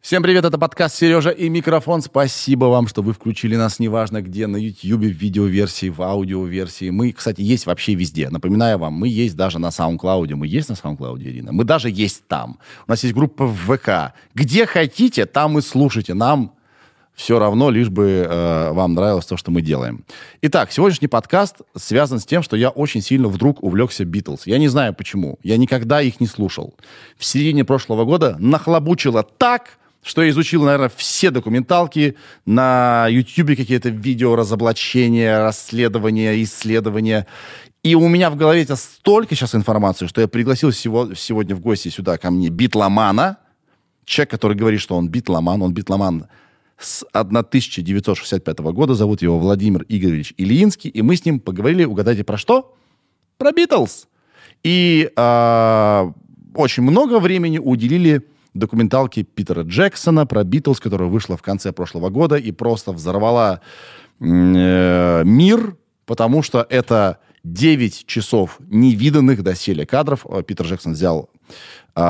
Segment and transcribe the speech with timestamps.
[0.00, 2.02] Всем привет, это подкаст «Сережа и микрофон».
[2.02, 6.90] Спасибо вам, что вы включили нас, неважно где, на YouTube, в видеоверсии, в аудиоверсии.
[6.90, 8.30] Мы, кстати, есть вообще везде.
[8.30, 10.34] Напоминаю вам, мы есть даже на SoundCloud.
[10.34, 11.52] Мы есть на SoundCloud, Ирина?
[11.52, 12.58] Мы даже есть там.
[12.88, 14.12] У нас есть группа в ВК.
[14.34, 16.14] Где хотите, там и слушайте.
[16.14, 16.56] Нам
[17.20, 20.06] все равно, лишь бы э, вам нравилось то, что мы делаем.
[20.40, 24.46] Итак, сегодняшний подкаст связан с тем, что я очень сильно вдруг увлекся Битлз.
[24.46, 25.38] Я не знаю почему.
[25.42, 26.74] Я никогда их не слушал.
[27.18, 32.16] В середине прошлого года нахлобучило так, что я изучил, наверное, все документалки,
[32.46, 37.26] на YouTube какие-то видео, разоблачения, расследования, исследования.
[37.82, 41.90] И у меня в голове это столько сейчас информации, что я пригласил сегодня в гости
[41.90, 43.36] сюда ко мне битломана,
[44.06, 46.26] человек, который говорит, что он битломан, он битломан
[46.80, 48.94] с 1965 года.
[48.94, 50.90] Зовут его Владимир Игоревич Ильинский.
[50.90, 52.74] И мы с ним поговорили, угадайте, про что?
[53.38, 54.08] Про Битлз.
[54.62, 56.12] И э,
[56.54, 62.36] очень много времени уделили документалке Питера Джексона про Битлз, которая вышла в конце прошлого года
[62.36, 63.60] и просто взорвала
[64.18, 70.26] э, мир, потому что это 9 часов невиданных доселе кадров.
[70.46, 71.30] Питер Джексон взял
[71.94, 72.00] э,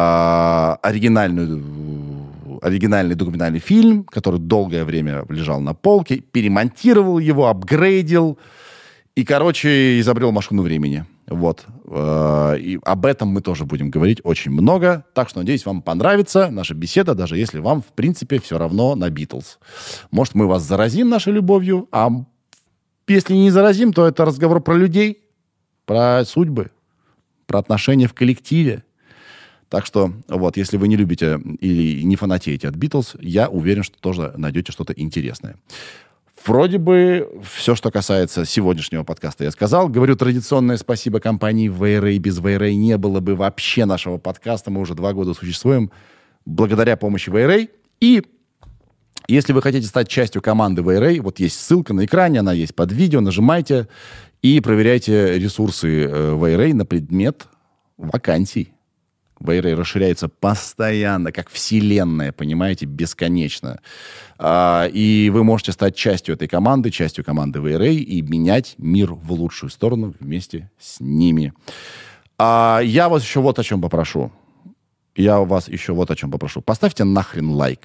[0.82, 2.29] оригинальную
[2.60, 8.38] оригинальный документальный фильм, который долгое время лежал на полке, перемонтировал его, апгрейдил
[9.14, 11.04] и, короче, изобрел машину времени.
[11.26, 11.64] Вот.
[11.86, 15.04] Э, и об этом мы тоже будем говорить очень много.
[15.14, 19.10] Так что, надеюсь, вам понравится наша беседа, даже если вам, в принципе, все равно на
[19.10, 19.58] Битлз.
[20.10, 22.10] Может, мы вас заразим нашей любовью, а
[23.06, 25.18] если не заразим, то это разговор про людей,
[25.84, 26.70] про судьбы,
[27.46, 28.84] про отношения в коллективе,
[29.70, 33.96] так что, вот, если вы не любите или не фанатеете от Битлз, я уверен, что
[33.98, 35.56] тоже найдете что-то интересное.
[36.44, 39.88] Вроде бы все, что касается сегодняшнего подкаста, я сказал.
[39.88, 42.18] Говорю традиционное спасибо компании VRA.
[42.18, 44.72] Без VRA не было бы вообще нашего подкаста.
[44.72, 45.92] Мы уже два года существуем
[46.44, 47.68] благодаря помощи VRA.
[48.00, 48.22] И
[49.28, 52.90] если вы хотите стать частью команды VRA, вот есть ссылка на экране, она есть под
[52.90, 53.86] видео, нажимайте
[54.42, 57.46] и проверяйте ресурсы VRA на предмет
[57.98, 58.72] вакансий.
[59.40, 63.80] Вейрей расширяется постоянно, как вселенная, понимаете, бесконечно.
[64.38, 69.32] А, и вы можете стать частью этой команды, частью команды Вейрей и менять мир в
[69.32, 71.54] лучшую сторону вместе с ними.
[72.38, 74.30] А, я вас еще вот о чем попрошу.
[75.16, 76.60] Я вас еще вот о чем попрошу.
[76.60, 77.80] Поставьте нахрен лайк.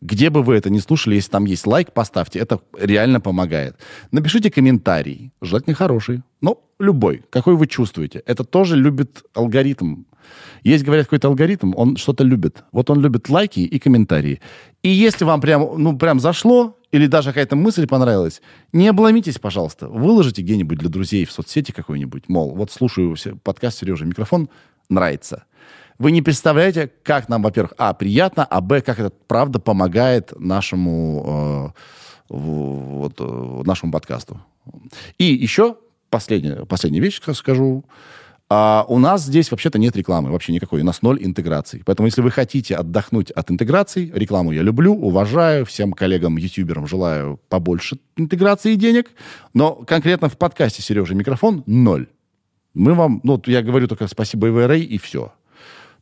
[0.00, 2.38] Где бы вы это ни слушали, если там есть лайк, поставьте.
[2.38, 3.76] Это реально помогает.
[4.10, 5.32] Напишите комментарий.
[5.42, 6.22] Желательно хороший.
[6.40, 7.22] Ну, любой.
[7.28, 8.22] Какой вы чувствуете.
[8.24, 10.04] Это тоже любит алгоритм.
[10.62, 12.64] Есть, говорят, какой-то алгоритм, он что-то любит.
[12.72, 14.40] Вот он любит лайки и комментарии.
[14.82, 18.42] И если вам прям, ну, прям зашло, или даже какая-то мысль понравилась,
[18.72, 19.88] не обломитесь, пожалуйста.
[19.88, 22.28] Выложите где-нибудь для друзей в соцсети какой-нибудь.
[22.28, 24.48] Мол, вот слушаю подкаст Сережа, микрофон
[24.88, 25.44] нравится.
[25.98, 31.74] Вы не представляете, как нам, во-первых, а, приятно, а, б, как это правда помогает нашему,
[32.30, 34.40] э, вот, э, нашему подкасту.
[35.18, 35.76] И еще
[36.08, 37.84] последняя, последняя вещь скажу.
[38.52, 40.80] А у нас здесь вообще-то нет рекламы, вообще никакой.
[40.80, 41.82] У нас ноль интеграций.
[41.86, 48.00] Поэтому, если вы хотите отдохнуть от интеграций, рекламу я люблю, уважаю, всем коллегам-ютуберам желаю побольше
[48.16, 49.12] интеграции и денег.
[49.54, 52.08] Но конкретно в подкасте Сережа микрофон ноль.
[52.74, 55.32] Мы вам, ну, я говорю только спасибо ИВР и все.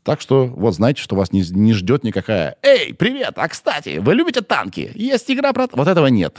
[0.03, 3.35] Так что вот знаете, что вас не, не ждет никакая «Эй, привет!
[3.37, 4.91] А, кстати, вы любите танки?
[4.95, 6.39] Есть игра про...» Вот этого нет.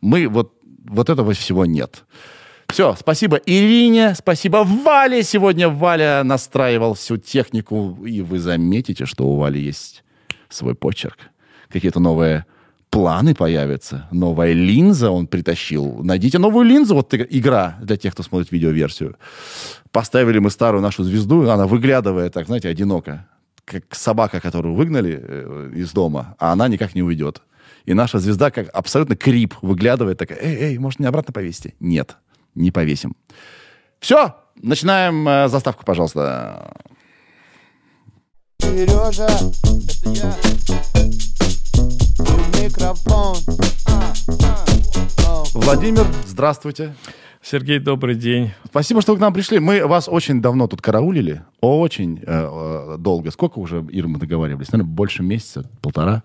[0.00, 0.54] Мы вот,
[0.84, 2.04] вот этого всего нет.
[2.70, 5.22] Все, спасибо Ирине, спасибо Вале.
[5.22, 10.04] Сегодня Валя настраивал всю технику, и вы заметите, что у Вали есть
[10.48, 11.18] свой почерк.
[11.70, 12.44] Какие-то новые
[12.90, 14.06] планы появятся.
[14.10, 16.02] Новая линза он притащил.
[16.02, 16.94] Найдите новую линзу.
[16.94, 19.16] Вот игра для тех, кто смотрит видеоверсию.
[19.90, 23.26] Поставили мы старую нашу звезду, она выглядывает так, знаете, одиноко.
[23.64, 27.42] Как собака, которую выгнали э, из дома, а она никак не уйдет.
[27.84, 31.74] И наша звезда как абсолютно крип выглядывает, такая, эй, эй, может, не обратно повесить?
[31.80, 32.16] Нет,
[32.58, 33.16] не повесим.
[34.00, 36.72] Все, начинаем э, заставку, пожалуйста.
[38.60, 40.34] Сережа, это я
[42.60, 43.36] микрофон.
[45.54, 46.94] Владимир, здравствуйте.
[47.40, 48.50] Сергей, добрый день.
[48.64, 49.60] Спасибо, что вы к нам пришли.
[49.60, 51.42] Мы вас очень давно тут караулили.
[51.60, 53.30] Очень э, э долго.
[53.30, 54.72] Сколько уже, Ир, мы договаривались?
[54.72, 56.24] Наверное, больше месяца, полтора.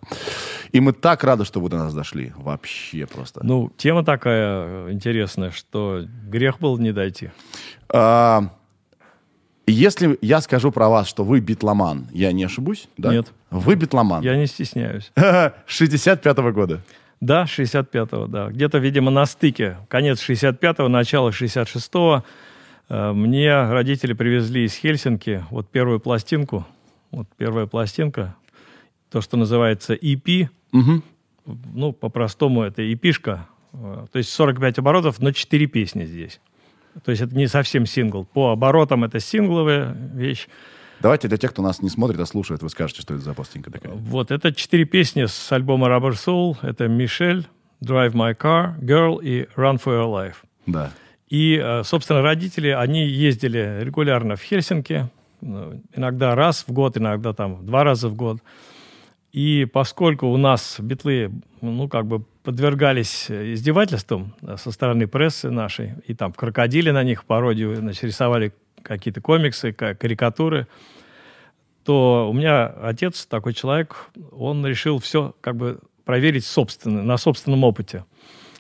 [0.71, 2.33] И мы так рады, что вы до нас дошли.
[2.36, 3.42] Вообще просто.
[3.44, 7.30] Ну, тема такая интересная, что грех был не дойти.
[7.89, 8.50] А,
[9.68, 12.89] если я скажу про вас, что вы битломан, я не ошибусь?
[12.98, 13.13] Да?
[13.13, 13.31] Нет.
[13.51, 14.24] Вы битломан.
[14.24, 15.12] Я не стесняюсь.
[15.15, 16.81] 65-го года.
[17.23, 18.49] Да, 65-го, да.
[18.49, 19.77] Где-то, видимо, на стыке.
[19.87, 22.25] Конец 65-го, начало 66-го.
[22.89, 26.67] Э, мне родители привезли из Хельсинки вот первую пластинку.
[27.11, 28.35] Вот первая пластинка.
[29.09, 30.49] то, что называется EP.
[30.73, 31.01] Мгм.
[31.45, 33.47] Ну, по-простому это EP-шка.
[33.71, 36.41] Э, То есть 45 оборотов, но 4 песни здесь.
[37.05, 38.25] То есть это не совсем сингл.
[38.25, 40.49] По оборотам это сингловая вещь.
[41.03, 43.69] Давайте для тех, кто нас не смотрит, а слушает, вы скажете, что это за пластинка
[43.69, 43.91] такая.
[43.94, 46.55] Вот, это четыре песни с альбома Rubber Soul.
[46.61, 47.45] Это «Мишель»,
[47.83, 50.35] «Drive My Car», «Girl» и «Run for Your Life».
[50.65, 50.91] Да.
[51.27, 55.09] И, э, собственно, родители, они ездили регулярно в Хельсинки,
[55.41, 58.38] ну, иногда раз в год, иногда там два раза в год.
[59.33, 65.50] И поскольку у нас битлы, ну, как бы подвергались э, издевательствам э, со стороны прессы
[65.50, 68.53] нашей, и там крокодили на них пародию, значит, рисовали
[68.83, 70.68] какие-то комиксы, ка- карикатуры,
[71.83, 77.63] то у меня отец такой человек, он решил все как бы проверить собственно, на собственном
[77.63, 78.06] опыте.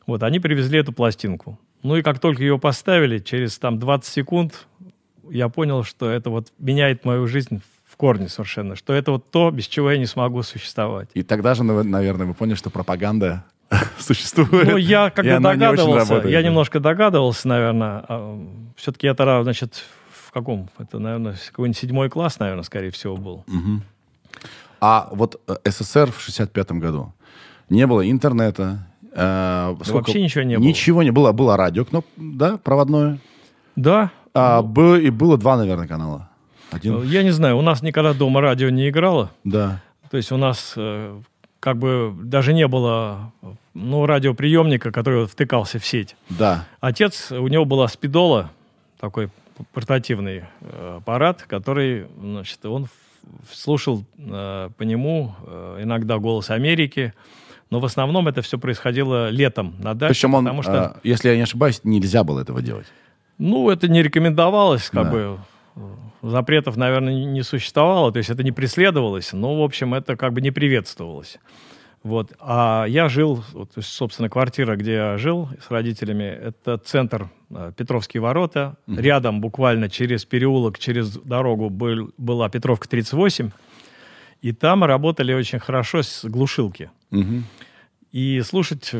[0.05, 1.59] Вот, они привезли эту пластинку.
[1.83, 4.67] Ну и как только ее поставили, через там 20 секунд
[5.29, 9.51] я понял, что это вот меняет мою жизнь в корне совершенно, что это вот то,
[9.51, 11.09] без чего я не смогу существовать.
[11.13, 13.45] И тогда же, нав- наверное, вы поняли, что пропаганда
[13.99, 14.67] существует.
[14.67, 18.05] Ну, я как бы не догадывался, работает, я немножко догадывался, наверное.
[18.75, 19.85] Все-таки я тогда, значит,
[20.33, 20.69] каком?
[20.77, 23.43] Это, наверное, какой-нибудь седьмой класс, наверное, скорее всего, был.
[24.81, 27.13] А вот э, СССР в 65 году
[27.69, 28.85] не было интернета.
[29.15, 30.65] э, сколько- вообще ничего не было.
[30.65, 31.31] Ничего не было.
[31.31, 33.19] Было радио, кноп, да, проводное.
[33.75, 36.29] Да, А, бы- и было два, наверное, канала.
[36.71, 37.03] Один.
[37.03, 39.29] я не знаю, у нас никогда дома радио не играло.
[39.43, 39.81] Да.
[40.09, 41.21] То есть у нас э,
[41.59, 43.31] как бы даже не было
[43.75, 46.15] ну, радиоприемника, который втыкался в сеть.
[46.29, 46.65] Да.
[46.81, 48.49] Отец, у него была спидола,
[48.99, 49.29] такой
[49.73, 52.87] портативный э, аппарат, который, значит, он
[53.51, 57.13] слушал э, по нему э, иногда «Голос Америки»,
[57.69, 61.29] но в основном это все происходило летом на даче, Причем он, потому что, э, если
[61.29, 62.85] я не ошибаюсь, нельзя было этого делать.
[63.37, 65.11] ну, это не рекомендовалось, как Да.
[65.11, 65.37] бы,
[66.21, 70.41] запретов, наверное, не существовало, то есть это не преследовалось, но, в общем, это как бы
[70.41, 71.37] не приветствовалось.
[72.03, 72.33] Вот.
[72.39, 77.29] А я жил, вот, то есть, собственно, квартира, где я жил с родителями, это центр
[77.49, 78.75] э, Петровские ворота.
[78.87, 83.51] Рядом, буквально через переулок, через дорогу был, была Петровка 38.
[84.41, 86.91] И там работали очень хорошо с глушилки.
[87.11, 87.45] Мгм.
[88.11, 88.91] И слушать,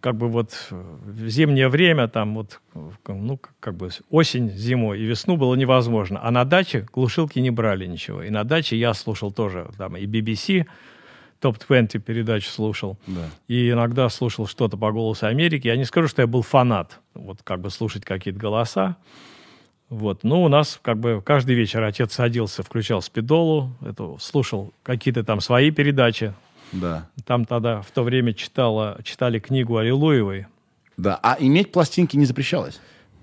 [0.00, 2.60] как бы вот в зимнее время, там вот,
[3.06, 6.18] ну, как бы осень, зиму и весну было невозможно.
[6.20, 8.24] А на даче глушилки не брали ничего.
[8.24, 10.66] И на даче я слушал тоже там и BBC,
[11.40, 12.98] топ-20 передачу слушал.
[13.06, 13.28] Да.
[13.48, 15.66] И иногда слушал что-то по «Голосу Америки».
[15.66, 18.96] Я не скажу, что я был фанат, вот как бы слушать какие-то голоса.
[19.88, 20.24] Вот.
[20.24, 25.40] Ну, у нас как бы каждый вечер отец садился, включал спидолу, это, слушал какие-то там
[25.40, 26.34] свои передачи.
[26.72, 27.08] Да.
[27.24, 30.46] Там тогда в то время читала, читали книгу Аллилуевой.
[30.96, 31.18] Да.
[31.22, 32.80] А иметь пластинки не запрещалось?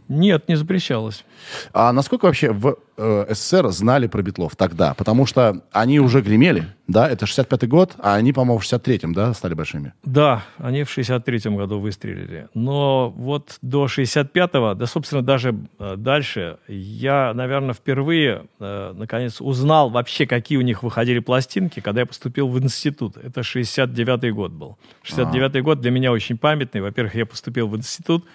[0.08, 1.26] Нет, не запрещалось.
[1.74, 4.94] А насколько вообще в э, СССР знали про Битлов тогда?
[4.94, 7.10] Потому что они уже гремели, да?
[7.10, 9.94] Это 65-й год, а они, по-моему, в 63-м, да, стали большими?
[10.04, 12.50] Да, они в 63-м году выстрелили.
[12.54, 19.90] Но вот до 65-го, да, собственно, даже э, дальше, я, наверное, впервые, э, наконец, узнал
[19.90, 23.18] вообще, какие у них выходили пластинки, когда я поступил в институт.
[23.18, 24.78] Это 69-й год был.
[25.04, 26.82] 69-й год для меня очень памятный.
[26.82, 28.26] Во-первых, я поступил в институт.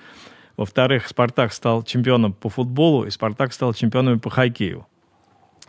[0.58, 4.88] Во-вторых, «Спартак» стал чемпионом по футболу, и «Спартак» стал чемпионом по хоккею.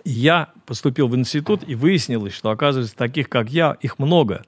[0.03, 4.41] И я поступил в институт, и выяснилось, что, оказывается, таких, как я, их много.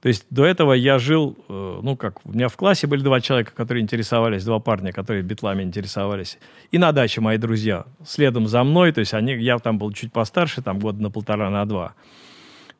[0.00, 3.20] То есть до этого я жил, э, ну как, у меня в классе были два
[3.20, 6.38] человека, которые интересовались, два парня, которые битлами интересовались.
[6.70, 10.10] И на даче мои друзья, следом за мной, то есть они, я там был чуть
[10.12, 11.94] постарше, там года на полтора, на два.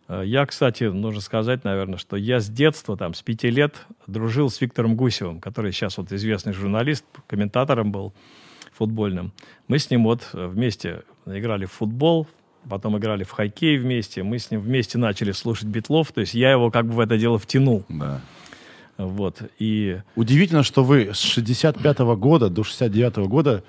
[0.08, 3.75] Э, Я, кстати, нужно сказать, наверное, что я с детства, там, с пяти лет
[4.06, 8.12] дружил с Виктором Гусевым, который сейчас вот известный журналист, комментатором был
[8.73, 9.32] футбольным.
[9.68, 12.26] Мы с ним вот э, вместе играли в футбол,
[12.68, 14.23] потом играли в хоккей вместе.
[14.23, 17.16] Мы с ним вместе начали слушать битлов, то есть я его как бы в это
[17.16, 17.84] дело втянул.
[17.88, 18.20] Да.
[18.96, 19.42] Вот.
[19.58, 23.62] И Удивительно, что вы с 65 года до 69 года э,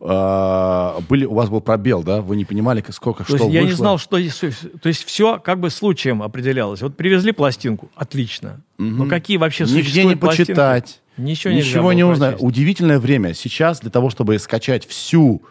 [0.00, 2.22] были, у вас был пробел, да?
[2.22, 4.16] Вы не понимали, сколько, то что есть я не знал, что...
[4.16, 6.80] То есть все как бы случаем определялось.
[6.80, 8.60] Вот привезли пластинку, отлично.
[8.78, 10.50] Но какие вообще Нигде не существуют пластинки?
[10.52, 11.00] почитать.
[11.18, 12.36] Ничего, Ничего не узнать.
[12.40, 13.34] Удивительное время.
[13.34, 15.42] Сейчас для того, чтобы скачать всю,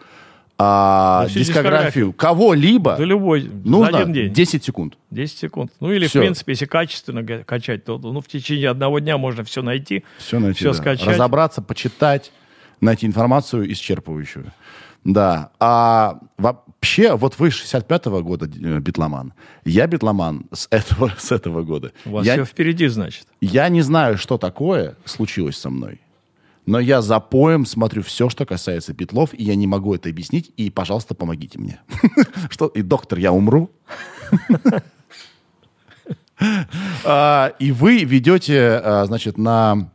[0.57, 4.33] а, всю дискографию кого-либо, Да любой, нужно один день.
[4.33, 4.95] 10 секунд.
[5.11, 5.71] 10 секунд.
[5.79, 6.19] Ну или, Всё.
[6.19, 10.03] в принципе, если качественно качать, то ну, в течение одного дня можно все найти.
[10.17, 10.57] Все найти.
[10.57, 10.77] Всё да.
[10.77, 11.07] скачать.
[11.07, 12.31] Разобраться, почитать,
[12.81, 14.51] найти информацию исчерпывающую.
[15.03, 15.51] Да.
[15.59, 19.33] А вообще, вот вы 65-го года э, битломан.
[19.65, 21.91] Я битломан с этого, с этого года.
[22.05, 23.27] У вас я, все впереди, значит.
[23.41, 25.99] я не знаю, что такое случилось со мной.
[26.65, 30.51] Но я за поем смотрю все, что касается Петлов, и я не могу это объяснить,
[30.55, 31.79] и, пожалуйста, помогите мне.
[32.51, 33.71] Что, и доктор, я умру?
[37.03, 39.91] А, и вы ведете, а, значит, на,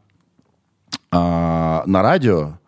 [1.11, 2.59] а, на радио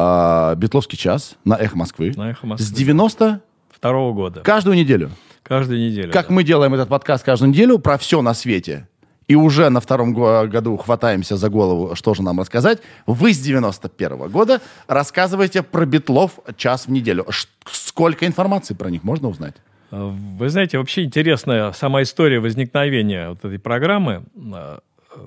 [0.00, 2.12] а, Бетловский час на Эхо Москвы.
[2.16, 2.64] На «Эхо Москвы».
[2.66, 3.40] С 90
[3.70, 4.40] Второго года.
[4.42, 5.10] каждую неделю.
[5.42, 6.12] Каждую неделю.
[6.12, 6.34] Как да.
[6.34, 8.86] мы делаем этот подкаст каждую неделю про все на свете.
[9.26, 12.78] И уже на втором го- году хватаемся за голову, что же нам рассказать.
[13.06, 17.26] Вы с 91 года рассказываете про Битлов час в неделю.
[17.30, 19.54] Ш- сколько информации про них можно узнать?
[19.90, 24.22] Вы знаете, вообще интересная сама история возникновения вот этой программы.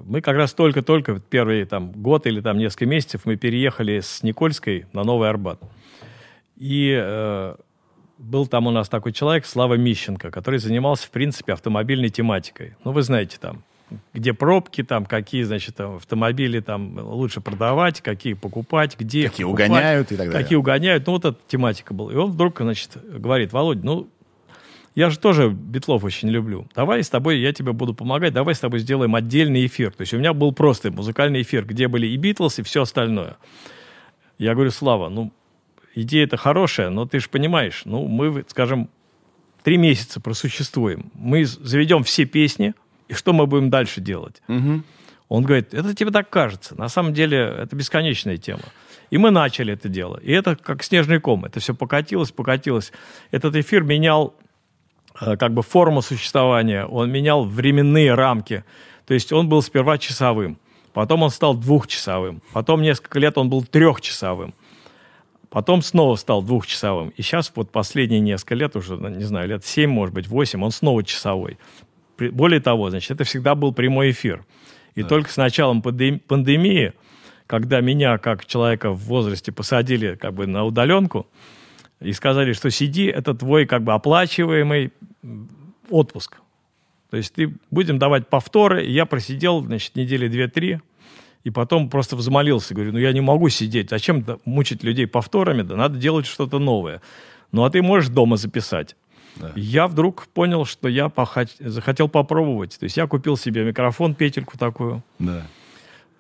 [0.06, 4.86] Мы как раз только-только, первый там, год или там несколько месяцев, мы переехали с Никольской
[4.94, 5.60] на Новый Арбат.
[6.58, 7.56] И э,
[8.18, 12.76] был там у нас такой человек, Слава Мищенко, который занимался, в принципе, автомобильной тематикой.
[12.84, 13.64] Ну, вы знаете, там,
[14.14, 19.70] где пробки, там, какие, значит, там, автомобили там лучше продавать, какие покупать, где Какие покупать,
[19.70, 20.44] угоняют и так далее.
[20.44, 21.08] Какие угоняют.
[21.08, 22.14] Ну, вот эта тематика была.
[22.14, 24.10] И он вдруг, значит, говорит, Володь, ну,
[24.96, 26.68] я же тоже Битлов очень люблю.
[26.76, 29.92] Давай с тобой, я тебе буду помогать, давай с тобой сделаем отдельный эфир.
[29.92, 33.38] То есть у меня был просто музыкальный эфир, где были и Битлз, и все остальное.
[34.38, 35.32] Я говорю, Слава, ну,
[35.96, 38.90] идея это хорошая, но ты же понимаешь, ну, мы, скажем,
[39.64, 41.12] три месяца просуществуем.
[41.14, 42.74] Мы заведем все песни,
[43.08, 44.42] и что мы будем дальше делать?
[45.30, 46.78] Он говорит, это тебе так кажется.
[46.78, 48.64] На самом деле это бесконечная тема.
[49.12, 50.20] И мы начали это дело.
[50.22, 51.46] И это как снежный ком.
[51.46, 52.92] Это все покатилось, покатилось.
[53.32, 54.34] Этот эфир менял
[55.22, 58.64] как бы форму существования, он менял временные рамки.
[59.06, 60.58] То есть он был сперва часовым,
[60.94, 64.54] потом он стал двухчасовым, потом несколько лет он был трехчасовым,
[65.50, 67.10] потом снова стал двухчасовым.
[67.10, 70.64] И сейчас вот последние несколько лет, уже, ну, не знаю, лет семь, может быть, восемь,
[70.64, 71.58] он снова часовой.
[72.18, 74.46] Более того, значит, это всегда был прямой эфир.
[74.96, 76.94] И только с началом пандем- пандемии,
[77.48, 81.28] когда меня, как человека в возрасте, посадили как бы на удаленку
[82.00, 84.92] и сказали, что сиди, это твой как бы оплачиваемый
[85.90, 86.38] отпуск.
[87.10, 88.86] То есть ты будем давать повторы.
[88.86, 90.80] Я просидел, значит, недели две-три,
[91.44, 92.74] и потом просто взмолился.
[92.74, 93.90] Говорю, ну я не могу сидеть.
[93.90, 95.64] Зачем да, мучить людей повторами?
[95.64, 97.02] Да надо делать что-то новое.
[97.52, 98.96] Ну а ты можешь дома записать.
[99.56, 102.78] Я вдруг понял, что я похот- захотел попробовать.
[102.80, 105.04] То есть я купил себе микрофон, петельку такую.
[105.20, 105.48] Да.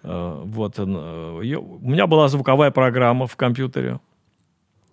[0.04, 4.00] Э, Вот, э, у меня была звуковая программа в компьютере.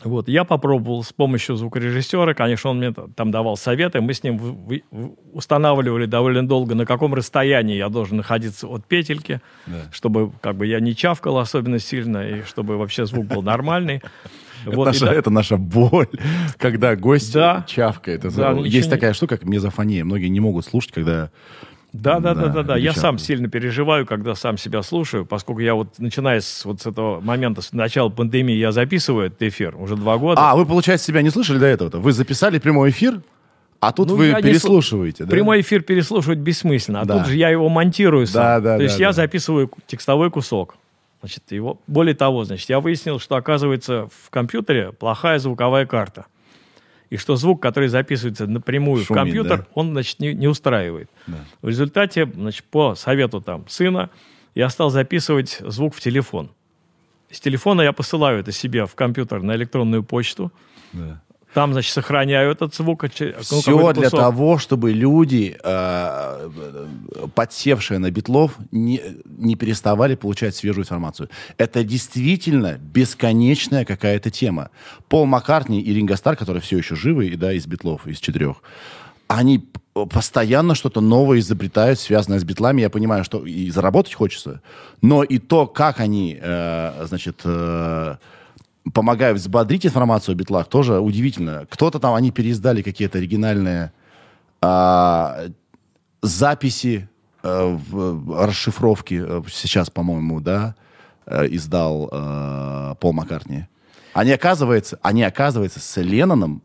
[0.05, 4.37] Вот, я попробовал с помощью звукорежиссера, конечно, он мне там давал советы, мы с ним
[4.39, 9.73] вы- в- устанавливали довольно долго, на каком расстоянии я должен находиться от петельки, Да.
[9.91, 14.01] чтобы как бы я не чавкал особенно сильно, и чтобы вообще звук был нормальный.
[14.67, 16.07] Это, Вот, и наша, да- это наша боль,
[16.59, 17.65] когда гость Да.
[17.67, 18.25] чавкает.
[18.25, 20.05] Это- Да, ну, есть ничего такая штука, как мезофония.
[20.05, 21.31] Многие не могут слушать, когда...
[22.01, 22.77] Да, да, да, Да, да, да.
[22.77, 26.87] Я сам сильно переживаю, когда сам себя слушаю, поскольку я вот, начиная с вот с
[26.87, 30.41] этого момента, с начала пандемии, я записываю этот эфир уже два года.
[30.41, 31.99] А, вы, получается, себя не слышали до этого-то?
[31.99, 33.21] Вы записали прямой эфир,
[33.81, 35.31] а тут Ну, вы переслушиваете, да?
[35.31, 37.19] Прямой эфир переслушивать бессмысленно, а Да.
[37.19, 38.43] тут же я его монтирую сам.
[38.43, 39.13] Да, да, То есть да, я да.
[39.13, 40.77] записываю текстовой кусок.
[41.21, 41.81] Значит, его...
[41.87, 46.27] Более того, значит, я выяснил, что, оказывается, в компьютере плохая звуковая карта.
[47.11, 49.67] И что звук, который записывается напрямую Шумит, в компьютер, да?
[49.75, 51.11] он, значит, не, не устраивает.
[51.27, 51.39] Да.
[51.63, 54.11] В результате, значит, по совету там сына,
[54.55, 56.51] я стал записывать звук в телефон.
[57.31, 60.53] С телефона я посылаю это себе в компьютер на электронную почту.
[60.93, 61.23] Да.
[61.55, 63.03] Там, значит, сохраняю этот звук.
[63.03, 66.51] ну, Все какой-то для того, чтобы люди, э,
[67.35, 71.31] подсевшие на битлов, не, не переставали получать свежую информацию.
[71.57, 74.71] Это действительно бесконечная какая-то тема.
[75.09, 78.63] Пол Маккартни и Ринго Стар, которые все еще живы, и, да, из битлов, из четырех,
[79.27, 79.67] они
[80.07, 82.83] постоянно что-то новое изобретают, связанное с битлами.
[82.83, 84.61] Я понимаю, что и заработать хочется,
[85.03, 88.17] но и то, как они, э, значит, э,
[88.95, 91.67] помогают взбодрить информацию о битлах, тоже удивительно.
[91.71, 93.93] Кто-то там, они переиздали какие-то оригинальные
[94.61, 95.47] а,
[96.23, 97.09] записи,
[97.43, 99.23] э, в- расшифровки.
[99.25, 100.75] э, Сейчас, по-моему, да,
[101.27, 103.67] э, издал э, Пол Маккартни.
[104.15, 106.63] Они, оказывается, они, оказывается, с Ленноном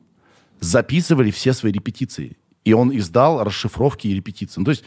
[0.60, 2.38] записывали все свои репетиции.
[2.66, 4.60] И он издал расшифровки и репетиции.
[4.60, 4.84] Ну, то есть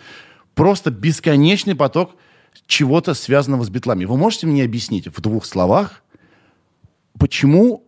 [0.55, 2.17] просто бесконечный поток
[2.67, 4.07] чего-то связанного с битлами.
[4.07, 6.03] Вы можете мне объяснить в двух словах,
[7.19, 7.85] почему,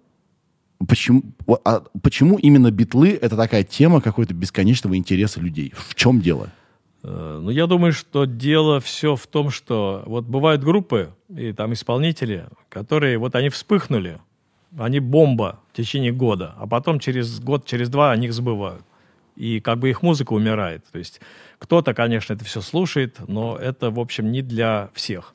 [0.86, 1.22] почему,
[1.64, 5.72] а почему именно битлы это такая тема какой-то бесконечного интереса людей?
[5.76, 6.50] В чем дело?
[7.02, 11.72] Э, Ну, я думаю, что дело все в том, что вот бывают группы и там
[11.72, 14.20] исполнители, которые вот они вспыхнули,
[14.76, 18.82] они бомба в течение года, а потом через год, через два о них забывают.
[19.36, 20.84] И как бы их музыка умирает.
[20.90, 21.20] То есть
[21.58, 25.34] кто-то, конечно, это все слушает, но это, в общем, не для всех.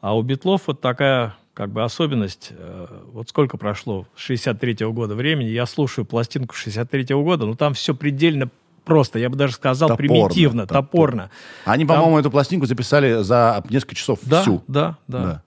[0.00, 2.48] А у Битлов вот такая как бы особенность.
[2.50, 7.74] э, Вот сколько прошло, с 63 года времени, я слушаю пластинку 63 года, но там
[7.74, 8.48] все предельно
[8.84, 11.30] просто, я бы даже сказал, Топорно, примитивно, топор- топорно.
[11.64, 14.62] Они, Там- по-моему, эту пластинку записали за несколько часов Да, всю.
[14.66, 15.42] да, да, Да.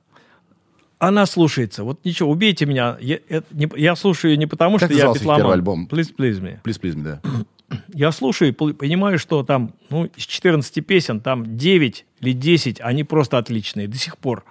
[0.97, 1.83] Она слушается.
[1.83, 2.97] Вот ничего, убейте меня.
[3.01, 5.37] Я, это не- я слушаю ее не потому, Как что я битломан.
[5.41, 5.87] первый альбом?
[5.91, 6.61] Please, please me.
[6.63, 7.21] Please, please me, да.
[7.93, 13.03] Я слушаю и понимаю, что там ну, из 14 песен, там 9 или 10, они
[13.03, 14.45] просто отличные до сих пор.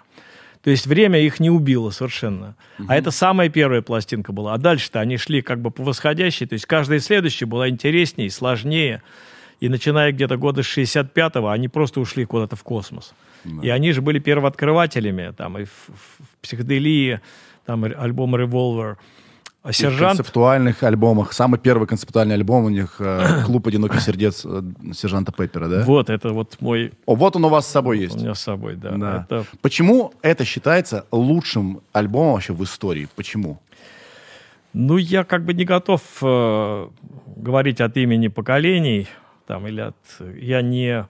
[0.64, 2.56] То есть время их не убило совершенно.
[2.88, 4.54] А это самая первая пластинка была.
[4.54, 6.46] А дальше-то они шли как бы по восходящей.
[6.46, 9.02] То есть каждая следующая была интереснее, сложнее.
[9.60, 13.14] И начиная где-то года с 65-го, они просто ушли куда-то в космос.
[13.62, 15.32] И они же были первооткрывателями.
[15.36, 17.20] Там и в, в- психоделии,
[17.66, 18.96] там альбом «Revolver».
[19.64, 21.32] А «Сержант» концептуальных альбомах.
[21.32, 25.84] Самый первый концептуальный альбом у них э, «Клуб одиноких сердец» э, сержанта Пеппера, да?
[25.84, 26.92] Вот, это вот мой...
[27.06, 28.16] О, вот он у вас с собой У есть.
[28.16, 28.90] меня с собой, да.
[28.90, 29.26] Да.
[29.26, 33.08] Это Почему это считается лучшим альбомом вообще в истории?
[33.16, 33.58] Почему?
[34.74, 36.88] Ну, я как бы не готов э,
[37.36, 39.08] говорить от имени поколений,
[39.46, 39.96] там, или от...
[40.38, 41.06] Я не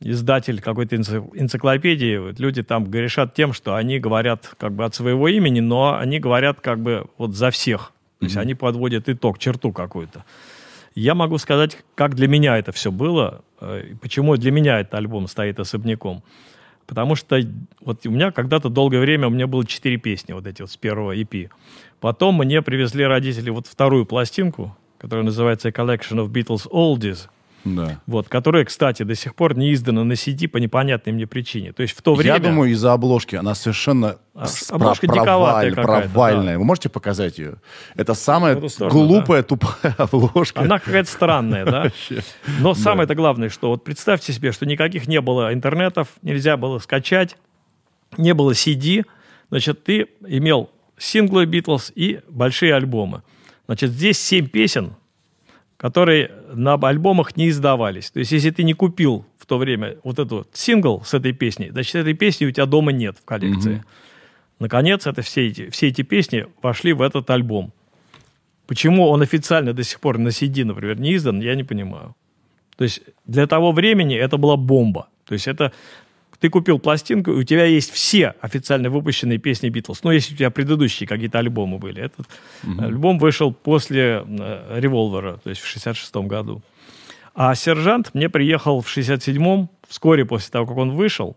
[0.00, 2.16] издатель какой-то энци- энциклопедии.
[2.16, 6.18] Вот люди там грешат тем, что они говорят как бы от своего имени, но они
[6.18, 7.92] говорят как бы вот за всех.
[8.18, 10.24] То есть они подводят итог, черту какую-то.
[10.94, 15.26] Я могу сказать, как для меня это все было, э, почему для меня этот альбом
[15.28, 16.22] стоит особняком.
[16.86, 17.40] Потому что
[17.80, 20.76] вот у меня когда-то долгое время у меня было четыре песни вот эти вот с
[20.76, 21.48] первого EP.
[22.00, 27.28] Потом мне привезли родители вот вторую пластинку, которая называется A Collection of Beatles Oldies,
[27.64, 28.00] Да.
[28.06, 31.72] вот, которая, кстати, до сих пор не издана на CD по непонятной мне причине.
[31.72, 32.34] То есть в то время...
[32.34, 33.36] Я думаю, из-за обложки.
[33.36, 36.56] Она совершенно А, обложка про- проваль- провальная.
[36.58, 37.56] Вы можете показать ее?
[37.96, 40.60] Это самая сторону, глупая, тупая обложка.
[40.62, 41.92] Она какая-то странная, да?
[42.60, 47.36] Но самое-то главное, что вот представьте себе, что никаких не было интернетов, нельзя было скачать,
[48.16, 49.04] не было CD,
[49.50, 53.22] значит, ты имел синглы Битлз и большие альбомы.
[53.66, 54.94] Значит, здесь семь песен,
[55.76, 58.10] которые на альбомах не издавались.
[58.10, 61.70] То есть, если ты не купил в то время вот эту сингл с этой песней,
[61.70, 63.84] значит, этой песни у тебя дома нет в коллекции.
[64.58, 67.72] Наконец, это все, эти, все эти песни вошли в этот альбом.
[68.66, 72.14] Почему он официально до сих пор на CD, например, не издан, я не понимаю.
[72.76, 75.08] То есть для того времени это была бомба.
[75.24, 75.72] То есть это
[76.40, 80.02] ты купил пластинку, и у тебя есть все официально выпущенные песни Битлз.
[80.02, 82.02] Ну, если у тебя предыдущие какие-то альбомы были.
[82.02, 82.26] Этот
[82.78, 86.62] альбом вышел после э, «Револвера», то есть в 66 году.
[87.34, 91.36] А «Сержант» мне приехал в 67-м, вскоре после того, как он вышел.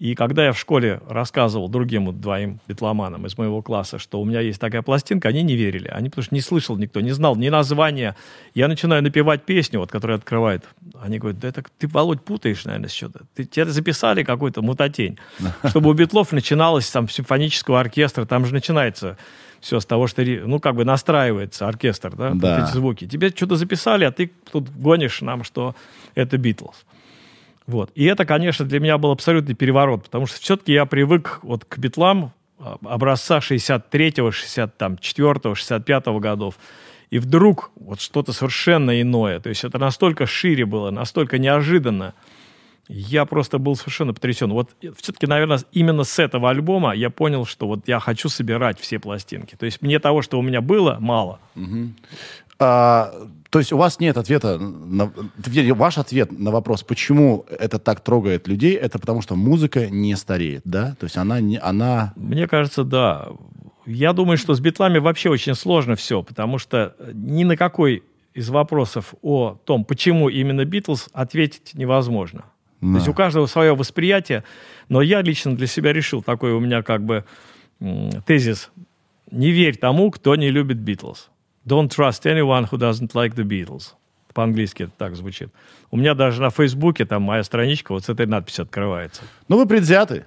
[0.00, 4.40] И когда я в школе рассказывал другим двоим битломанам из моего класса, что у меня
[4.40, 5.88] есть такая пластинка, они не верили.
[5.88, 8.16] Они потому что не слышал никто, не знал ни названия.
[8.54, 10.64] Я начинаю напевать песню, вот, которая открывает.
[11.02, 13.26] Они говорят, да это ты, Володь, путаешь, наверное, что-то.
[13.34, 15.18] Ты, тебе записали какой-то мутатень.
[15.68, 19.18] Чтобы у Битлов начиналось там симфонического оркестра, там же начинается
[19.60, 22.64] все с того, что, ну, как бы настраивается оркестр, да, Да.
[22.64, 23.06] эти звуки.
[23.06, 25.74] Тебе что-то записали, а ты тут гонишь нам, что
[26.14, 26.86] это Битлз.
[27.70, 27.92] Вот.
[27.94, 31.78] И это, конечно, для меня был абсолютный переворот, потому что все-таки я привык вот к
[31.78, 36.56] битлам а, образца 63-го, 64-го, 65-го годов.
[37.10, 39.38] И вдруг вот что-то совершенно иное.
[39.38, 42.14] То есть это настолько шире было, настолько неожиданно.
[42.88, 44.50] Я просто был совершенно потрясен.
[44.50, 48.98] Вот все-таки, наверное, именно с этого альбома я понял, что вот я хочу собирать все
[48.98, 49.54] пластинки.
[49.54, 51.38] То есть мне того, что у меня было, мало.
[52.60, 53.12] А,
[53.48, 55.10] то есть у вас нет ответа, на,
[55.74, 60.62] ваш ответ на вопрос, почему это так трогает людей, это потому что музыка не стареет,
[60.64, 60.94] да?
[61.00, 63.28] То есть она, не, она Мне кажется, да.
[63.86, 68.50] Я думаю, что с битлами вообще очень сложно все, потому что ни на какой из
[68.50, 72.44] вопросов о том, почему именно Битлз, ответить невозможно.
[72.80, 74.44] То есть у каждого свое восприятие,
[74.88, 77.24] но я лично для себя решил, такой у меня как бы
[78.26, 78.70] тезис,
[79.30, 81.30] не верь тому, кто не любит Битлз.
[81.70, 83.94] Don't trust anyone who doesn't like the Beatles.
[84.34, 85.50] По-английски это так звучит.
[85.90, 89.22] У меня даже на Фейсбуке там моя страничка вот с этой надписью открывается.
[89.48, 90.24] Ну, вы предвзяты.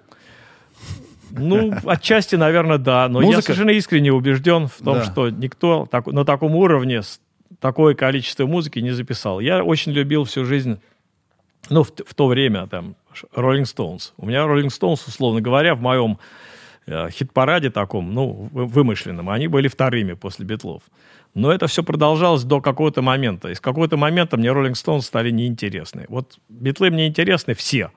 [1.32, 3.08] Ну, отчасти, наверное, да.
[3.10, 5.06] Но я Музыка- совершенно искренне убежден в том, Да.
[5.06, 7.02] что никто так- на таком уровне
[7.60, 9.40] такое количество музыки не записал.
[9.40, 10.80] Я очень любил всю жизнь,
[11.70, 12.96] ну, в, в то время, там,
[13.36, 14.12] Rolling Stones.
[14.18, 16.20] У меня Rolling Stones, условно говоря, в моем
[16.86, 20.84] э, хит-параде таком, ну, вы- вымышленном, они были вторыми после Битлов.
[21.34, 23.50] Но это все продолжалось до какого-то момента.
[23.50, 26.06] И с какого-то момента мне Rolling Stones стали неинтересны.
[26.10, 27.92] Вот Битлы мне интересны все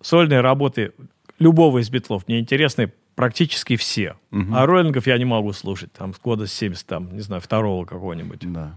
[0.00, 0.92] сольные работы
[1.38, 4.16] любого из битлов мне интересны практически все.
[4.30, 5.92] А роллингов я не могу слушать.
[5.92, 8.40] Там с года с 70, там, не знаю, второго какого-нибудь.
[8.52, 8.76] Да.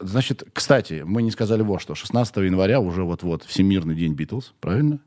[0.00, 1.94] Значит, кстати, мы не сказали вот что.
[1.94, 4.98] 16 января уже вот-вот Всемирный день Битлз, правильно?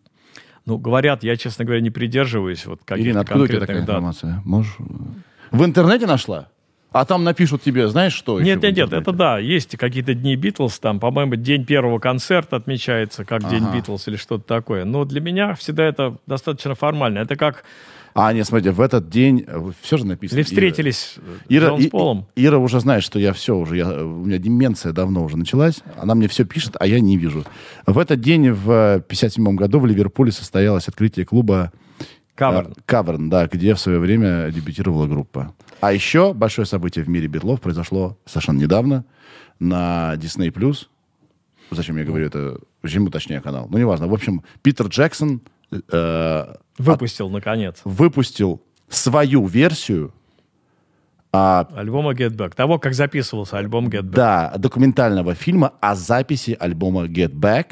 [0.66, 3.86] Ну, говорят, я, честно говоря, не придерживаюсь вот каких-то Ирина, откуда у тебя конкретных такая
[3.86, 3.96] дат.
[3.96, 4.42] информация?
[4.44, 4.76] Можешь...
[5.52, 6.50] В интернете нашла?
[7.00, 10.80] А там напишут тебе, знаешь, что Нет, нет, нет, это да, есть какие-то дни Битлз,
[10.80, 13.78] там, по-моему, день первого концерта отмечается как день Ага.
[13.78, 14.84] Битлз или что-то такое.
[14.84, 17.20] Но для меня всегда это достаточно формально.
[17.20, 17.64] Это как
[18.16, 19.46] А, нет, смотрите, в этот день
[19.80, 20.40] все же написано.
[20.40, 21.18] или встретились
[21.50, 22.26] Ира, Джон с Полом.
[22.36, 25.82] Ира уже знает, что я все уже, я, у меня деменция давно уже началась.
[25.98, 27.44] Она мне все пишет, а я не вижу.
[27.86, 31.72] В этот день в 57 году в Ливерпуле состоялось открытие клуба
[32.34, 32.72] Каверн.
[32.72, 35.54] э, Каверн, да, где в свое время дебютировала группа.
[35.80, 39.06] А еще большое событие в мире битлов произошло совершенно недавно
[39.60, 40.52] на Disney+.
[41.72, 42.60] Зачем я говорю это?
[42.82, 43.68] Почему точнее канал?
[43.70, 44.08] Ну, неважно.
[44.08, 45.42] В общем, Питер Джексон
[45.92, 50.14] э, Выпустил, наконец, выпустил свою версию
[51.34, 52.56] а, альбома Get Back.
[52.56, 54.12] Того, как записывался альбом Get Back.
[54.12, 57.68] да, документального фильма о записи альбома Get Back.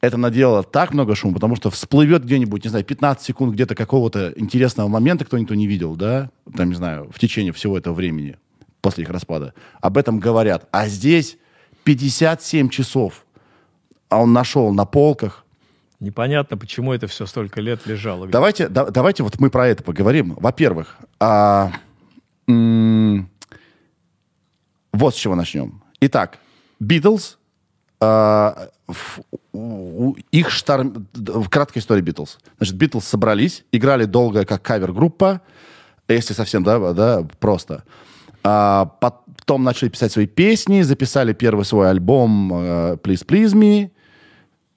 [0.00, 4.32] Это наделало так много шума, потому что всплывет где-нибудь, не знаю, 15 секунд где-то какого-то
[4.36, 8.38] интересного момента, кто никто не видел, да, там, не знаю, в течение всего этого времени,
[8.80, 9.52] после их распада.
[9.82, 10.66] Об этом говорят.
[10.72, 11.36] А здесь
[11.84, 13.26] 57 часов,
[14.08, 15.44] а он нашел на полках.
[16.00, 18.26] Непонятно, почему это все столько лет лежало.
[18.26, 20.34] Давайте, да- давайте вот мы про это поговорим.
[20.40, 21.72] Во-первых, а,
[22.48, 23.28] м,
[24.94, 25.82] вот с чего начнем.
[26.00, 26.38] Итак,
[26.78, 27.36] Битлз,
[30.32, 31.06] их шторм...
[31.50, 32.38] краткой истории Битлз.
[32.56, 35.42] Значит, Битлз собрались, играли долго как кавер-группа,
[36.08, 37.84] если совсем, да, да просто.
[38.42, 43.90] А, потом начали писать свои песни, записали первый свой альбом э, Please Please Me,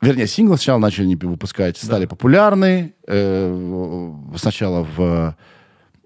[0.03, 2.93] Вернее, синглы сначала начали не выпускать, стали популярны.
[3.07, 5.37] э, сначала в,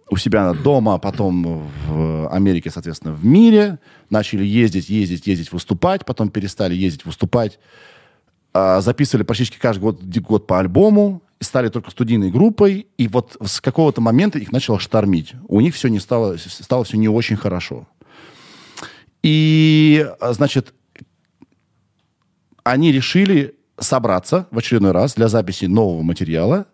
[0.09, 3.79] у себя дома, а потом в Америке, соответственно, в мире.
[4.09, 6.05] Начали ездить, ездить, ездить, выступать.
[6.05, 7.59] Потом перестали ездить, выступать.
[8.53, 11.21] А, записывали практически каждый год, год по альбому.
[11.39, 12.87] И стали только студийной группой.
[12.97, 15.33] И вот с какого-то момента их начало штормить.
[15.47, 17.87] У них все не стало, стало все не очень хорошо.
[19.23, 20.73] И, значит,
[22.63, 26.65] они решили собраться в очередной раз для записи нового материала,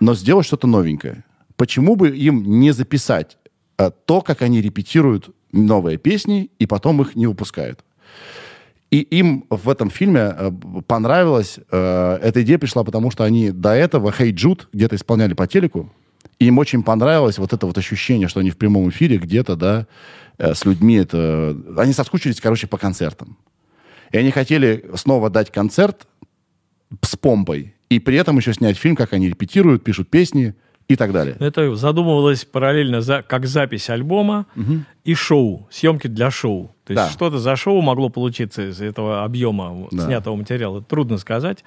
[0.00, 1.24] но сделать что-то новенькое.
[1.58, 3.36] Почему бы им не записать
[3.78, 7.84] э, то, как они репетируют новые песни, и потом их не выпускают?
[8.92, 10.52] И им в этом фильме э,
[10.86, 15.48] понравилось, э, эта идея пришла, потому что они до этого «Hey Jude» где-то исполняли по
[15.48, 15.92] телеку,
[16.38, 19.88] и им очень понравилось вот это вот ощущение, что они в прямом эфире где-то, да,
[20.38, 21.56] с людьми это...
[21.76, 23.36] Они соскучились, короче, по концертам.
[24.12, 26.06] И они хотели снова дать концерт
[27.02, 30.54] с помпой, и при этом еще снять фильм, как они репетируют, пишут песни
[30.88, 31.36] и так далее.
[31.38, 34.46] Это задумывалось параллельно за, как запись альбома
[35.04, 36.74] и шоу, съемки для шоу.
[36.84, 37.10] То есть Да.
[37.10, 40.06] что-то за шоу могло получиться из этого объема Да.
[40.06, 40.82] снятого материала.
[40.82, 41.62] Трудно сказать.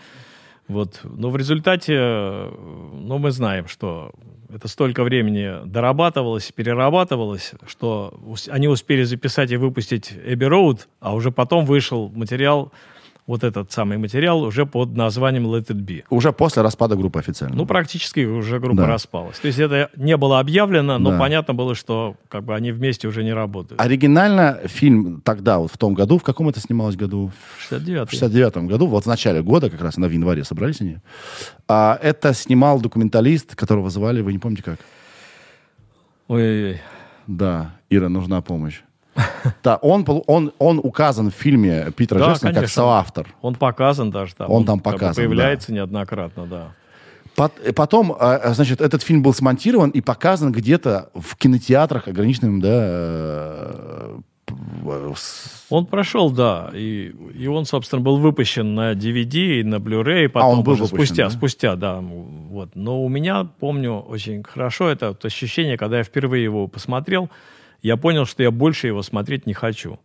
[0.67, 1.01] Вот.
[1.03, 4.11] Но в результате, ну, мы знаем, что
[4.53, 11.31] это столько времени дорабатывалось, перерабатывалось, что они успели записать и выпустить Эбби Роуд, а уже
[11.31, 12.71] потом вышел материал,
[13.31, 16.03] вот этот самый материал, уже под названием Let It Be.
[16.09, 17.55] Уже после распада группы официально.
[17.55, 18.87] Ну, практически уже группа Да.
[18.87, 19.39] распалась.
[19.39, 21.17] То есть это не было объявлено, но Да.
[21.19, 23.79] понятно было, что как бы они вместе уже не работают.
[23.79, 27.31] Оригинально фильм тогда, вот в том году, в каком это снималось году?
[27.59, 30.97] 69 В 69 году, вот в начале года, как раз, на в январе собрались они.
[31.69, 34.79] А, это снимал документалист, которого звали, вы не помните как?
[36.27, 36.81] Ой-ой-ой.
[37.27, 38.81] Да, Ира, нужна помощь.
[39.63, 43.27] Да, он, он, он указан в фильме Питера Да, Джексона как соавтор.
[43.41, 44.49] Он показан даже там.
[44.49, 46.71] Он там как бы показан, появляется неоднократно, да.
[47.37, 52.69] Э, Потом, э, значит, этот фильм был смонтирован и показан где-то в кинотеатрах ограниченным, да,
[52.71, 54.17] э,
[55.69, 60.49] Он прошел, да, и, и он, собственно, был выпущен на DVD и на Blu-ray, потом
[60.49, 61.29] А он был уже выпущен, спустя, да?
[61.29, 62.75] спустя, да, вот.
[62.75, 67.29] Но у меня, помню, очень хорошо это вот ощущение, когда я впервые его посмотрел,
[67.81, 69.99] я понял, что я больше его смотреть не хочу.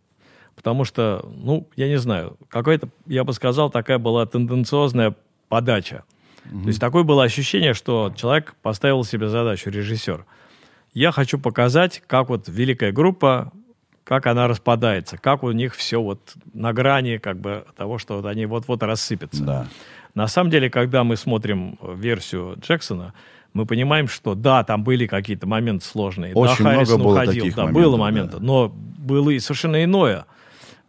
[0.55, 5.15] Потому что, ну, я не знаю, какая-то, я бы сказал, такая была тенденциозная
[5.49, 6.03] подача.
[6.43, 10.25] То есть такое было ощущение, что человек поставил себе задачу, режиссер.
[10.93, 13.51] Я хочу показать, как вот великая группа,
[14.05, 18.25] как она распадается, как у них все вот на грани как бы того, что вот
[18.25, 19.43] они вот-вот рассыпятся.
[19.43, 19.67] Да.
[20.15, 23.13] На самом деле, когда мы смотрим версию Джексона,
[23.57, 26.33] мы понимаем, что да, там были какие-то моменты сложные.
[26.33, 28.03] Очень да, много было уходил, таких да, моментов, было да.
[28.03, 30.25] моменты, но было и совершенно иное,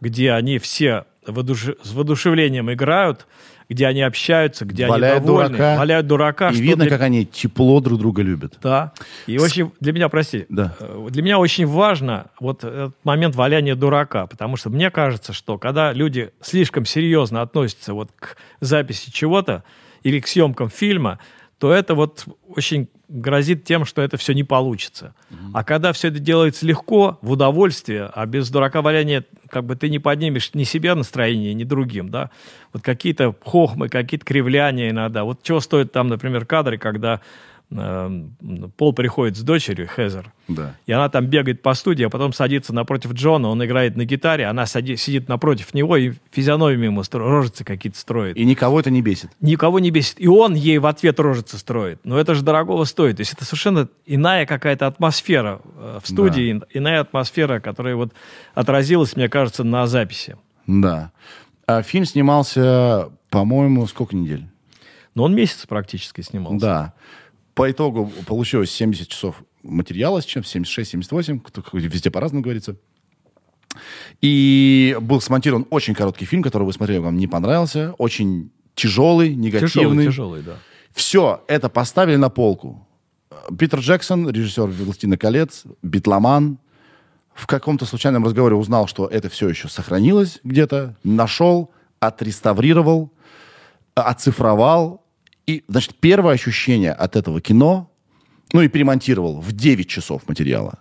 [0.00, 3.26] где они все воодуш- с воодушевлением играют,
[3.70, 5.76] где они общаются, где Валяют они довольны, дурака.
[5.78, 6.48] валяют дурака.
[6.50, 8.56] И видно, для- как они тепло друг друга любят.
[8.62, 8.92] да.
[9.26, 10.74] И очень для меня, прости, Да.
[10.80, 15.58] э, для меня очень важно вот этот момент валяния дурака, потому что мне кажется, что
[15.58, 19.64] когда люди слишком серьезно относятся вот к записи чего-то
[20.02, 21.18] или к съемкам фильма,
[21.58, 25.14] то это вот очень грозит тем, что это все не получится.
[25.30, 25.50] Mm-hmm.
[25.54, 29.88] А когда все это делается легко, в удовольствие, а без дурака валяния, как бы ты
[29.88, 32.30] не поднимешь ни себя настроение, ни другим, да,
[32.72, 35.24] вот какие-то хохмы, какие-то кривляния иногда.
[35.24, 37.20] Вот чего стоят там, например, кадры, когда
[37.70, 40.74] Пол приходит с дочерью, Хезер, да.
[40.86, 44.46] и она там бегает по студии, а потом садится напротив Джона, он играет на гитаре,
[44.46, 48.38] она сади, сидит напротив него и физиономию ему стро, рожицы какие-то строит.
[48.38, 49.30] И никого это не бесит.
[49.40, 50.14] Никого не бесит.
[50.18, 52.00] И он ей в ответ рожицы строит.
[52.04, 53.16] Но это же дорогого стоит.
[53.16, 56.66] То есть это совершенно иная какая-то атмосфера э, в студии, да.
[56.72, 58.14] иная атмосфера, которая вот
[58.54, 60.36] отразилась, мне кажется, на записи.
[60.66, 61.12] Да.
[61.66, 64.46] А фильм снимался, по-моему, сколько недель?
[65.14, 66.60] Ну, он месяц практически снимался.
[66.60, 66.94] Да.
[67.58, 71.40] По итогу получилось 70 часов материала, с чем 76-78,
[71.72, 72.76] везде по-разному говорится.
[74.20, 80.06] И был смонтирован очень короткий фильм, который вы смотрели, вам не понравился, очень тяжелый, негативный.
[80.06, 80.58] Тяжелый, тяжелый, да.
[80.92, 82.86] Все это поставили на полку.
[83.58, 86.60] Питер Джексон, режиссер «Властина колец», битломан,
[87.34, 93.12] в каком-то случайном разговоре узнал, что это все еще сохранилось где-то, нашел, отреставрировал,
[93.96, 95.07] оцифровал,
[95.48, 97.90] и, значит, первое ощущение от этого кино,
[98.52, 100.80] ну и перемонтировал в 9 часов материала.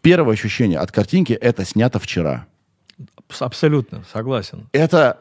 [0.00, 2.46] Первое ощущение от картинки— это снято вчера.
[3.38, 4.68] Абсолютно, согласен.
[4.72, 5.18] Это,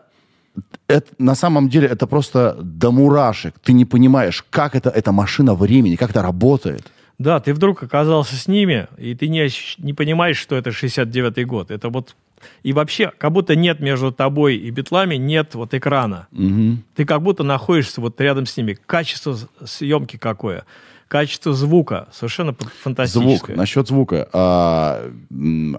[0.88, 3.60] это на самом деле это просто до мурашек.
[3.60, 6.90] Ты не понимаешь, как это эта машина времени, как это работает.
[7.18, 11.70] Да, ты вдруг оказался с ними, и ты не, не понимаешь, что это 69-й год.
[11.70, 12.16] Это вот
[12.64, 16.28] и вообще, как будто нет между тобой и битлами, нет вот экрана.
[16.32, 16.78] Угу.
[16.96, 18.78] Ты как будто находишься вот рядом с ними.
[18.86, 20.66] Качество съемки какое?
[21.08, 23.38] Качество звука совершенно фантастическое.
[23.38, 23.50] Звук.
[23.50, 24.28] Насчет звука.
[24.34, 25.12] А,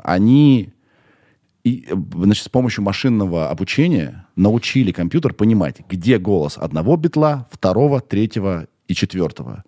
[0.05, 0.71] они
[1.67, 8.69] и, значит, с помощью машинного обучения научили компьютер понимать, где голос одного битла, второго, третьего
[8.87, 9.65] и четвертого.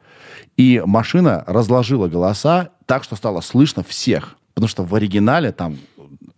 [0.57, 4.37] И машина разложила голоса так, что стало слышно всех.
[4.55, 5.77] Потому что в оригинале там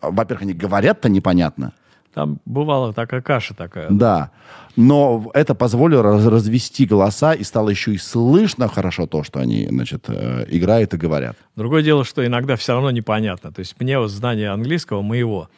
[0.01, 1.73] во-первых, они говорят-то непонятно.
[2.15, 3.89] Там бывала такая каша такая.
[3.89, 4.31] Да.
[4.77, 9.67] Но это позволило раз развести голоса, и стало еще и слышно хорошо то, что они,
[9.69, 11.37] значит, э, играют и говорят.
[11.55, 13.53] Другое дело, что иногда все равно непонятно.
[13.53, 15.49] То есть мне вот знание английского моего.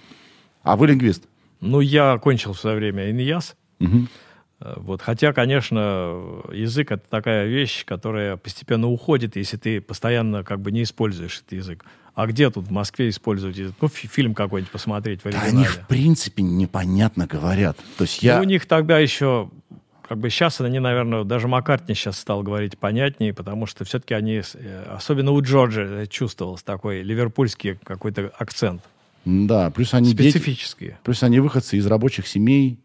[0.62, 1.24] А вы лингвист?
[1.60, 3.54] Ну, я окончил в свое время ИНИЯС.
[3.80, 4.06] Угу.
[4.76, 5.02] Вот.
[5.02, 10.82] Хотя, конечно, язык— это такая вещь, которая постепенно уходит, если ты постоянно как бы не
[10.82, 11.84] используешь этот язык.
[12.14, 13.74] А где тут в Москве использовать язык?
[13.80, 15.52] Ну, фильм какой-нибудь посмотреть в оригинале.
[15.52, 17.78] Да они, в принципе, непонятно говорят.
[17.96, 18.36] То есть я...
[18.36, 19.50] Ну, у них тогда еще
[20.06, 24.42] как бы сейчас они, наверное, даже Маккартни сейчас стал говорить понятнее, потому что все-таки они,
[24.54, 28.82] э, особенно у Джорджа чувствовался такой ливерпульский какой-то акцент.
[29.24, 30.90] Да, плюс они специфические.
[30.90, 32.78] Дети, плюс они выходцы из рабочих семей,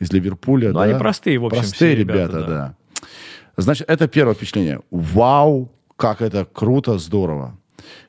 [0.00, 0.68] из Ливерпуля.
[0.68, 0.82] Ну, да?
[0.82, 2.46] они простые, в общем, Простые ребята, ребята да.
[2.46, 3.02] да.
[3.56, 4.80] Значит, это первое впечатление.
[4.90, 7.56] Вау, как это круто, здорово.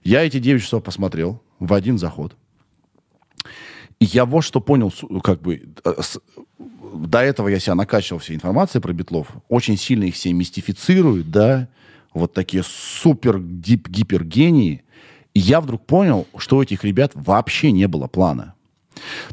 [0.03, 2.35] Я эти 9 часов посмотрел в один заход.
[3.99, 4.91] И я вот что понял,
[5.23, 5.93] как бы, э,
[6.93, 9.27] до этого я себя накачивал всей информацией про битлов.
[9.47, 11.67] Очень сильно их все мистифицируют, да,
[12.13, 14.83] вот такие супер дип гипергении.
[15.33, 18.55] И я вдруг понял, что у этих ребят вообще не было плана.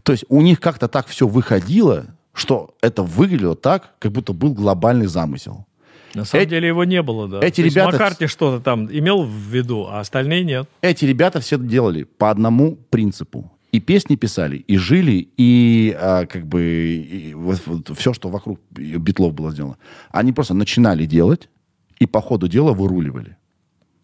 [0.02, 2.06] То есть у них как-то так все выходило,
[2.38, 5.66] что это выглядело так, как будто был глобальный замысел.
[6.14, 7.40] На самом эти, деле его не было, да.
[7.42, 7.92] Эти То ребята...
[7.92, 10.68] Маккарти что-то там имел в виду, а остальные нет.
[10.80, 13.52] Эти ребята все делали по одному принципу.
[13.70, 18.58] И песни писали, и жили, и а, как бы и вот, вот, все, что вокруг
[18.70, 19.76] битлов было сделано.
[20.10, 21.50] Они просто начинали делать,
[21.98, 23.36] и по ходу дела выруливали.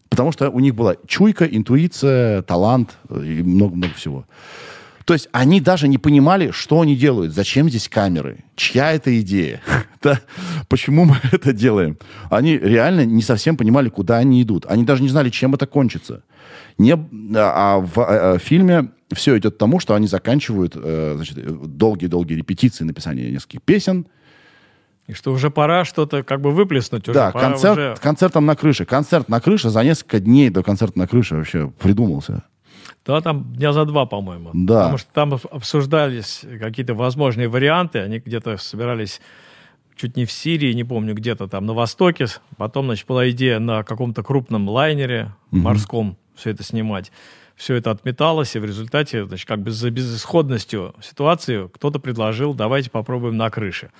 [0.09, 4.25] Потому что у них была чуйка, интуиция, талант и много-много всего.
[5.05, 9.61] То есть они даже не понимали, что они делают, зачем здесь камеры, чья это идея,
[10.01, 10.19] да?
[10.67, 11.97] почему мы это делаем.
[12.31, 14.65] Они реально не совсем понимали, куда они идут.
[14.67, 16.23] Они даже не знали, чем это кончится.
[16.79, 16.93] Не,
[17.35, 22.83] а в а, а, фильме все идет к тому, что они заканчивают э, долгие-долгие репетиции
[22.83, 24.07] написания нескольких песен,
[25.07, 27.07] и что уже пора что-то как бы выплеснуть.
[27.07, 27.95] Уже да, концерт, уже...
[28.01, 28.85] концертом на крыше.
[28.85, 32.43] Концерт на крыше за несколько дней до концерта на крыше вообще придумался.
[33.05, 34.49] Да, там дня за два, по-моему.
[34.53, 34.83] Да.
[34.83, 37.99] Потому что там обсуждались какие-то возможные варианты.
[37.99, 39.21] Они где-то собирались
[39.95, 42.25] чуть не в Сирии, не помню, где-то там на Востоке.
[42.57, 45.61] Потом, значит, была идея на каком-то крупном лайнере угу.
[45.61, 47.11] морском все это снимать.
[47.55, 52.89] Все это отметалось, и в результате, значит, как бы за безысходностью ситуации кто-то предложил, давайте
[52.89, 53.91] попробуем на крыше.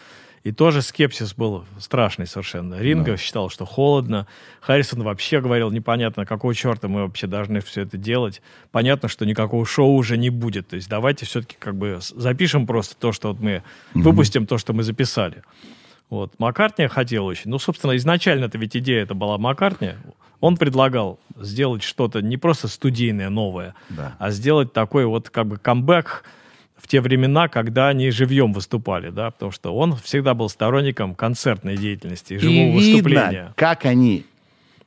[0.45, 2.75] И тоже скепсис был страшный совершенно.
[2.75, 3.17] Ринга да.
[3.17, 4.27] считал, что холодно.
[4.61, 8.43] Харрисон вообще говорил, непонятно, какого черта мы вообще должны все это делать.
[8.71, 10.67] Понятно, что никакого шоу уже не будет.
[10.67, 13.63] То есть давайте все-таки как бы запишем просто то, что вот мы
[13.95, 14.03] угу.
[14.03, 15.41] выпустим, то, что мы записали.
[16.11, 16.37] Вот.
[16.37, 17.49] Маккартни хотел очень.
[17.49, 19.93] Ну, собственно, изначально это ведь идея это была Маккартни.
[20.41, 24.15] Он предлагал сделать что-то не просто студийное, новое, Да.
[24.19, 26.23] а сделать такой вот как бы камбэк
[26.77, 31.77] в те времена, когда они живьем выступали, да, потому что он всегда был сторонником концертной
[31.77, 33.29] деятельности, живого И выступления.
[33.31, 34.25] видно, как они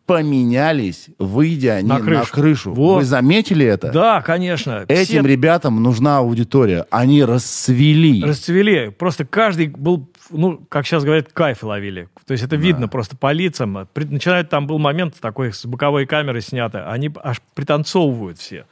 [0.06, 2.32] поменялись, выйдя они На на крышу.
[2.32, 2.72] крышу.
[2.74, 2.96] Вот.
[2.96, 3.92] Вы заметили это?
[3.92, 4.84] Да, конечно.
[4.88, 6.86] Этим Все ребятам нужна аудитория.
[6.90, 8.24] Они расцвели.
[8.24, 8.88] расцвели.
[8.90, 12.08] Просто каждый был, ну, как сейчас говорят, кайф ловили.
[12.26, 13.86] То есть это видно просто по лицам.
[13.92, 18.64] При- Начинает, там был момент такой, с боковой камеры снято, они аж пританцовывают все.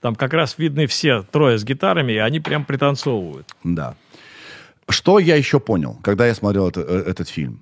[0.00, 3.54] Там как раз видны все трое с гитарами, и они прям пританцовывают.
[3.64, 3.94] Да.
[4.88, 7.60] Что я еще понял, когда я смотрел это- э, этот фильм?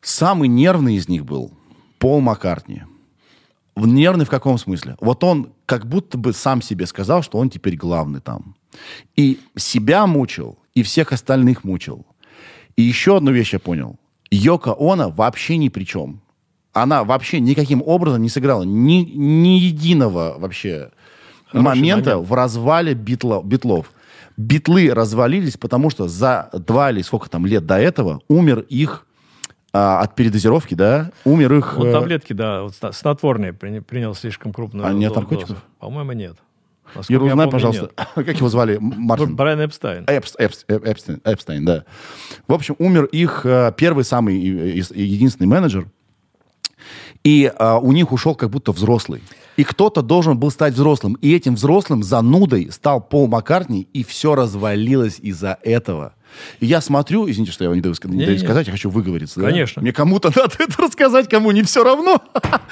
[0.00, 1.52] Самый нервный из них был
[1.98, 2.82] Пол Маккартни.
[3.76, 4.96] Нервный в каком смысле?
[5.00, 8.54] Вот он как будто бы сам себе сказал, что он теперь главный там.
[9.16, 12.04] И себя мучил, и всех остальных мучил.
[12.76, 13.96] И еще одну вещь я понял.
[14.30, 16.20] Йока Она вообще ни при чем.
[16.72, 20.90] Она вообще никаким образом не сыграла ни, ни единого вообще
[21.52, 22.28] момента момент.
[22.28, 23.92] в развале битла- битлов.
[24.36, 29.06] Битлы развалились, потому что за два или сколько там лет до этого умер их
[29.74, 31.78] а, от передозировки, да, умер их...
[31.78, 35.62] Он э, таблетки, да, вот снотворные приня- принял слишком крупную А нет наркотиков?
[35.78, 36.36] По-моему, нет.
[37.08, 38.08] Юра, узнай, помню, пожалуйста, нет.
[38.14, 38.76] как его звали?
[38.80, 39.34] Мартин?
[39.34, 40.04] Брайан Эпстайн.
[40.04, 41.84] Эпс- Эпс- Эп- Эпстейн, Эпстейн, да.
[42.46, 45.86] В общем, умер их э, первый, самый единственный менеджер.
[47.24, 49.22] И э, у них ушел как будто взрослый.
[49.56, 51.14] И кто-то должен был стать взрослым.
[51.14, 56.14] И этим взрослым занудой стал Пол Маккартни, и все развалилось из-за этого.
[56.60, 58.44] И я смотрю, извините, что я вам не даю, ска- не даю Не-не-не.
[58.44, 59.40] сказать, я хочу выговориться.
[59.40, 59.50] да?
[59.50, 59.82] Конечно.
[59.82, 62.22] Мне кому-то надо это рассказать, кому не все равно.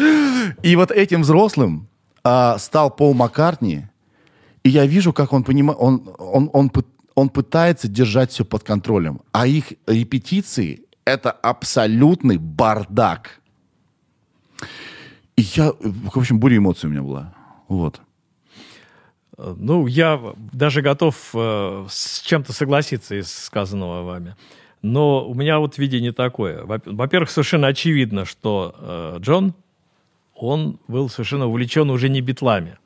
[0.63, 1.89] И вот этим взрослым
[2.25, 3.87] а, стал Пол Маккартни,
[4.63, 6.71] и я вижу, как он понимает, он, он, он,
[7.15, 13.40] он пытается держать все под контролем, а их репетиции это абсолютный бардак.
[15.41, 17.33] И я, в общем, буря эмоций у меня была.
[17.69, 18.03] Вот.
[19.39, 20.21] Э, Ну, я
[20.53, 24.37] даже готов э, с чем-то согласиться из сказанного вами.
[24.83, 26.65] Но у меня вот видение такое.
[26.65, 29.55] Во- Во-первых, совершенно очевидно, что э, Джон,
[30.35, 32.77] он был совершенно увлечен уже не битлами.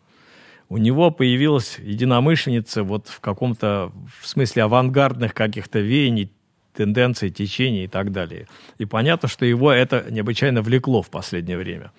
[0.68, 3.90] У него появилась единомышленница вот в каком-то,
[4.20, 6.30] в смысле, авангардных каких-то веяний,
[6.72, 8.46] тенденций, течений и так далее.
[8.78, 11.90] И понятно, что его это необычайно влекло в последнее время.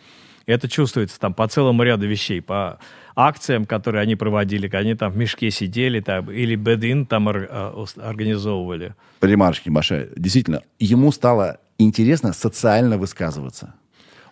[0.46, 2.78] Это чувствуется там по целому ряду вещей, по
[3.16, 8.94] акциям, которые они проводили, они там в мешке сидели, там, или бедин там ус- организовывали.
[9.22, 10.10] Ремарочки большая.
[10.16, 13.74] Действительно, ему стало интересно социально высказываться.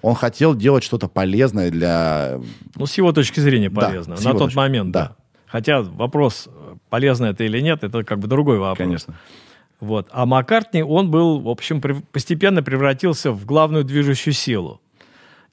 [0.02, 2.40] Он хотел делать что-то полезное для...
[2.76, 4.18] Ну, с его точки зрения Да, полезно.
[4.18, 5.00] с На тот точки- момент, да.
[5.08, 5.16] да.
[5.48, 8.78] Хотя вопрос, э, полезно это или нет, это как бы другой вопрос.
[8.78, 9.16] Конечно.
[9.80, 10.10] Вот.
[10.12, 14.82] А Маккартни, он был, в общем, постепенно превратился в главную движущую силу.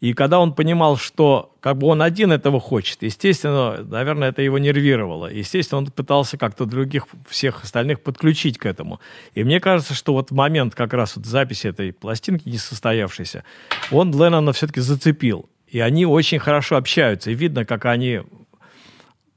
[0.01, 4.59] И когда он понимал, что как бы он один этого хочет, естественно, наверное, это его
[4.59, 5.27] нервировало.
[5.27, 8.99] Естественно, он пытался как-то других, всех остальных подключить к этому.
[9.35, 13.45] И мне кажется, что вот в момент как раз вот записи этой пластинки несостоявшейся,
[13.91, 15.51] он Леннона все-таки зацепил.
[15.69, 17.31] И они очень хорошо общаются.
[17.31, 18.23] И видно, как они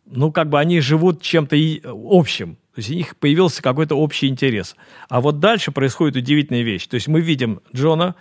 [0.06, 2.56] ну, как бы они живут чем-то общим.
[2.76, 4.76] То есть у них появился какой-то общий интерес.
[5.10, 6.88] А вот дальше происходит удивительная вещь.
[6.88, 8.16] То есть мы видим Джона,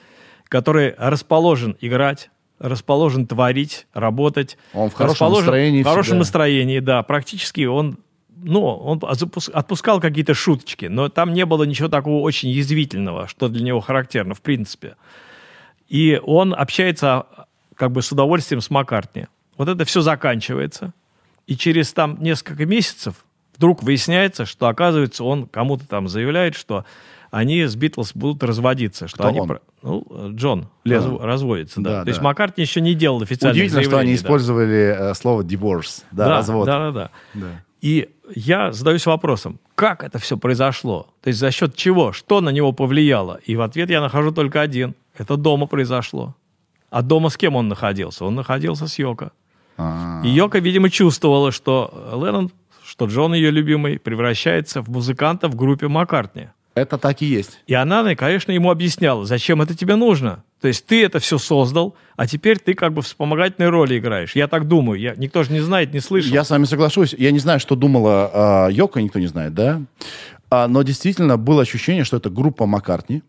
[0.53, 4.59] который расположен играть, расположен творить, работать.
[4.75, 6.19] Он в хорошем настроении В хорошем всегда.
[6.19, 7.03] настроении, да.
[7.03, 7.97] Практически он,
[8.37, 13.65] ну, он отпускал какие-то шуточки, но там не было ничего такого очень язвительного, что для
[13.65, 14.97] него характерно, в принципе.
[15.89, 17.25] И он общается
[17.75, 19.29] как бы с удовольствием с Маккартни.
[19.57, 20.93] Вот это все заканчивается.
[21.47, 23.25] И через там несколько месяцев
[23.57, 26.85] вдруг выясняется, что, оказывается, он кому-то там заявляет, что
[27.33, 29.09] они с Битлз будут разводиться.
[29.09, 29.59] Что Кто они, он?
[29.83, 31.17] Ну, Джон Леннон.
[31.17, 31.91] разв- разводится, да.
[31.91, 32.25] Да, То есть да.
[32.25, 34.17] Маккартни еще не делал официальных Удивительно, что они да.
[34.17, 36.67] использовали э, слово divorce, да, развод.
[36.67, 37.11] Да, да, да.
[37.35, 37.47] Да.
[37.81, 41.09] И я задаюсь вопросом, как это все произошло?
[41.23, 42.13] То есть за счет чего?
[42.13, 43.41] Что на него повлияло?
[43.47, 44.95] И в ответ я нахожу только один.
[45.17, 46.37] Это дома произошло.
[46.91, 48.27] А дома с кем он находился?
[48.27, 49.33] Он находился с Йоко.
[49.79, 52.51] А, И Йоко, видимо, чувствовала, что Леннон,
[52.85, 56.49] что Джон ее любимый, превращается в музыканта в группе Маккартни.
[56.75, 57.61] Это так и есть.
[57.67, 60.43] И она, конечно, ему объясняла, зачем это тебе нужно.
[60.61, 64.35] То есть ты это все создал, а теперь ты как бы в вспомогательной роли играешь.
[64.37, 64.99] Я так думаю.
[65.01, 66.33] Я, никто же не знает, не слышал.
[66.33, 67.15] Я с вами соглашусь.
[67.19, 69.83] Я не знаю, что думала а, Йока, никто не знает, да?
[70.51, 73.23] А, но действительно было ощущение, что это группа Маккартни,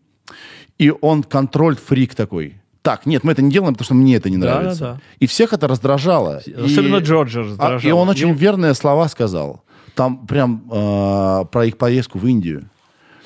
[0.78, 2.54] и он контроль-фрик такой.
[2.82, 4.80] Так, нет, мы это не делаем, потому что мне это не Да, нравится.
[4.80, 5.00] да, да.
[5.18, 6.42] И всех это раздражало.
[6.56, 7.80] Особенно И- Джорджа А, раздражало.
[7.80, 9.64] и он очень верные слова сказал.
[9.94, 12.68] Там прям а, про их поездку в Индию.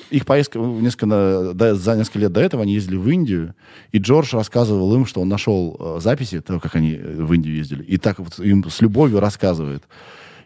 [0.09, 3.55] Их поездка несколько, до, за несколько лет до этого они ездили в Индию,
[3.91, 7.83] и Джордж рассказывал им, что он нашел э, записи того, как они в Индию ездили,
[7.83, 9.83] и так вот им с любовью рассказывает.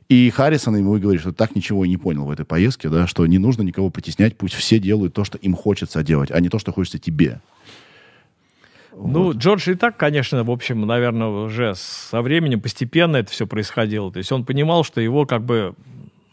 [0.09, 3.25] И Харрисон ему говорит, что так ничего и не понял в этой поездке, да, что
[3.25, 6.59] не нужно никого притеснять, пусть все делают то, что им хочется делать, а не то,
[6.59, 7.39] что хочется тебе.
[8.95, 9.37] Ну, вот.
[9.37, 14.11] Джордж и так, конечно, в общем, наверное, уже со временем постепенно это все происходило.
[14.11, 15.73] То есть он понимал, что его как бы,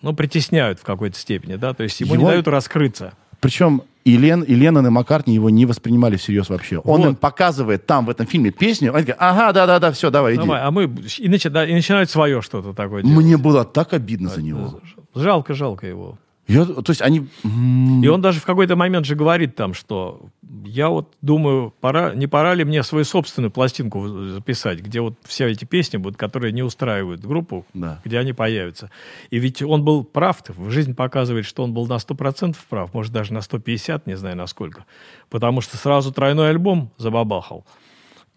[0.03, 2.25] ну, притесняют в какой-то степени, да, то есть ему его...
[2.25, 3.15] не дают раскрыться.
[3.41, 6.79] Причем и, Лен, и Леннон, и Маккартни его не воспринимали всерьез вообще.
[6.79, 7.09] Он вот.
[7.09, 10.43] им показывает там, в этом фильме, песню, они говорят, ага, да-да-да, все, давай, иди.
[10.43, 10.85] Давай, а мы,
[11.19, 13.17] и, начи, да, и начинают свое что-то такое делать.
[13.17, 14.81] Мне было так обидно за него.
[15.15, 16.19] Жалко, жалко его.
[16.51, 17.29] Я, то есть они...
[17.45, 20.31] И он даже в какой-то момент же говорит там, что
[20.65, 25.49] я вот думаю, пора, не пора ли мне свою собственную пластинку записать, где вот все
[25.49, 28.01] эти песни будут, которые не устраивают группу, да.
[28.05, 28.91] где они появятся.
[29.31, 33.13] И ведь он был прав, в жизнь показывает, что он был на 100% прав, может
[33.13, 34.85] даже на 150, не знаю насколько.
[35.29, 37.65] Потому что сразу тройной альбом забабахал.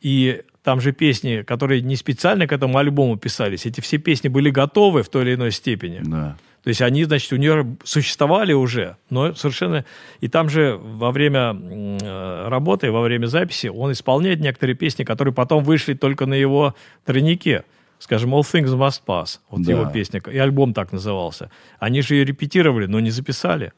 [0.01, 4.49] И там же песни, которые не специально к этому альбому писались, эти все песни были
[4.49, 6.01] готовы в той или иной степени.
[6.03, 6.37] Да.
[6.63, 9.83] То есть они, значит, у нее существовали уже, но совершенно...
[10.21, 15.33] И там же во время э, работы, во время записи он исполняет некоторые песни, которые
[15.33, 16.73] потом вышли только на его
[17.05, 17.65] тройнике.
[17.99, 19.71] Скажем, All Things Must Pass, вот да.
[19.71, 21.49] его песня, и альбом так назывался.
[21.79, 23.73] Они же ее репетировали, но не записали.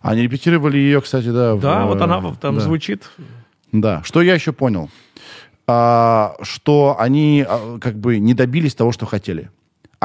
[0.00, 1.54] Они репетировали ее, кстати, да.
[1.54, 2.60] Да, в, вот она там да.
[2.60, 3.10] звучит.
[3.70, 4.02] Да.
[4.04, 4.90] Что я еще понял?
[5.66, 9.50] А, что они а, как бы не добились того, что хотели.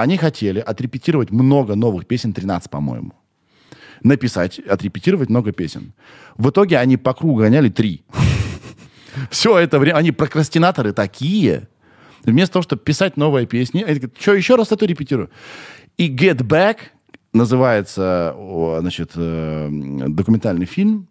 [0.02, 3.14] Они хотели отрепетировать много новых песен, 13, по-моему.
[4.02, 5.94] Написать, отрепетировать много песен.
[6.38, 8.04] В итоге они по кругу гоняли три.
[9.30, 11.68] Все это время, они прокрастинаторы такие.
[12.24, 15.30] Вместо того, чтобы писать новые песни, они говорят, что, еще раз это репетирую.
[15.98, 16.78] И Get Back
[17.34, 18.36] называется,
[18.80, 21.08] значит, э, документальный фильм,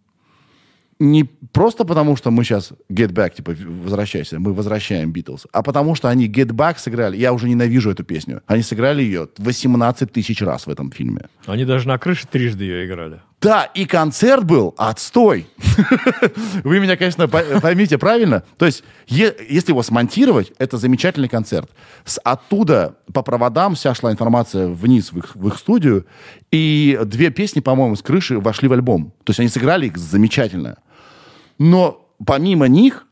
[0.99, 5.95] не просто потому, что мы сейчас Get Back, типа, возвращайся, мы возвращаем Битлз, а потому
[5.95, 7.17] что они Get Back сыграли.
[7.17, 8.43] Я уже ненавижу эту песню.
[8.47, 11.29] Они сыграли ее 18 тысяч раз в этом фильме.
[11.47, 13.21] Они даже на крыше трижды ее играли.
[13.41, 15.47] Да, и концерт был отстой.
[16.65, 18.43] Вы меня, конечно, поймите правильно.
[18.57, 21.71] То есть, если его смонтировать, это замечательный концерт.
[22.05, 26.05] С оттуда по проводам вся шла информация вниз в их, в их студию,
[26.51, 29.13] и две песни, по-моему, с крыши вошли в альбом.
[29.23, 30.79] То есть они сыграли их замечательно.
[31.59, 33.07] Но помимо них,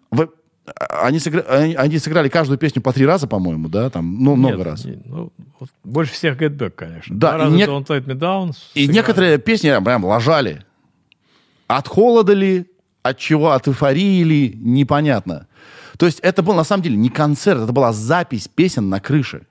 [1.03, 4.64] они, сыгра, они, они сыграли каждую песню по три раза, по-моему, да, там, ну, много
[4.64, 4.84] раз.
[4.84, 7.16] Не, ну, вот больше всех Get Back, конечно.
[7.16, 7.64] Да, и, не...
[7.64, 10.64] Don't Let Me Down и некоторые песни прям ложали.
[11.66, 12.66] От холода ли,
[13.03, 15.47] от чего, от эйфории ли, непонятно.
[15.99, 19.47] То есть это был на самом деле не концерт, это была запись песен на крыше.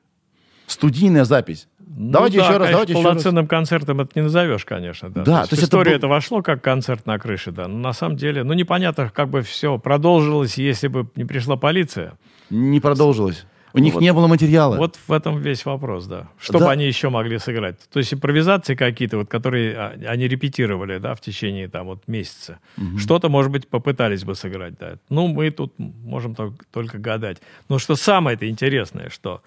[0.67, 1.67] Студийная запись.
[1.97, 3.59] Ну, давайте да, еще раз, давайте полноценным еще раз.
[3.69, 5.09] концертом это не назовешь, конечно.
[5.09, 7.67] Да, да то, то есть история это, это вошло как концерт на крыше, да.
[7.67, 12.17] Но на самом деле, ну непонятно, как бы все продолжилось, если бы не пришла полиция.
[12.49, 13.45] Не продолжилось.
[13.75, 14.77] У них вот, не было материала.
[14.77, 16.29] Вот в этом весь вопрос, да.
[16.39, 16.65] Что да.
[16.65, 17.77] бы они еще могли сыграть?
[17.91, 22.59] То есть импровизации какие-то, вот, которые а, они репетировали, да, в течение там вот месяца.
[22.77, 22.99] Угу.
[22.99, 24.95] Что-то, может быть, попытались бы сыграть, да.
[25.09, 27.39] Ну, мы тут можем только, только гадать.
[27.67, 29.41] Но что самое-то интересное, что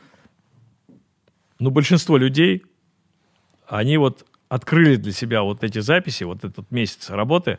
[1.59, 2.63] ну, большинство людей,
[3.67, 7.59] они вот открыли для себя вот эти записи, вот этот месяц работы,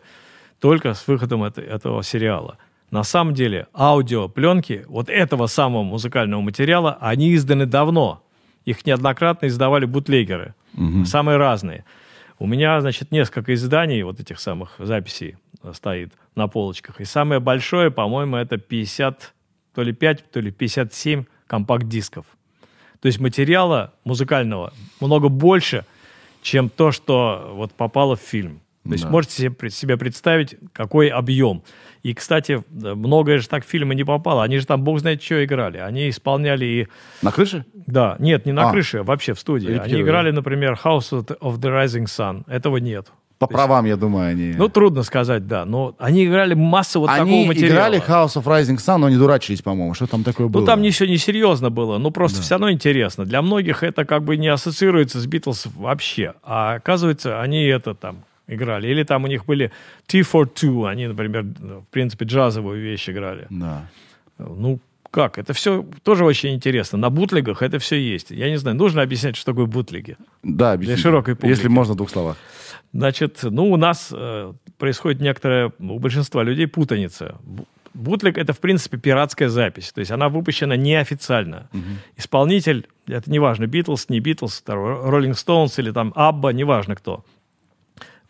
[0.60, 2.58] только с выходом это, этого сериала.
[2.92, 8.24] На самом деле аудиопленки вот этого самого музыкального материала, они изданы давно.
[8.66, 11.06] Их неоднократно издавали бутлегеры, угу.
[11.06, 11.86] самые разные.
[12.40, 15.36] У меня, значит, несколько изданий вот этих самых записей
[15.74, 17.02] стоит на полочках.
[17.02, 19.34] И самое большое, по-моему, это 50,
[19.76, 22.26] то ли 5, то ли 57 компакт-дисков.
[23.02, 25.86] То есть материала музыкального много больше,
[26.42, 28.62] чем то, что вот попало в фильм.
[28.84, 29.10] То есть да.
[29.10, 31.64] можете себе, себе представить, какой объем.
[32.02, 34.42] И, кстати, многое же так в фильмы не попало.
[34.44, 35.78] Они же там, бог знает, что играли.
[35.78, 36.88] Они исполняли и...
[37.22, 37.66] На крыше?
[37.74, 38.16] Да.
[38.20, 38.72] Нет, не на а.
[38.72, 39.78] крыше, вообще в студии.
[39.78, 42.44] Они играли, например, House of the Rising Sun.
[42.48, 43.12] Этого нет.
[43.40, 44.54] По То правам, есть, я думаю, они...
[44.58, 45.64] Ну, трудно сказать, да.
[45.64, 47.86] Но они играли массу вот они такого материала.
[47.86, 49.94] Они играли House of Rising Sun, но не дурачились, по-моему.
[49.94, 50.60] Что там такое было?
[50.60, 51.98] Ну, там ничего не серьезно было.
[52.00, 52.44] Ну, просто да.
[52.44, 53.24] все равно интересно.
[53.24, 56.34] Для многих это как бы не ассоциируется с Битлз вообще.
[56.44, 58.90] А оказывается, они это там играли.
[58.90, 59.72] Или там у них были
[60.06, 60.90] T for Two.
[60.90, 63.48] Они, например, в принципе, джазовую вещь играли.
[63.50, 63.88] Да.
[64.38, 64.80] Ну,
[65.12, 65.38] как?
[65.38, 66.98] Это все тоже очень интересно.
[66.98, 68.32] На бутлегах это все есть.
[68.32, 70.18] Я не знаю, нужно объяснять, что такое бутлеги?
[70.44, 71.56] Да, Для широкой публики.
[71.56, 72.38] Если можно в двух словах.
[72.94, 77.36] Значит, ну, у нас э, происходит некоторая, у большинства людей путаница.
[77.94, 79.92] Бутлег— это, в принципе, пиратская запись.
[79.92, 81.70] То есть она выпущена неофициально.
[81.74, 81.84] Угу.
[82.18, 87.24] Исполнитель, это неважно, Битлз, не Битлз, Роллинг Стоунс или там Абба, неважно кто.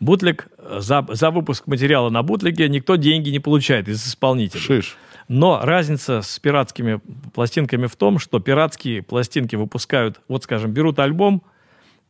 [0.00, 4.62] Бутлик, за, за выпуск материала на бутлиге никто деньги не получает из исполнителей.
[4.62, 4.96] Шиш.
[5.32, 7.00] Но разница с пиратскими
[7.32, 11.44] пластинками в том, что пиратские пластинки выпускают, вот скажем, берут альбом,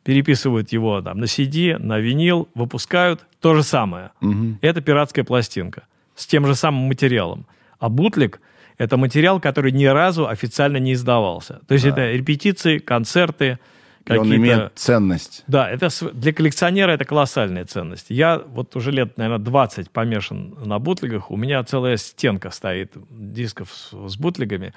[0.05, 4.13] переписывают его там, на CD, на винил, выпускают то же самое.
[4.23, 4.59] Мгм.
[4.63, 5.83] Это пиратская пластинка
[6.15, 7.45] с тем же самым материалом.
[7.79, 8.41] А бутлик–
[8.79, 11.61] это материал, который ни разу официально не издавался.
[11.69, 11.91] То есть Да.
[11.91, 13.59] это репетиции, концерты,
[14.07, 14.37] И он какие-то...
[14.37, 15.45] имеет ценность.
[15.47, 18.07] Да, это для коллекционера это колоссальная ценность.
[18.09, 21.31] Я вот уже лет, наверное, 20 помешан на бутлигах.
[21.31, 24.73] У меня целая стенка стоит дисков с, с бутлигами.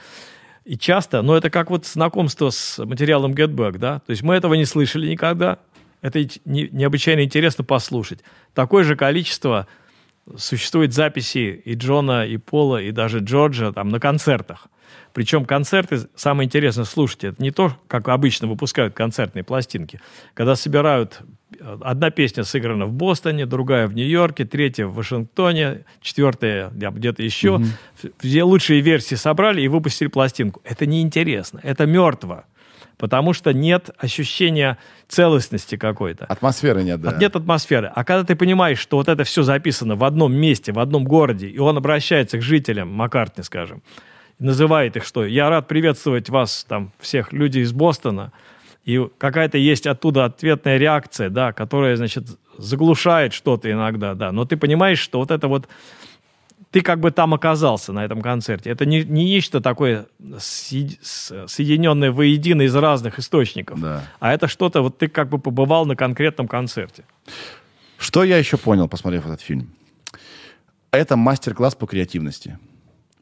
[0.66, 4.00] И часто, но это как вот знакомство с материалом Get Back, да?
[4.00, 5.60] То есть мы этого не слышали никогда.
[6.02, 8.20] Это не- необычайно интересно послушать.
[8.54, 9.68] Такое же количество
[10.38, 14.68] существует записей и Джона, и Пола, и даже Джорджа там на концертах.
[15.14, 20.02] Причем концерты, самое интересное слушать, это не то, как обычно выпускают концертные пластинки.
[20.34, 21.22] Когда собирают,
[21.60, 27.62] э, одна песня сыграна в Бостоне, другая в Нью-Йорке, третья в Вашингтоне, четвертая где-то еще.
[28.20, 30.62] Все лучшие версии собрали и выпустили пластинку.
[30.64, 32.46] Это неинтересно, это мертво.
[32.98, 34.78] Потому что нет ощущения
[35.08, 36.26] целостности какой-то.
[36.26, 37.18] Атмосферы нет, да.
[37.18, 37.92] Нет атмосферы.
[37.94, 41.48] А когда ты понимаешь, что вот это все записано в одном месте, в одном городе,
[41.48, 43.82] и он обращается к жителям Маккартни, скажем,
[44.40, 48.32] называет их, что я рад приветствовать вас, там, всех людей из Бостона,
[48.86, 52.26] и какая-то есть оттуда ответная реакция, да, которая, значит,
[52.58, 55.68] заглушает что-то иногда, да, но ты понимаешь, что вот это вот
[56.72, 58.72] ты как бы там оказался на этом концерте.
[58.72, 60.08] Это не, не нечто такое
[60.40, 64.02] соединенное воедино из разных источников, Да.
[64.20, 67.06] а это что-то, вот ты как бы побывал на конкретном концерте.
[68.00, 69.70] Что я еще понял, посмотрев этот фильм?
[70.92, 72.58] Это мастер-класс по креативности.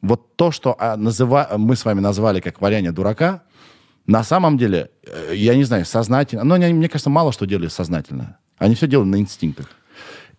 [0.02, 3.42] Вот то, что а, называ- мы с вами назвали как валяние дурака,
[4.06, 7.68] на самом деле, э, я не знаю, сознательно, но они, мне кажется, мало что делали
[7.68, 8.38] сознательно.
[8.58, 9.68] Они все делали на инстинктах.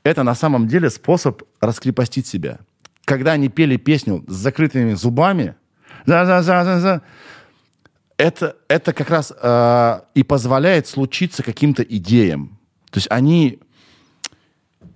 [0.03, 2.59] Это на самом деле способ раскрепостить себя.
[3.05, 5.55] Когда они пели песню с закрытыми зубами,
[8.17, 12.59] это, это как раз э, и позволяет случиться каким-то идеям.
[12.91, 13.59] То есть они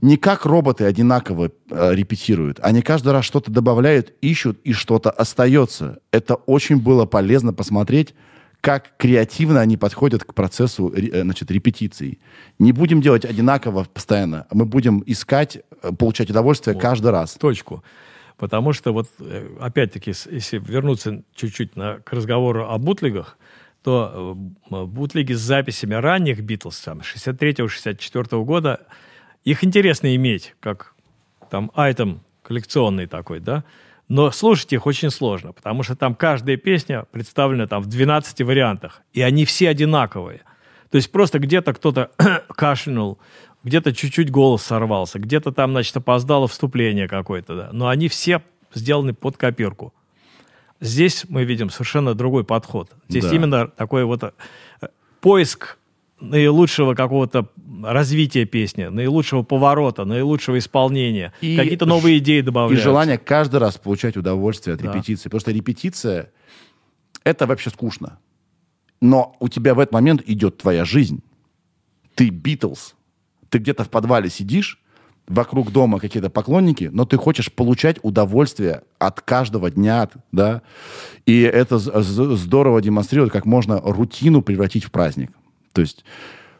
[0.02, 2.60] не как роботы одинаково э, репетируют.
[2.62, 6.00] Они каждый раз что-то добавляют, ищут, и что-то остается.
[6.12, 8.14] Это очень было полезно посмотреть,
[8.62, 12.20] как креативно они подходят к процессу э, значит, репетиций.
[12.60, 14.46] Не будем делать одинаково постоянно.
[14.52, 17.34] Мы будем искать, э, получать удовольствие каждый раз.
[17.34, 17.84] точку.
[18.38, 23.38] Потому что вот, э, опять-таки, если вернуться чуть-чуть на, к разговору о бутлигах,
[23.82, 24.38] то
[24.70, 28.82] э, бутлиги с записями ранних Битлз, там, 63-64 года,
[29.52, 30.94] их интересно иметь, как
[31.50, 33.64] там айтем коллекционный такой, да,
[34.10, 39.02] но слушать их очень сложно, потому что там каждая песня представлена там в 12 вариантах,
[39.14, 40.42] и они все одинаковые.
[40.92, 42.12] То есть просто где-то кто-то
[42.50, 43.20] кашлянул,
[43.64, 47.70] где-то чуть-чуть голос сорвался, где-то там, значит, опоздало вступление какое-то, да.
[47.72, 48.42] Но они все
[48.74, 49.94] сделаны под копирку.
[50.80, 52.92] Здесь мы видим совершенно другой подход.
[53.10, 53.36] Здесь Да.
[53.36, 54.32] именно такой вот э,
[55.22, 55.77] поиск
[56.20, 57.50] наилучшего какого-то
[57.84, 61.34] развития песни, наилучшего поворота, наилучшего исполнения.
[61.42, 62.84] И Какие-то новые идеи И добавляются.
[62.84, 64.92] желание каждый раз получать удовольствие от Да.
[64.92, 65.26] репетиции.
[65.26, 66.32] Потому что репетиция—
[67.24, 68.20] это вообще скучно.
[69.00, 71.22] Но у тебя в этот момент идет твоя жизнь.
[72.16, 72.96] Ты Битлз.
[73.50, 74.82] Ты где-то в подвале сидишь,
[75.28, 80.62] вокруг дома какие-то поклонники, но ты хочешь получать удовольствие от каждого дня, да.
[81.26, 85.32] И это здорово демонстрирует, как можно рутину превратить в праздник.
[85.78, 86.04] То есть,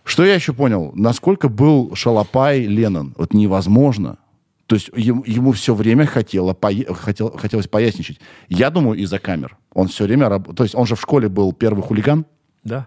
[0.04, 4.20] что я еще понял, насколько был шалопай Леннон, вот невозможно.
[4.68, 6.56] То есть ему, ему все время хотело,
[6.94, 8.20] хотел, хотелось поясничать.
[8.48, 9.58] Я думаю, из-за камер.
[9.74, 10.30] Он все время...
[10.30, 12.26] раб- То есть он же в школе был первый хулиган,
[12.64, 12.86] Да.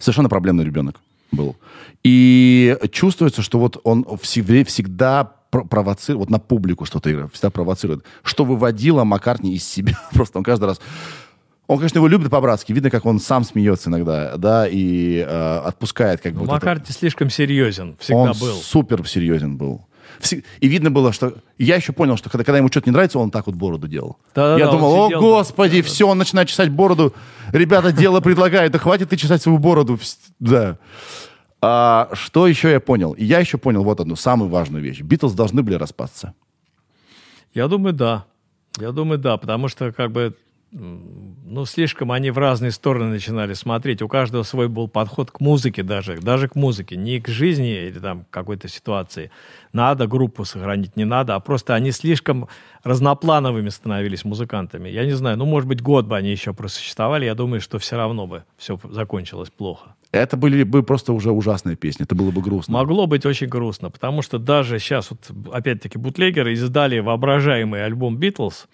[0.00, 1.00] совершенно проблемный ребенок
[1.30, 1.54] был.
[2.02, 7.50] И чувствуется, что вот он всегда, всегда про- провоцирует, вот на публику что-то играет, всегда
[7.50, 9.96] провоцирует, что выводило Маккартни из себя.
[10.12, 10.80] Просто он каждый раз...
[11.66, 12.72] Он, конечно, его любит по-братски.
[12.72, 16.40] Видно, как он сам смеется иногда, да, и э, отпускает как бы...
[16.40, 18.54] Ну, вот это- Маккарти слишком серьезен, всегда он был.
[18.54, 19.86] супер серьезен был.
[20.60, 21.34] И видно было, что...
[21.58, 24.18] Я еще понял, что когда, когда ему что-то не нравится, он так вот бороду делал.
[24.34, 27.14] Да-да-да, Я он думал, о, сидел, господи, все, он начинает чесать бороду.
[27.52, 29.98] Ребята, дело предлагает, да хватит ты чесать свою бороду.
[30.38, 30.78] Да.
[31.62, 33.12] А, что еще я понял?
[33.12, 35.00] И Я еще понял вот одну самую важную вещь.
[35.00, 36.34] Битлз должны были распасться.
[37.54, 38.26] Я думаю, да.
[38.78, 40.36] Я думаю, да, потому что как бы
[40.76, 44.02] ну, слишком они в разные стороны начинали смотреть.
[44.02, 48.00] У каждого свой был подход к музыке даже, даже к музыке, не к жизни или
[48.00, 49.30] там какой-то ситуации.
[49.72, 52.48] Надо группу сохранить, не надо, а просто они слишком
[52.82, 54.88] разноплановыми становились музыкантами.
[54.88, 57.96] Я не знаю, ну, может быть, год бы они еще просуществовали, я думаю, что все
[57.96, 59.94] равно бы все закончилось плохо.
[60.10, 62.74] Это были бы просто уже ужасные песни, это было бы грустно.
[62.74, 68.66] Могло быть очень грустно, потому что даже сейчас, вот, опять-таки, бутлегеры издали воображаемый альбом «Битлз»,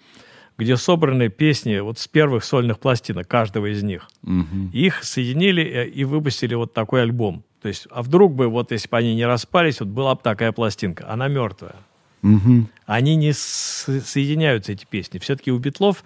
[0.57, 4.07] где собраны песни вот с первых сольных пластинок, каждого из них.
[4.21, 4.69] Мгм.
[4.73, 7.43] Их соединили э, и выпустили вот такой альбом.
[7.61, 10.51] То есть, а вдруг бы, вот если бы они не распались, вот была бы такая
[10.51, 11.75] пластинка, она мертвая.
[12.21, 12.67] Мгм.
[12.85, 15.19] Они не соединяются, эти песни.
[15.19, 16.03] Все-таки у Битлов,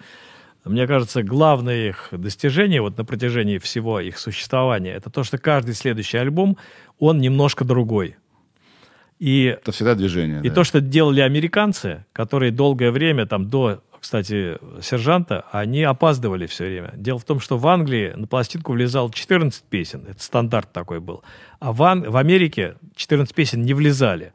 [0.64, 5.74] мне кажется, главное их достижение вот на протяжении всего их существования, это то, что каждый
[5.74, 6.56] следующий альбом,
[6.98, 8.16] он немножко другой.
[9.18, 10.40] И Это всегда движение.
[10.42, 10.54] и да.
[10.54, 16.92] то, что делали американцы, которые долгое время, там, до, кстати, сержанта, они опаздывали все время.
[16.96, 21.22] Дело в том, что в Англии на пластинку влезал 14 песен, это стандарт такой был,
[21.60, 24.32] а в, Ан- в Америке 14 песен не влезали.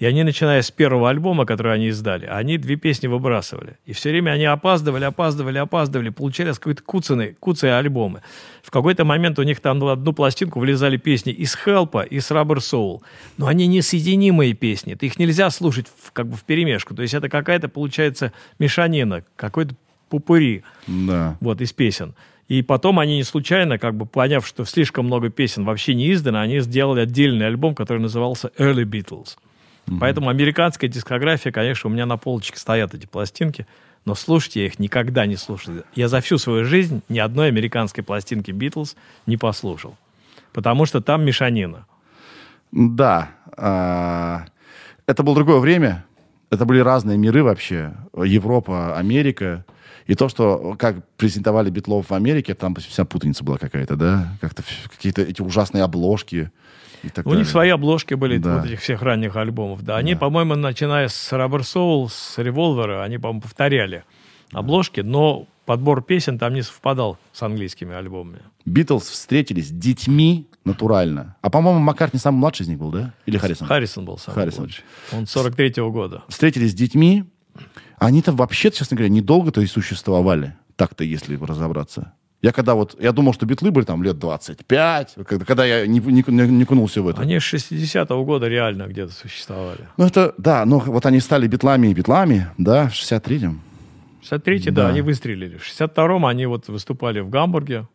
[0.00, 3.76] И они, начиная с первого альбома, который они издали, они две песни выбрасывали.
[3.84, 8.22] И все время они опаздывали, опаздывали, опаздывали, получали какие-то куцаны, куцые альбомы.
[8.62, 12.60] В какой-то момент у них там в одну пластинку влезали песни из Хелпа, из Rubber
[12.60, 13.02] Soul.
[13.36, 14.94] Но они несоединимые песни.
[14.94, 16.94] Ты их нельзя слушать в, как бы в перемешку.
[16.94, 19.74] То есть это какая-то, получается, мешанина, какой-то
[20.08, 21.36] пупыри Да.
[21.40, 22.14] вот, из песен.
[22.48, 26.40] И потом они не случайно, как бы поняв, что слишком много песен вообще не издано,
[26.40, 29.36] они сделали отдельный альбом, который назывался Early Beatles.
[29.98, 33.66] Поэтому американская дискография, конечно, у меня на полочке стоят эти пластинки,
[34.04, 35.74] но слушать я их никогда не слушал.
[35.94, 39.96] Я за всю свою жизнь ни одной американской пластинки Битлз не послушал.
[40.52, 41.86] Потому что там мешанина.
[42.72, 43.30] Да.
[43.56, 44.46] а,
[45.06, 46.04] Это было другое время.
[46.50, 47.92] Это были разные миры вообще.
[48.16, 49.64] Европа, Америка.
[50.06, 54.36] И то, что как презентовали Битлов в Америке, там вся путаница была какая-то, да?
[54.40, 56.50] Как-то какие-то эти ужасные обложки.
[57.24, 58.56] У них свои обложки были Да.
[58.58, 59.82] вот этих всех ранних альбомов.
[59.82, 64.04] Да, они, по-моему, начиная с Rubber Soul, с Revolver, они, по-моему, повторяли
[64.52, 68.40] обложки, но подбор песен там не совпадал с английскими альбомами.
[68.64, 71.36] Битлз встретились с детьми натурально.
[71.42, 73.14] А, по-моему, Маккартни самый младший из них был, да?
[73.26, 73.66] Или Харрисон?
[73.68, 74.64] Харрисон был самый Харрисон.
[74.64, 74.84] младший.
[75.12, 76.22] Он 43-го года.
[76.28, 77.24] Встретились с детьми.
[77.98, 80.56] Они-то вообще, честно говоря, недолго-то и существовали.
[80.76, 82.14] Так-то, если разобраться.
[82.42, 86.00] Я когда вот, я думал, что битлы были там лет 25, когда, когда я не,
[86.00, 87.20] не, не- кунулся в это.
[87.20, 89.88] Они с 60-го года реально где-то существовали.
[89.98, 93.60] Ну, это, да, ну, вот они стали битлами и битлами, да, в 63-м.
[94.22, 94.84] В 63-й, да.
[94.84, 94.88] Да.
[94.88, 95.58] они выстрелили.
[95.58, 97.86] В 62-м они вот выступали в Гамбурге.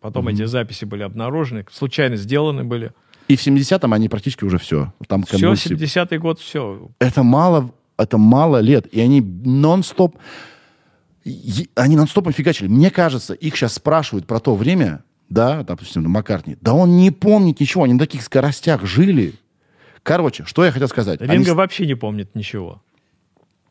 [0.00, 2.92] Потом эти записи были обнаружены, случайно сделаны были.
[3.28, 4.92] И в 70-м они практически уже все.
[5.08, 5.76] Там Все, конвульсии.
[5.76, 6.88] 70-й год, все.
[6.98, 8.86] Это мало, это мало лет.
[8.92, 10.16] И они нон-стоп,
[11.74, 12.68] они нон-стопом фигачили.
[12.68, 17.60] Мне кажется, их сейчас спрашивают про то время, да, допустим, Маккартни, да он не помнит
[17.60, 19.34] ничего, они на таких скоростях жили.
[20.02, 21.20] Короче, что я хотел сказать.
[21.20, 22.82] Они Ринга с- вообще не помнит ничего.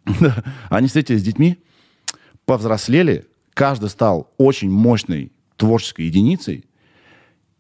[0.69, 1.59] Они встретились с детьми,
[2.45, 6.65] повзрослели, каждый стал очень мощной творческой единицей,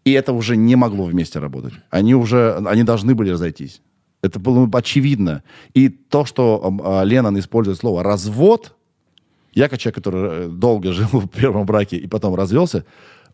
[0.05, 1.73] и это уже не могло вместе работать.
[1.91, 3.81] Они уже, они должны были разойтись.
[4.23, 5.43] Это было очевидно.
[5.73, 8.75] И то, что а, Леннон использует слово «развод»,
[9.53, 12.85] я, как человек, который э, долго жил в первом браке и потом развелся,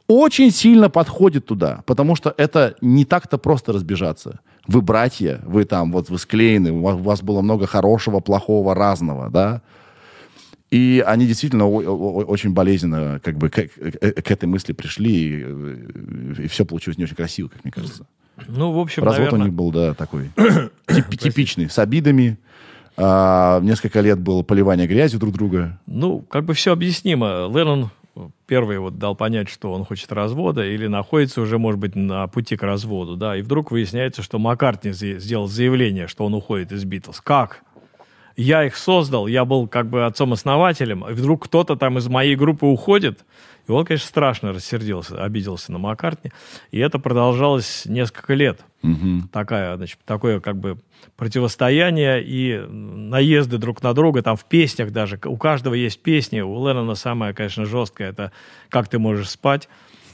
[0.08, 4.40] очень сильно подходит туда, потому что это не так-то просто разбежаться.
[4.66, 8.74] Вы братья, вы там, вот вы склеены, у вас, у вас было много хорошего, плохого,
[8.74, 9.62] разного, да,
[10.72, 16.44] и они действительно очень болезненно как бы к, к- к этой мысли пришли, и, э,
[16.44, 18.06] и все получилось не очень красиво, как мне кажется.
[18.48, 19.42] Ну, в общем, Развод наверное...
[19.42, 20.30] у них был, да, такой
[20.88, 22.38] тип- типичный, с обидами.
[22.98, 25.80] А, несколько лет было поливание грязью друг друга.
[25.86, 27.48] Ну, как бы все объяснимо.
[27.54, 27.92] Леннон
[28.48, 32.58] первый вот дал понять, что он хочет развода или находится уже, может быть, на пути
[32.58, 37.22] к разводу, да, и вдруг выясняется, что Маккартни сделал заявление, что он уходит из Битлз.
[37.22, 37.64] Как?
[38.36, 42.68] Я их создал, я был как бы отцом-основателем, и вдруг кто-то там из моей группы
[42.68, 43.26] уходит,
[43.68, 46.32] и он, конечно, страшно рассердился, обиделся на Маккартни,
[46.72, 48.62] и это продолжалось несколько лет.
[49.32, 50.78] Такая, значит, такое как бы
[51.16, 56.68] противостояние и наезды друг на друга, там в песнях даже, у каждого есть песни, у
[56.68, 58.32] Леннона самая, конечно, жесткая, это
[58.70, 59.68] «Как ты можешь спать»,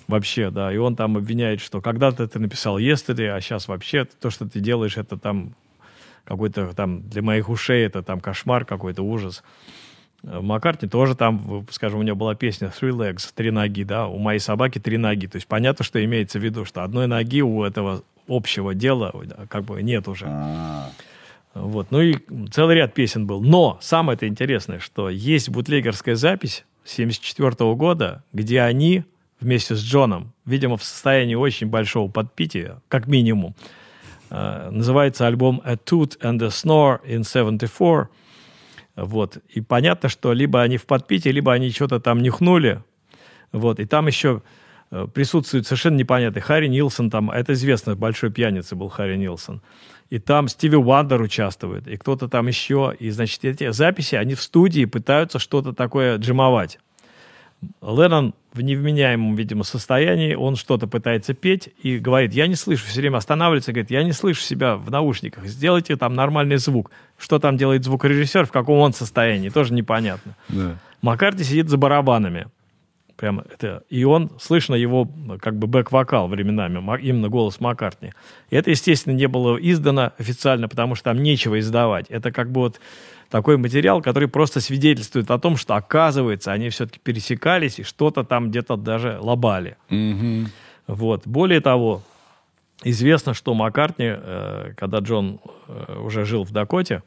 [0.07, 4.29] вообще, да, и он там обвиняет, что когда-то ты написал «Yesterday», а сейчас вообще то,
[4.29, 5.55] что ты делаешь, это там
[6.23, 9.43] какой-то там для моих ушей это там кошмар какой-то ужас.
[10.23, 14.17] Э, Маккартни тоже там, скажем, у него была песня Three Legs, три ноги, да, у
[14.17, 15.27] моей собаки три ноги.
[15.27, 19.13] То есть понятно, что имеется в виду, что одной ноги у этого общего дела
[19.49, 20.27] как бы нет уже.
[21.53, 21.91] Вот.
[21.91, 22.15] Ну и
[22.51, 23.41] целый ряд песен был.
[23.41, 29.03] Но самое это интересное, что есть бутлегерская запись 1974 года, где они
[29.39, 33.55] вместе с Джоном, видимо, в состоянии очень большого подпития, как минимум,
[34.29, 38.07] э, называется альбом A Toot and a Snore in 74.
[38.95, 39.37] Вот.
[39.49, 42.83] И понятно, что либо они в подпитии, либо они что-то там нюхнули.
[43.51, 43.79] Вот.
[43.79, 44.41] И там еще
[45.13, 49.61] присутствует совершенно непонятный Харри Нилсон, там, это известно, большой пьяница был Харри Нилсон.
[50.09, 52.95] И там Стиви Уандер участвует, и кто-то там еще.
[52.99, 56.77] И, значит, эти записи, они в студии пытаются что-то такое джимовать.
[57.81, 63.01] Леннон в невменяемом, видимо, состоянии, он что-то пытается петь и говорит, я не слышу, все
[63.01, 66.91] время останавливается, говорит, я не слышу себя в наушниках, сделайте там нормальный звук.
[67.17, 70.35] Что там делает звукорежиссер, в каком он состоянии, тоже непонятно.
[70.49, 70.77] Да.
[71.01, 72.47] Маккарти сидит за барабанами.
[73.15, 75.07] Прямо это, и он, слышно его
[75.39, 78.11] как бы бэк-вокал временами, именно голос Маккартни.
[78.49, 82.07] И это, естественно, не было издано официально, потому что там нечего издавать.
[82.09, 82.79] Это как бы вот
[83.29, 88.49] такой материал, который просто свидетельствует о том, что, оказывается, они все-таки пересекались и что-то там
[88.49, 89.77] где-то даже лобали.
[89.89, 90.47] Mm-hmm.
[90.87, 91.23] Вот.
[91.25, 92.01] Более того,
[92.83, 97.03] известно, что Маккартни, э, когда Джон э, уже жил в Дакоте,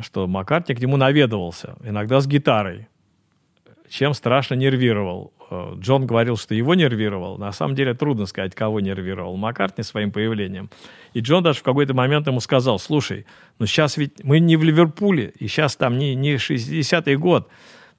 [0.00, 2.88] что Маккартни к нему наведывался, иногда с гитарой,
[3.88, 5.32] чем страшно нервировал.
[5.50, 7.38] Э, Джон говорил, что его нервировал.
[7.38, 9.36] На самом деле трудно сказать, кого нервировал.
[9.36, 10.70] Маккартни своим появлением.
[11.12, 13.26] И Джон даже в какой-то момент ему сказал, слушай,
[13.58, 17.48] ну сейчас ведь мы не в Ливерпуле, и сейчас там не, не 60-й год.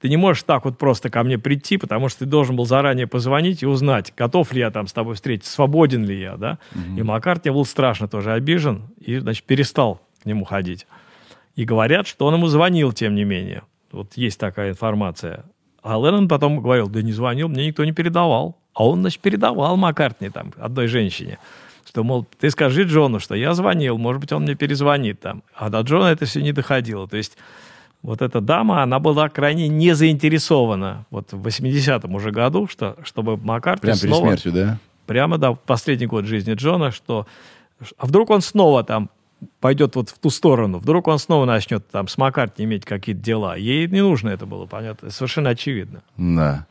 [0.00, 3.06] Ты не можешь так вот просто ко мне прийти, потому что ты должен был заранее
[3.06, 6.58] позвонить и узнать, готов ли я там с тобой встретиться, свободен ли я, да.
[6.74, 6.98] Mm-hmm.
[6.98, 10.86] И Маккартни был страшно тоже обижен и, значит, перестал к нему ходить.
[11.54, 13.62] И говорят, что он ему звонил, тем не менее.
[13.90, 15.46] Вот есть такая информация.
[15.86, 18.56] А Леннон потом говорил, да не звонил, мне никто не передавал.
[18.74, 21.38] А он, значит, передавал Маккартни там одной женщине.
[21.86, 25.44] Что, мол, ты скажи Джону, что я звонил, может быть, он мне перезвонит там.
[25.54, 27.06] А до Джона это все не доходило.
[27.06, 27.38] То есть
[28.02, 33.36] вот эта дама, она была крайне не заинтересована вот в 80-м уже году, что, чтобы
[33.36, 34.14] Маккартни Прямо снова...
[34.30, 34.78] перед смертью, да?
[35.06, 37.28] Прямо, да, последний год жизни Джона, что...
[37.96, 39.08] А вдруг он снова там
[39.60, 40.78] пойдет вот в ту сторону.
[40.78, 43.56] Вдруг он снова начнет там с Маккартни иметь какие-то дела.
[43.56, 45.10] Ей не нужно это было, понятно.
[45.10, 46.02] Совершенно очевидно.
[46.16, 46.66] Да.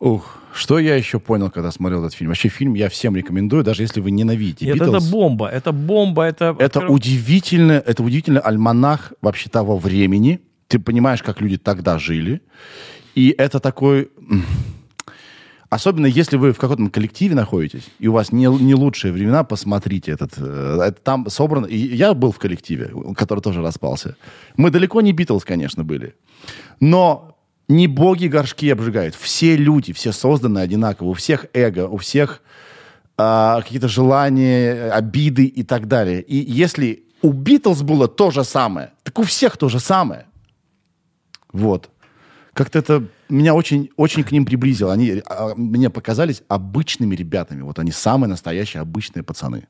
[0.00, 2.30] Ух, что я еще понял, когда смотрел этот фильм?
[2.30, 4.96] Вообще фильм я всем рекомендую, даже если вы ненавидите Нет, Beatles.
[4.96, 6.56] это бомба, это бомба, это...
[6.58, 10.40] Это удивительно, это удивительный альманах вообще того времени.
[10.66, 12.42] Ты понимаешь, как люди тогда жили.
[13.14, 14.10] И это такой
[15.72, 20.12] Особенно если вы в каком-то коллективе находитесь, и у вас не, не лучшие времена, посмотрите
[20.12, 20.32] этот.
[20.36, 21.64] Э, это там собрано...
[21.64, 24.16] И я был в коллективе, который тоже распался.
[24.58, 26.14] Мы далеко не Битлз, конечно, были.
[26.78, 29.14] Но не боги горшки обжигают.
[29.14, 31.08] Все люди, все созданы одинаково.
[31.08, 32.42] У всех эго, у всех
[33.16, 36.20] а, какие-то желания, обиды и так далее.
[36.20, 40.26] И если у Битлз было то же самое, так у всех то же самое.
[41.50, 41.88] Вот.
[42.52, 44.92] Как-то это меня очень, очень к ним приблизило.
[44.92, 47.62] Они а, мне показались обычными ребятами.
[47.62, 49.66] Вот они самые настоящие обычные пацаны.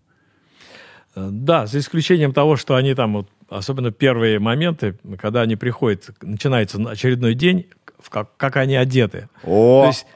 [1.15, 6.11] Э, да, за исключением того, что они там, вот, особенно первые моменты, когда они приходят,
[6.23, 7.67] начинается очередной день,
[8.09, 9.29] как, как они одеты.
[9.45, 9.83] О!
[9.83, 10.07] То есть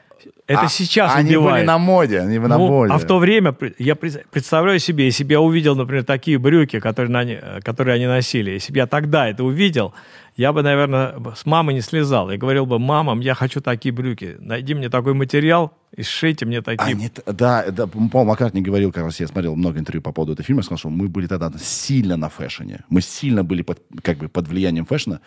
[0.47, 1.55] это а, сейчас они убивает.
[1.55, 2.93] были на моде, они были ну, на моде.
[2.93, 7.11] А в то время я представляю себе, если бы я увидел, например, такие брюки, которые,
[7.11, 9.93] на, которые они носили, если бы я тогда это увидел,
[10.37, 12.29] я бы, наверное, с мамой не слезал.
[12.29, 14.35] Я говорил бы, мама, я хочу такие брюки.
[14.39, 16.95] Найди мне такой материал и сшейте мне такие.
[16.95, 20.45] Они, да, да, Пол Маккартни говорил, как раз я смотрел много интервью по поводу этого
[20.45, 22.81] фильма, сказал, что мы были тогда сильно на fashion е.
[22.89, 25.21] Мы сильно были под, как бы под влиянием fashion а.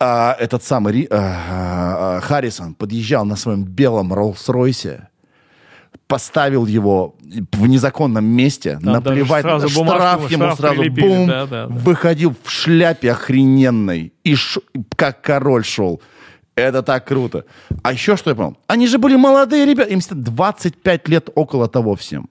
[0.00, 5.06] А этот самый а, а, Харрисон подъезжал на своем белом Роллс-Ройсе,
[6.06, 7.16] поставил его
[7.52, 11.74] в незаконном месте, Там наплевать, сразу штраф бумажку, ему штраф сразу бум, да, да, да.
[11.74, 14.60] выходил в шляпе охрененной, и ш,
[14.96, 16.00] как король шел.
[16.54, 17.44] Это так круто.
[17.82, 18.56] А еще что я понял?
[18.66, 22.30] Они же были молодые ребята, им 25 лет около того всем.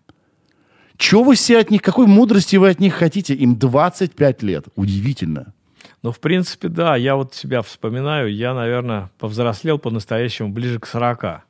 [0.98, 3.36] Чего вы все от них, какой мудрости вы от них хотите?
[3.36, 4.66] Им 25 лет.
[4.76, 5.54] Удивительно.
[6.02, 11.45] Ну, в принципе, да, я вот себя вспоминаю, я, наверное, повзрослел по-настоящему ближе к 40.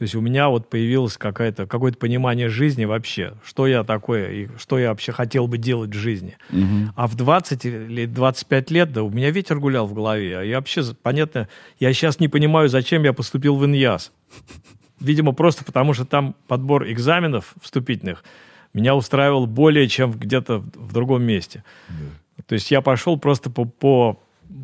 [0.00, 4.48] То есть у меня вот появилось какое-то какое понимание жизни вообще, что я такое и
[4.56, 6.38] что я вообще хотел бы делать в жизни.
[6.50, 6.92] Угу.
[6.96, 10.38] А в 20 или 25 лет, да, у меня ветер гулял в голове.
[10.38, 14.10] А я вообще, понятно, я сейчас не понимаю, зачем я поступил в ИНЯС.
[15.00, 18.24] Видимо, просто потому что там подбор экзаменов вступительных
[18.72, 21.62] меня устраивал более, чем где-то в другом месте.
[21.90, 22.42] Да.
[22.46, 24.18] То есть я пошел просто по, по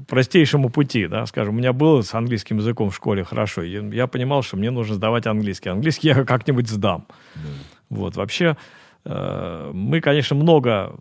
[0.08, 4.06] простейшему пути, да, скажем, у меня было с английским языком в школе хорошо, я, я
[4.06, 5.68] понимал, что мне нужно сдавать английский.
[5.68, 7.06] Английский я как-нибудь сдам.
[7.34, 7.40] Да.
[7.88, 8.56] Вот, вообще,
[9.04, 10.96] э, мы, конечно, много,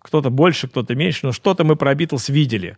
[0.00, 2.76] кто-то больше, кто-то меньше, но что-то мы про Битлз видели.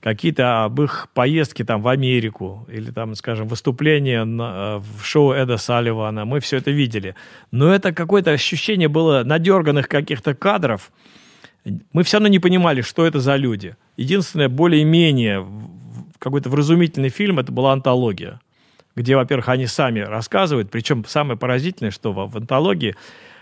[0.00, 5.56] Какие-то об их поездке там в Америку или там, скажем, выступления на, в шоу Эда
[5.56, 7.14] Салливана, мы все это видели.
[7.50, 10.90] Но это какое-то ощущение было надерганных каких-то кадров,
[11.92, 13.76] мы все равно не понимали, что это за люди.
[13.96, 15.46] Единственное, более-менее
[16.18, 18.40] какой-то вразумительный фильм, это была антология.
[18.96, 22.94] где, во-первых, они сами рассказывают, причем самое поразительное, что в, в антологии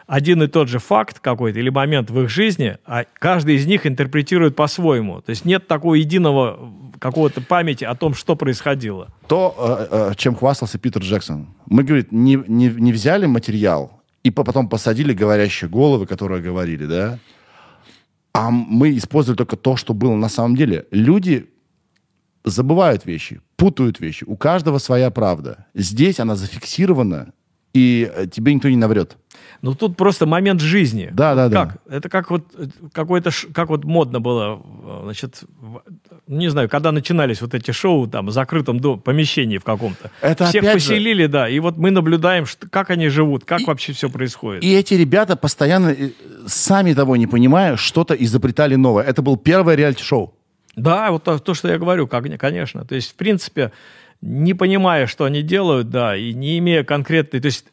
[0.07, 3.87] один и тот же факт какой-то или момент в их жизни, а каждый из них
[3.87, 5.21] интерпретирует по-своему.
[5.21, 6.59] То есть нет такого единого
[6.99, 9.09] какого-то памяти о том, что происходило.
[9.27, 11.49] То, э, э, чем хвастался Питер Джексон.
[11.67, 17.19] Мы, говорит, не, не, не взяли материал и потом посадили говорящие головы, которые говорили, да,
[18.33, 20.87] а мы использовали только то, что было на самом деле.
[20.91, 21.51] Люди
[22.45, 24.25] забывают вещи, путают вещи.
[24.25, 25.67] У каждого своя правда.
[25.75, 27.33] Здесь она зафиксирована,
[27.73, 29.17] и э, тебе никто не наврет.
[29.63, 31.11] Ну, тут просто момент жизни.
[31.13, 31.79] Да, да, как?
[31.87, 31.97] да.
[31.97, 35.45] Это как вот э, какой-то, как вот модно было, э, значит,
[36.27, 40.11] не знаю, когда начинались вот эти шоу там в закрытом дом, помещении в каком-то.
[40.21, 41.29] Это Всех опять поселили, же...
[41.29, 44.65] да, и вот мы наблюдаем, что, как они живут, как и, вообще все происходит.
[44.65, 45.97] И эти ребята постоянно,
[46.47, 49.05] сами того не понимая, что-то изобретали новое.
[49.05, 50.35] Это был первое реалити-шоу.
[50.77, 52.85] Да, вот то, то, что я говорю, как, конечно.
[52.85, 53.73] То есть, в принципе,
[54.21, 57.41] не понимая, что они делают, да, и не имея конкретной...
[57.41, 57.67] То есть,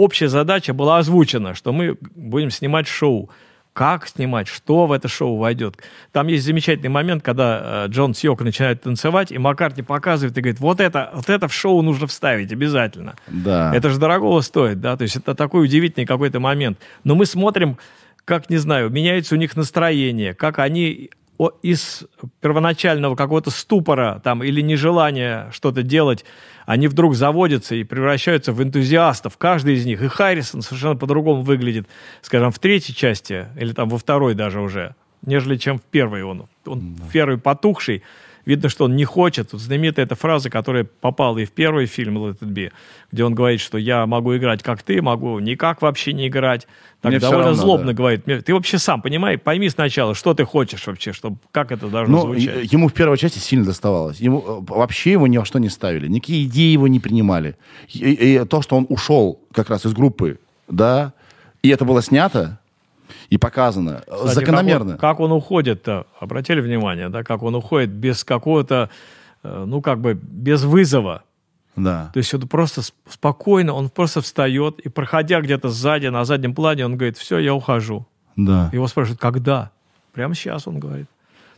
[0.00, 3.30] общая задача была озвучена, что мы будем снимать шоу.
[3.72, 5.76] Как снимать, что в это шоу войдет.
[6.10, 10.58] Там есть замечательный момент, когда э, Джон Сьок начинает танцевать, и Маккартни показывает и говорит,
[10.60, 13.14] вот это, вот это в шоу нужно вставить обязательно.
[13.28, 13.72] Да.
[13.74, 16.78] Это же дорогого стоит, да, то есть это такой удивительный какой-то момент.
[17.04, 17.78] Но мы смотрим,
[18.24, 21.10] как, не знаю, меняется у них настроение, как они
[21.48, 22.04] из
[22.40, 26.24] первоначального какого-то ступора там, или нежелания что-то делать,
[26.66, 29.36] они вдруг заводятся и превращаются в энтузиастов.
[29.38, 30.02] Каждый из них.
[30.02, 31.88] И Харрисон совершенно по-другому выглядит,
[32.22, 36.46] скажем, в третьей части, или там во второй даже уже, нежели чем в первой он.
[36.66, 37.04] Он да.
[37.04, 38.02] в первой потухший,
[38.50, 39.52] Видно, что он не хочет.
[39.52, 42.72] Тут знаменитая эта фраза, которая попала и в первый фильм «Let it be»,
[43.12, 46.66] где он говорит, что я могу играть как ты, могу никак вообще не играть.
[47.00, 47.92] Так Мне довольно равно, злобно да.
[47.92, 48.24] говорит.
[48.24, 52.22] Ты вообще сам понимай, пойми сначала, что ты хочешь вообще, чтобы, как это должно ну,
[52.24, 52.72] звучать.
[52.72, 54.18] Ему в первой части сильно доставалось.
[54.18, 56.08] Ему, э, вообще его ни во что не ставили.
[56.08, 57.56] Никакие идеи его не принимали.
[57.88, 61.12] И, и то, что он ушел как раз из группы, да,
[61.62, 62.59] и это было снято,
[63.28, 64.92] и показано Кстати, закономерно.
[64.92, 68.90] Как он, как он уходит-то, обратили внимание, да, как он уходит без какого-то,
[69.42, 71.22] э, ну, как бы, без вызова.
[71.76, 72.10] Да.
[72.12, 76.84] То есть он просто спокойно, он просто встает, и проходя где-то сзади, на заднем плане,
[76.84, 78.06] он говорит, все, я ухожу.
[78.36, 78.70] Да.
[78.72, 79.70] Его спрашивают, когда?
[80.12, 81.06] Прямо сейчас, он говорит.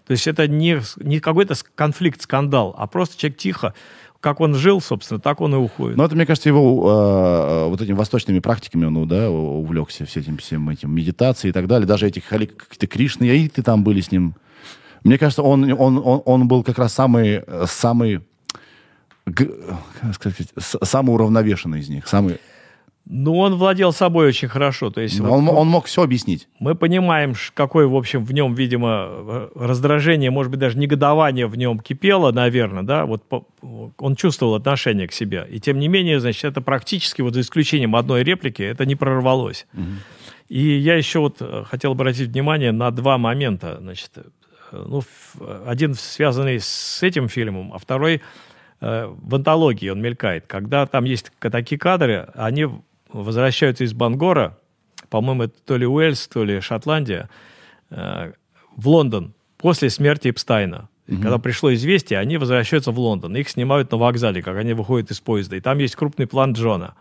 [0.06, 3.74] То есть это не, не какой-то конфликт, скандал, а просто человек тихо
[4.22, 5.96] как он жил, собственно, так он и уходит.
[5.96, 10.38] Ну, это, мне кажется, его э, вот этими восточными практиками он, да, увлекся все этим,
[10.38, 11.88] всем этим медитацией и так далее.
[11.88, 14.36] Даже эти какие-то Кришны, Аиты там были с ним.
[15.02, 18.20] Мне кажется, он, он, он, он был как раз самый, самый,
[19.24, 22.38] как сказать, самый уравновешенный из них, самый
[23.04, 24.90] ну, он владел собой очень хорошо.
[24.90, 26.48] То есть, он, вот, он мог все объяснить.
[26.60, 31.80] Мы понимаем, какое, в общем, в нем, видимо, раздражение, может быть, даже негодование в нем
[31.80, 33.44] кипело, наверное, да, вот по,
[33.98, 35.46] он чувствовал отношение к себе.
[35.50, 39.66] И тем не менее, значит, это практически, вот за исключением одной реплики, это не прорвалось.
[39.74, 39.82] Угу.
[40.48, 43.78] И я еще вот э, хотел обратить внимание на два момента.
[43.80, 44.22] Значит, э,
[44.72, 45.02] ну,
[45.66, 48.22] один связанный с этим фильмом, а второй
[48.80, 50.46] э, в антологии он мелькает.
[50.46, 52.68] Когда там есть такие кадры, они
[53.12, 54.58] возвращаются из Бангора,
[55.08, 57.28] по-моему, это то ли Уэльс, то ли Шотландия,
[57.90, 58.32] э,
[58.76, 60.88] в Лондон после смерти Эпстайна.
[61.08, 61.20] Угу.
[61.20, 63.36] Когда пришло известие, они возвращаются в Лондон.
[63.36, 65.56] Их снимают на вокзале, как они выходят из поезда.
[65.56, 66.94] И там есть крупный план Джона.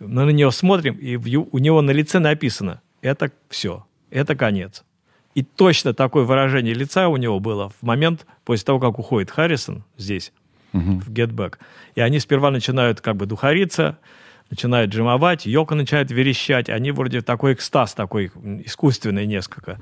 [0.00, 4.84] Мы на него смотрим, и у него на лице написано «это все, это конец».
[5.34, 9.84] И точно такое выражение лица у него было в момент, после того, как уходит Харрисон
[9.98, 10.32] здесь,
[10.72, 11.00] угу.
[11.00, 11.58] в Get Back.
[11.94, 13.98] И они сперва начинают как бы духариться,
[14.50, 18.30] начинают джимовать, Йока начинает верещать, они вроде такой экстаз такой
[18.64, 19.78] искусственный несколько.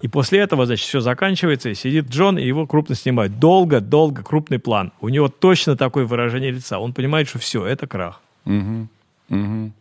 [0.00, 3.38] И после этого, значит, все заканчивается, и сидит Джон, и его крупно снимают.
[3.38, 4.92] Долго, долго, крупный план.
[5.00, 6.78] У него точно такое выражение лица.
[6.78, 8.20] Он понимает, что все, это крах.
[8.44, 8.88] Угу.
[9.30, 9.72] Угу.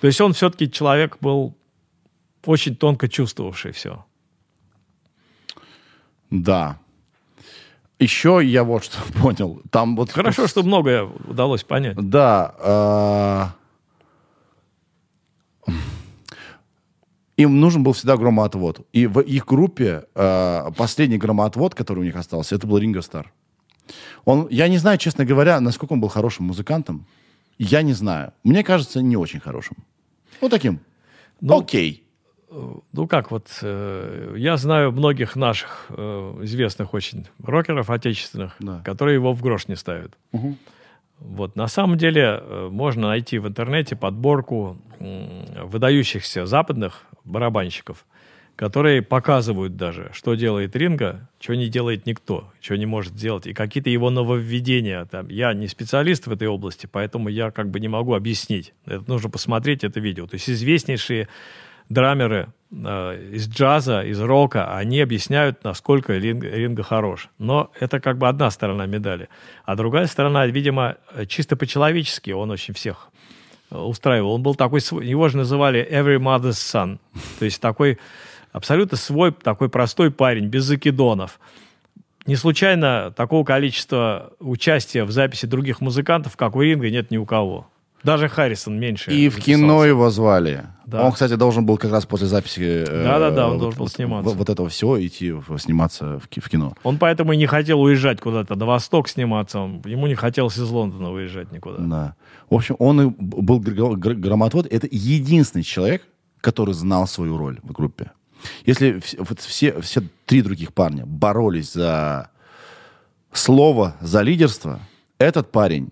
[0.00, 1.54] То есть он все-таки человек был
[2.44, 4.04] очень тонко чувствовавший все.
[6.30, 6.78] Да.
[7.98, 9.60] Еще я вот что понял.
[9.70, 11.96] Там вот Хорошо, что многое удалось понять.
[11.96, 13.54] Да.
[17.36, 18.86] Им нужен был всегда громоотвод.
[18.92, 23.32] И в их группе э, последний громоотвод, который у них остался, это был Ринго Стар.
[24.24, 27.06] Он, я не знаю, честно говоря, насколько он был хорошим музыкантом.
[27.58, 28.32] Я не знаю.
[28.44, 29.76] Мне кажется, не очень хорошим.
[30.40, 30.80] Ну, таким.
[31.40, 32.04] Ну, Окей.
[32.50, 38.82] Ну как, вот э, я знаю многих наших э, известных очень рокеров отечественных, да.
[38.84, 40.18] которые его в грош не ставят.
[40.32, 40.56] Угу.
[41.20, 48.04] Вот, на самом деле э, можно найти в интернете подборку выдающихся западных барабанщиков,
[48.56, 53.54] которые показывают даже, что делает Ринга, что не делает никто, что не может сделать, и
[53.54, 55.04] какие-то его нововведения.
[55.06, 55.28] Там.
[55.28, 58.74] Я не специалист в этой области, поэтому я как бы не могу объяснить.
[58.84, 60.26] Это нужно посмотреть это видео.
[60.26, 61.28] То есть известнейшие
[61.88, 67.28] драмеры из джаза, из рока, они объясняют, насколько Ринга, Ринга хорош.
[67.38, 69.28] Но это как бы одна сторона медали.
[69.64, 70.96] А другая сторона, видимо,
[71.26, 73.08] чисто по-человечески он очень всех
[73.70, 74.34] э, устраивал.
[74.34, 76.98] Он был такой, его же называли every mother's son.
[77.40, 77.98] То есть такой
[78.52, 81.40] абсолютно свой такой простой парень, без закидонов.
[82.26, 87.26] Не случайно такого количества участия в записи других музыкантов, как у Ринга, нет ни у
[87.26, 87.66] кого.
[88.02, 89.12] Даже Харрисон меньше.
[89.12, 90.64] И в кино его звали.
[90.86, 91.04] Да.
[91.04, 92.84] Он, кстати, должен был как раз после записи...
[92.86, 94.28] Да-да-да, он вот, должен был сниматься.
[94.28, 96.74] Вот, вот этого всего идти в, сниматься в, в кино.
[96.82, 99.60] Он поэтому и не хотел уезжать куда-то на восток сниматься.
[99.60, 101.78] Он, ему не хотелось из Лондона уезжать никуда.
[101.78, 102.14] Да.
[102.48, 104.66] В общем, он и был грамотвод.
[104.66, 106.02] Это единственный человек,
[106.40, 108.10] который знал свою роль в группе.
[108.64, 112.30] Если вот все, все три других парня боролись за
[113.32, 114.80] слово, за лидерство,
[115.18, 115.90] этот парень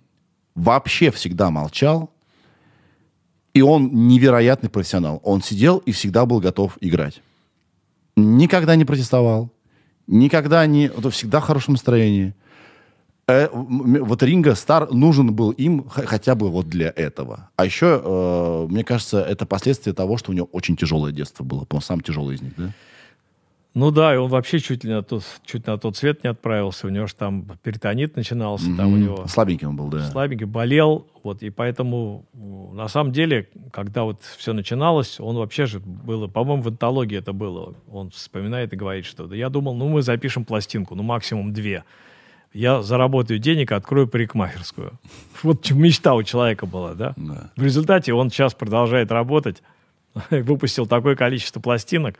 [0.59, 2.11] вообще всегда молчал,
[3.54, 5.20] и он невероятный профессионал.
[5.22, 7.22] Он сидел и всегда был готов играть.
[8.16, 9.52] Никогда не протестовал,
[10.06, 10.90] никогда не...
[11.11, 12.34] Всегда в хорошем настроении.
[13.28, 17.50] Э, вот Ринга Стар нужен был им хотя бы вот для этого.
[17.56, 21.64] А еще, э, мне кажется, это последствия того, что у него очень тяжелое детство было.
[21.64, 22.72] По-моему, самое тяжелое из них, да?
[23.79, 26.89] Ну да, и он вообще чуть ли на тот, чуть на тот свет не отправился.
[26.89, 28.76] У него же там перитонит начинался, mm-hmm.
[28.76, 29.26] там у него...
[29.29, 30.11] Слабенький он был, да.
[30.11, 31.07] Слабенький, болел.
[31.22, 36.64] Вот, и поэтому, на самом деле, когда вот все начиналось, он вообще же было, по-моему,
[36.64, 37.74] в антологии это было.
[37.89, 41.85] Он вспоминает и говорит, что да я думал, ну мы запишем пластинку, ну максимум две
[42.55, 44.93] я заработаю денег, открою парикмахерскую.
[45.45, 47.14] Вот мечта у человека была, да?
[47.16, 47.51] да.
[47.55, 49.62] В результате он сейчас продолжает работать,
[50.31, 52.16] выпустил такое количество пластинок.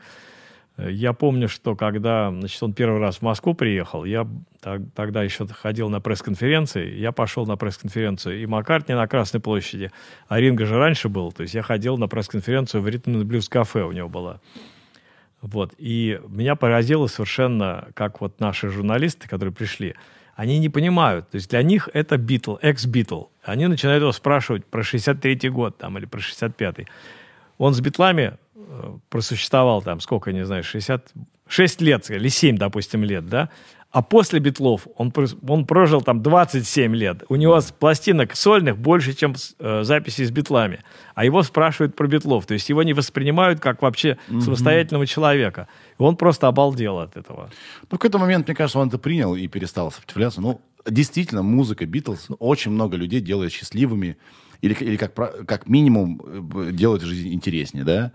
[0.87, 4.27] Я помню, что когда значит, он первый раз в Москву приехал, я
[4.61, 9.91] так, тогда еще ходил на пресс-конференции, я пошел на пресс-конференцию и Маккартни на Красной площади,
[10.27, 13.83] а Ринго же раньше был, то есть я ходил на пресс-конференцию в Ритм Блюз кафе
[13.83, 14.39] у него была.
[15.41, 15.73] Вот.
[15.77, 19.95] И меня поразило совершенно, как вот наши журналисты, которые пришли,
[20.35, 21.29] они не понимают.
[21.29, 23.25] То есть для них это Битл, экс-Битл.
[23.43, 26.87] Они начинают его спрашивать про 63-й год там, или про 65-й.
[27.57, 28.37] Он с Битлами
[29.09, 33.49] просуществовал там, сколько, не знаю, 66 лет или 7, допустим, лет, да?
[33.91, 35.11] А после Битлов он,
[35.47, 37.23] он прожил там 27 лет.
[37.27, 40.83] У него пластинок сольных больше, чем э, записи с Битлами.
[41.15, 42.45] А его спрашивают про Битлов.
[42.45, 44.41] То есть его не воспринимают как вообще mm-hmm.
[44.41, 45.67] самостоятельного человека.
[45.97, 47.49] И он просто обалдел от этого.
[47.81, 50.39] Ну, в какой-то момент, мне кажется, он это принял и перестал сопротивляться.
[50.39, 54.17] Ну, действительно, музыка Битлз очень много людей делает счастливыми
[54.61, 55.15] или, или как,
[55.47, 56.21] как минимум
[56.53, 58.11] э, делает жизнь интереснее, да?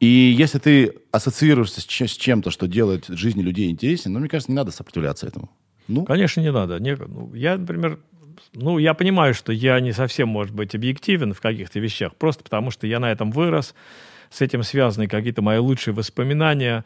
[0.00, 4.56] И если ты ассоциируешься с, чем-то, что делает жизнь людей интереснее, ну, мне кажется, не
[4.56, 5.50] надо сопротивляться этому.
[5.88, 6.04] Ну?
[6.04, 6.78] Конечно, не надо.
[6.78, 8.00] Не, ну, я, например,
[8.52, 12.70] ну, я понимаю, что я не совсем, может быть, объективен в каких-то вещах, просто потому
[12.70, 13.74] что я на этом вырос,
[14.30, 16.84] с этим связаны какие-то мои лучшие воспоминания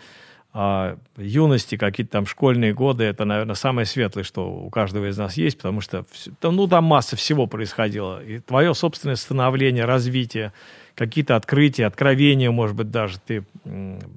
[0.52, 3.04] о юности, какие-то там школьные годы.
[3.04, 6.04] Это, наверное, самое светлое, что у каждого из нас есть, потому что,
[6.42, 8.22] ну, там масса всего происходило.
[8.22, 10.52] И твое собственное становление, развитие–
[11.00, 13.42] какие-то открытия, откровения, может быть, даже ты,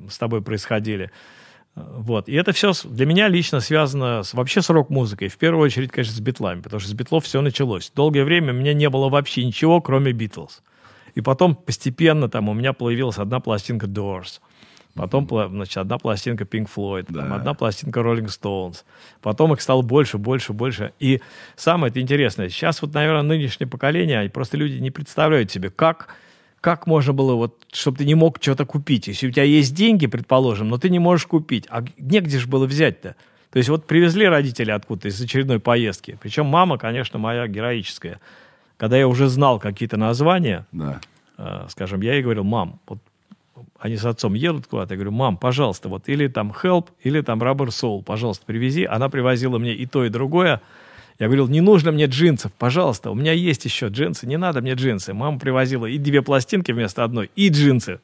[0.10, 1.12] с тобой происходили.
[1.76, 2.28] Вот.
[2.28, 5.30] И это все для меня лично связано с, вообще с рок-музыкой.
[5.30, 7.90] В первую очередь, конечно, с битлами, потому что с битлов все началось.
[7.96, 10.62] Долгое время у меня не было вообще ничего, кроме Битлз.
[11.16, 14.42] И потом постепенно там у меня появилась одна пластинка Doors.
[14.96, 17.22] Потом, значит, одна пластинка Pink Floyd, да.
[17.22, 18.84] там, одна пластинка Rolling Stones.
[19.22, 20.94] Потом их стало больше, больше, больше.
[21.00, 21.20] И
[21.56, 26.10] самое это интересное, сейчас вот, наверное, нынешнее поколение, просто люди не представляют себе, как
[26.62, 29.08] как можно было, вот, чтобы ты не мог что-то купить?
[29.08, 32.66] Если у тебя есть деньги, предположим, но ты не можешь купить, а негде же было
[32.66, 33.18] взять-то?
[33.52, 36.18] То есть вот привезли родители откуда-то из очередной поездки.
[36.22, 38.22] Причем мама, конечно, моя героическая.
[38.78, 41.02] Когда я уже знал какие-то названия, да.
[41.38, 43.00] э, скажем, я ей говорил, мам, вот
[43.80, 47.42] они с отцом едут куда-то, я говорю, мам, пожалуйста, вот или там Help, или там
[47.42, 48.86] Rubber Soul, пожалуйста, привези.
[48.86, 50.62] Она привозила мне и то, и другое.
[51.20, 54.74] Я говорил, не нужно мне джинсов, пожалуйста, у меня есть еще джинсы, не надо мне
[54.74, 55.14] джинсы.
[55.14, 58.00] Мама привозила и две пластинки вместо одной, и джинсы.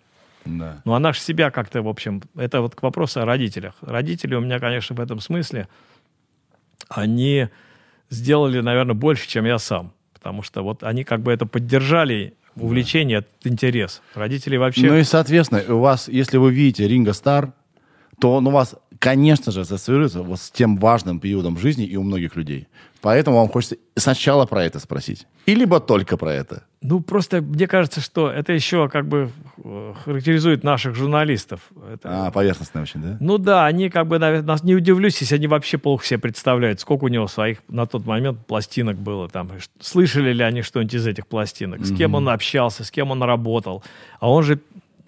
[0.46, 0.82] Да.
[0.86, 3.76] Ну, она же себя как-то, в общем, это вот к вопросу о родителях.
[3.82, 5.68] Родители у меня, конечно, в этом смысле,
[6.88, 7.50] они
[8.10, 9.94] сделали, наверное, больше, чем я сам.
[10.14, 13.50] Потому что вот они как бы это поддержали, увлечение, да.
[13.50, 14.02] интерес.
[14.14, 14.88] Родители вообще...
[14.88, 17.54] Ну и, соответственно, у вас, если вы видите Ринга Стар,
[18.20, 22.04] то он у вас конечно же, ассоциируется вот с тем важным периодом жизни и у
[22.04, 22.68] многих людей.
[23.02, 25.26] Поэтому вам хочется сначала про это спросить.
[25.46, 26.64] И либо только про это.
[26.82, 29.32] Ну, просто мне кажется, что это еще как бы
[29.64, 31.62] э, характеризует наших журналистов.
[31.94, 32.28] Это...
[32.28, 33.18] А, поверхностно очень, да?
[33.20, 37.06] Ну да, они как бы, наверное, не удивлюсь, если они вообще плохо себе представляют, сколько
[37.06, 39.50] у него своих на тот момент пластинок было там.
[39.80, 41.86] Слышали ли они что-нибудь из этих пластинок?
[41.86, 43.84] С кем он общался, с кем он работал.
[44.20, 44.60] А он же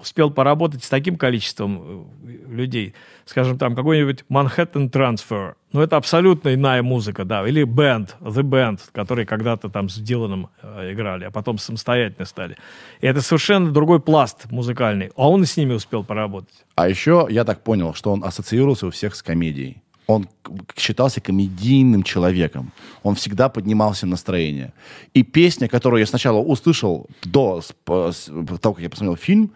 [0.02, 2.94] успел поработать с таким количеством э, людей.
[3.26, 5.54] Скажем, там какой-нибудь Manhattan Transfer.
[5.72, 7.48] Ну, это абсолютно иная музыка, да.
[7.48, 12.58] Или Band, The Band, который когда-то там с Диланом э, играли, а потом самостоятельно стали.
[13.00, 15.12] И это совершенно другой пласт музыкальный.
[15.16, 16.66] А он с ними успел поработать.
[16.76, 19.82] А еще я так понял, что он ассоциировался у всех с комедией.
[20.08, 20.28] Он
[20.76, 22.74] считался комедийным человеком.
[23.04, 24.74] Он всегда поднимался настроение.
[25.14, 29.52] И песня, которую я сначала услышал до того, как я посмотрел фильм,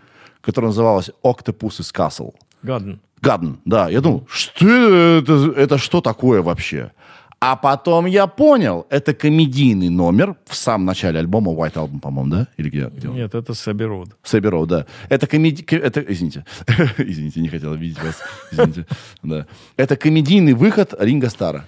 [0.46, 2.34] которая называлась «Octopus is Castle».
[2.62, 3.00] Гаден.
[3.22, 3.90] Гаден, да.
[3.90, 6.92] Я думал, что это, это что такое вообще?
[7.40, 12.48] А потом я понял, это комедийный номер в самом начале альбома, White Album, по-моему, да?
[12.58, 12.86] Или где?
[12.88, 14.10] где Нет, это Соберод.
[14.24, 14.86] Соберод, да.
[15.10, 15.64] Это комеди...
[15.76, 16.46] Это, извините.
[16.98, 18.22] извините, не хотел видеть вас.
[18.52, 18.86] Извините.
[19.24, 19.46] да.
[19.78, 21.66] Это комедийный выход Ринга Стара.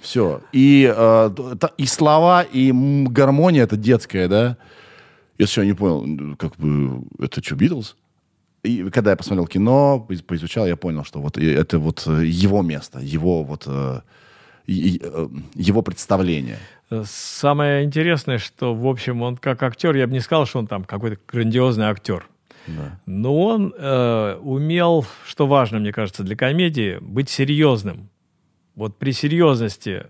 [0.00, 0.40] Все.
[0.52, 1.30] И, э,
[1.76, 4.56] и слова, и гармония это детская, да?
[5.38, 7.96] Я сначала не понял, как бы, это что, Битлз?
[8.64, 12.98] И когда я посмотрел кино, поизучал, я понял, что вот это вот э, его место,
[12.98, 14.00] его вот э,
[14.66, 16.58] э, его представление.
[17.04, 20.84] Самое интересное, что, в общем, он как актер, я бы не сказал, что он там
[20.84, 22.26] какой-то грандиозный актер.
[22.66, 22.98] Да.
[23.06, 28.08] Но он э, умел, что важно, мне кажется, для комедии, быть серьезным.
[28.74, 30.06] Вот при серьезности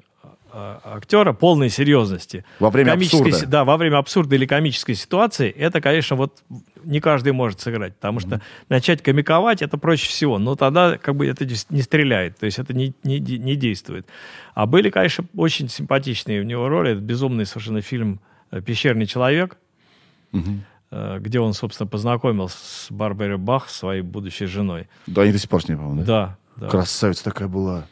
[0.52, 2.44] актера полной серьезности.
[2.58, 3.46] Во время абсурда.
[3.46, 6.42] Да, во время абсурда или комической ситуации, это, конечно, вот
[6.84, 8.42] не каждый может сыграть, потому что mm-hmm.
[8.68, 12.72] начать комиковать это проще всего, но тогда как бы это не стреляет, то есть это
[12.72, 14.06] не, не, не действует.
[14.54, 16.92] А были, конечно, очень симпатичные у него роли.
[16.92, 18.20] Это безумный совершенно фильм
[18.64, 19.58] «Пещерный человек»,
[20.32, 21.20] mm-hmm.
[21.20, 24.88] где он, собственно, познакомился с Барбарой Бах, своей будущей женой.
[25.06, 26.06] Да, они до сих пор с ней, по-моему, да?
[26.06, 26.38] Да.
[26.56, 26.68] да.
[26.68, 27.86] Красавица такая была.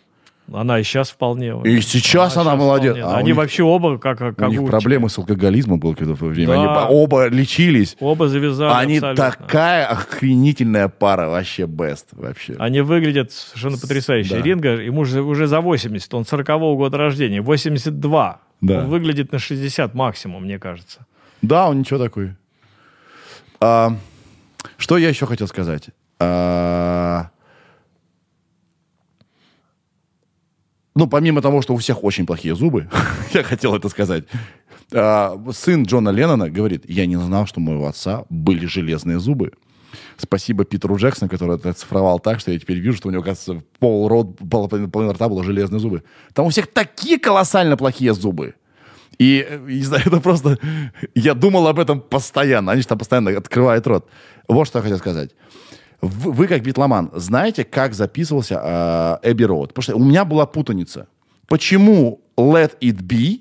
[0.52, 1.54] Она и сейчас вполне.
[1.64, 2.96] И сейчас она, она молодец.
[3.02, 6.54] А Они них, вообще оба как как У них проблемы с алкоголизмом было какое-то время.
[6.54, 6.86] Да.
[6.86, 7.96] Они оба лечились.
[7.98, 9.24] Оба завязали Они абсолютно.
[9.32, 12.54] такая охренительная пара, вообще best вообще.
[12.58, 14.36] Они выглядят совершенно потрясающе.
[14.36, 14.42] Да.
[14.42, 18.40] Ринга, ему уже, уже за 80, он 40-го года рождения, 82.
[18.60, 18.78] Да.
[18.78, 21.06] Он выглядит на 60 максимум, мне кажется.
[21.42, 22.34] Да, он ничего такой.
[23.60, 23.96] А,
[24.76, 25.90] что я еще хотел сказать?
[26.18, 27.30] А,
[30.96, 32.88] ну, помимо того, что у всех очень плохие зубы,
[33.34, 34.24] я хотел это сказать,
[34.92, 39.52] а, сын Джона Леннона говорит, я не знал, что у моего отца были железные зубы.
[40.16, 43.62] Спасибо Питеру Джексону, который это цифровал так, что я теперь вижу, что у него, кажется,
[43.78, 46.02] пол рот, пол, половина рта было железные зубы.
[46.32, 48.54] Там у всех такие колоссально плохие зубы.
[49.18, 50.58] И, не знаю, это просто...
[51.14, 52.72] Я думал об этом постоянно.
[52.72, 54.08] Они же там постоянно открывают рот.
[54.48, 55.30] Вот что я хотел сказать.
[56.00, 59.68] Вы, как битломан, знаете, как записывался Эбби Роуд?
[59.72, 61.08] Потому что у меня была путаница.
[61.46, 63.40] Почему Let It Be,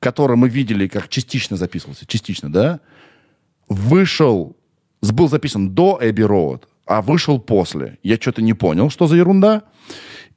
[0.00, 2.80] который мы видели, как частично записывался, частично, да,
[3.68, 4.56] вышел,
[5.02, 7.98] был записан до Эбби Роуд, а вышел после?
[8.02, 9.62] Я что-то не понял, что за ерунда.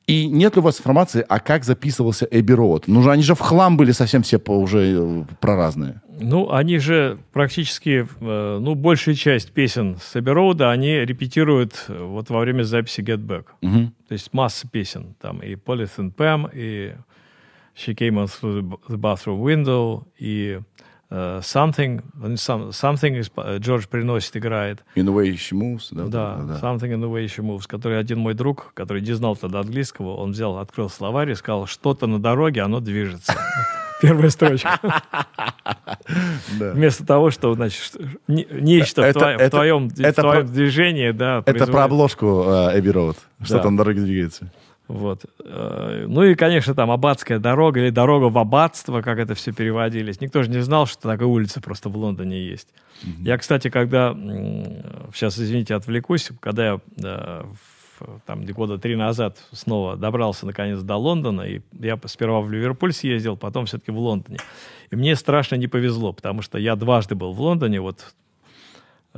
[0.05, 2.87] И нет ли у вас информации, а как записывался Эбби Роуд?
[2.87, 6.01] Ну же, они же в хлам были совсем все по, уже э, проразные.
[6.20, 12.03] Ну, они же практически, э, ну, большую часть песен с Эбби Роуда они репетируют э,
[12.03, 13.45] вот во время записи Get Back.
[13.61, 13.91] Угу.
[14.07, 15.15] То есть масса песен.
[15.22, 16.95] Там и Polythene Pam, и
[17.76, 20.59] She Came on Through the Bathroom Window, и
[21.09, 22.01] Uh, something,
[22.72, 24.84] something is, Джордж приносит, играет.
[24.97, 26.07] In the way she moves, да?
[26.07, 29.38] Да, да, Something in the way she moves, который один мой друг, который не знал
[29.38, 33.34] тогда английского, он взял, открыл словарь и сказал, что-то на дороге, оно движется.
[34.02, 34.80] Первая строчка.
[36.60, 37.95] Вместо того, что, значит,
[38.28, 41.44] нечто в твоем движении, да.
[41.45, 42.44] Это про обложку
[42.74, 44.52] Эбби Роуд, что там на дороге двигается.
[44.88, 45.26] Вот.
[45.44, 50.22] Э, ну и, конечно, там Аббатская дорога или дорога в аббатство, как это все переводились.
[50.22, 52.69] Никто же не знал, что такая улица просто в Лондоне есть.
[53.03, 53.24] Mm-hmm.
[53.24, 54.14] Я, кстати, когда...
[55.14, 56.32] Сейчас, извините, отвлекусь.
[56.40, 57.57] Когда я в,
[58.26, 63.38] там года три назад снова добрался, наконец, до Лондона, и я сперва в Ливерпуль съездил,
[63.38, 64.40] потом все-таки в Лондоне.
[64.91, 68.14] И мне страшно не повезло, потому что я дважды был в Лондоне, вот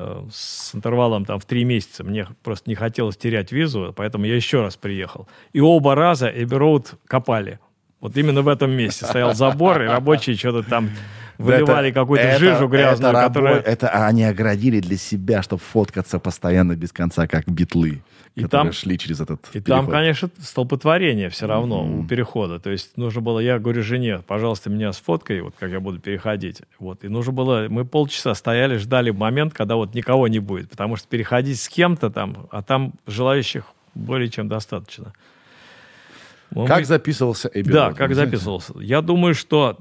[0.02, 2.06] Э, с интервалом там в три месяца.
[2.06, 5.28] Мне просто не хотелось терять визу, поэтому я еще раз приехал.
[5.52, 7.60] И оба раза Эбби Роуд копали.
[8.00, 10.90] Вот именно в этом месте стоял забор, и рабочие что-то там
[11.38, 13.60] выливали какую-то жижу грязную, это, которая...
[13.60, 18.02] это они оградили для себя, чтобы фоткаться постоянно без конца, как битлы,
[18.36, 19.92] И там- шли через этот И там, переход.
[19.92, 22.60] конечно, столпотворение все равно у перехода.
[22.60, 26.62] То есть нужно было, я говорю жене, пожалуйста, меня сфоткай, вот как я буду переходить.
[26.80, 27.04] Вот.
[27.04, 30.70] И нужно было, мы полчаса стояли, ждали момент, когда вот никого не будет.
[30.70, 33.66] Потому что переходить с кем-то там, а там желающих
[33.96, 35.12] более чем достаточно.
[36.52, 38.32] Ну, Как мы- записывался Эбби Да, Роуд, как знаете?
[38.32, 38.74] записывался.
[38.80, 39.78] Я думаю, что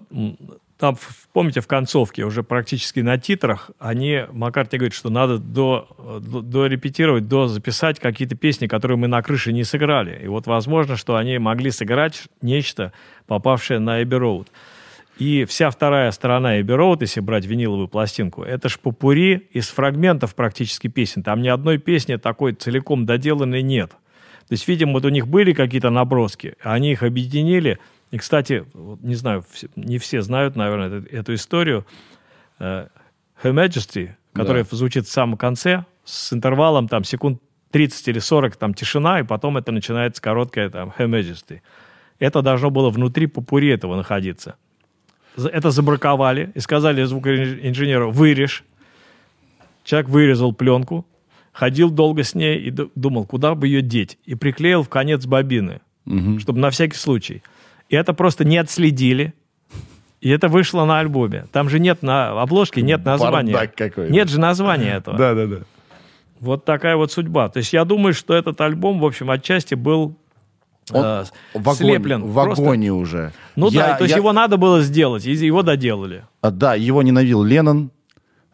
[0.78, 0.96] там,
[1.32, 5.88] помните, в концовке, уже практически на титрах, они, Маккарти говорит, что надо до,
[6.20, 10.20] до, дорепетировать, до записать какие-то песни, которые мы на крыше не сыграли.
[10.22, 12.92] И вот возможно, что они могли сыграть нечто,
[13.26, 14.48] попавшее на Эбби Роуд.
[15.18, 20.36] И вся вторая сторона Эбби Роуд, если брать виниловую пластинку, это ж попури из фрагментов
[20.36, 21.24] практически песен.
[21.24, 23.90] Там ни одной песни такой целиком доделанной нет.
[23.90, 27.80] То есть, видимо, вот у них были какие-то наброски, они их объединили.
[28.10, 28.64] И, кстати,
[29.02, 29.44] не знаю,
[29.76, 31.86] не все знают, наверное, эту, эту историю.
[32.59, 32.89] Э,
[33.43, 34.76] Her Majesty, которая Да.
[34.76, 37.40] звучит в самом конце, с интервалом там секунд
[37.70, 41.60] 30 или 40, там тишина, и потом это начинается короткая там Her Majesty.
[42.18, 44.56] Это должно было внутри попури этого находиться.
[45.36, 48.64] Это забраковали и сказали звукоинженеру «вырежь».
[49.85, 51.06] Человек вырезал пленку,
[51.52, 54.18] ходил долго с ней и ду- думал, куда бы ее деть.
[54.24, 55.80] И приклеил в конец бобины,
[56.40, 57.43] чтобы на всякий случай.
[57.89, 59.35] И это просто не отследили.
[60.20, 61.47] И это вышло на альбоме.
[61.52, 63.52] Там же нет на обложке, нет названия.
[64.10, 65.16] Нет же названия этого.
[65.16, 65.56] Да, да, да.
[66.40, 67.48] Вот такая вот судьба.
[67.48, 70.16] То есть я думаю, что этот альбом, в общем, отчасти был
[70.93, 71.24] Он э,
[71.55, 72.24] в слеплен.
[72.24, 73.32] в агонии уже.
[73.56, 76.24] Ну Я- да, то есть я- его надо было сделать, и его доделали.
[76.40, 77.90] А, Да, его ненавидел Леннон,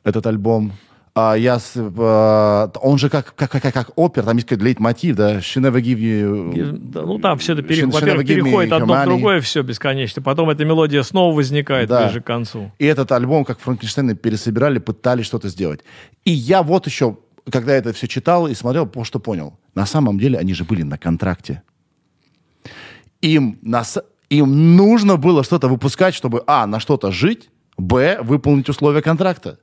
[0.03, 0.73] этот альбом.
[1.17, 5.39] А я, а, он же как, как, как, как опер, там есть какой-то лейтмотив, да,
[5.39, 6.73] She never give you...
[6.77, 10.23] Да, ну там все это, пере- give me переходит одно в другое, все бесконечно.
[10.23, 12.07] Потом эта мелодия снова возникает Да.
[12.07, 12.73] ближе к концу.
[12.81, 15.81] И этот альбом, как Франкенштейна, пересобирали, пытались что-то сделать.
[16.25, 17.17] И я вот еще,
[17.49, 19.57] когда это все читал и смотрел, по- что понял.
[19.77, 21.63] На самом деле они же были на контракте.
[23.21, 28.69] Им, на с- им нужно было что-то выпускать, чтобы, а, на что-то жить, б, выполнить
[28.69, 29.59] условия контракта.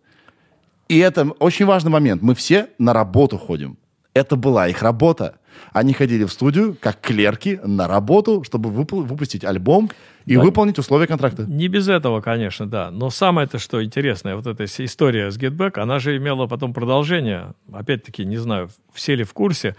[0.91, 2.21] И это очень важный момент.
[2.21, 3.77] Мы все на работу ходим.
[4.13, 5.35] Это была их работа.
[5.71, 9.89] Они ходили в студию, как клерки, на работу, чтобы выпу- выпустить альбом
[10.25, 10.41] и Да.
[10.43, 11.43] выполнить условия контракта.
[11.43, 12.91] Не без этого, конечно, да.
[12.91, 17.53] Но самое-то, что интересное, вот эта история с Get Back, она же имела потом продолжение.
[17.71, 19.75] Опять-таки, не знаю, все ли в курсе,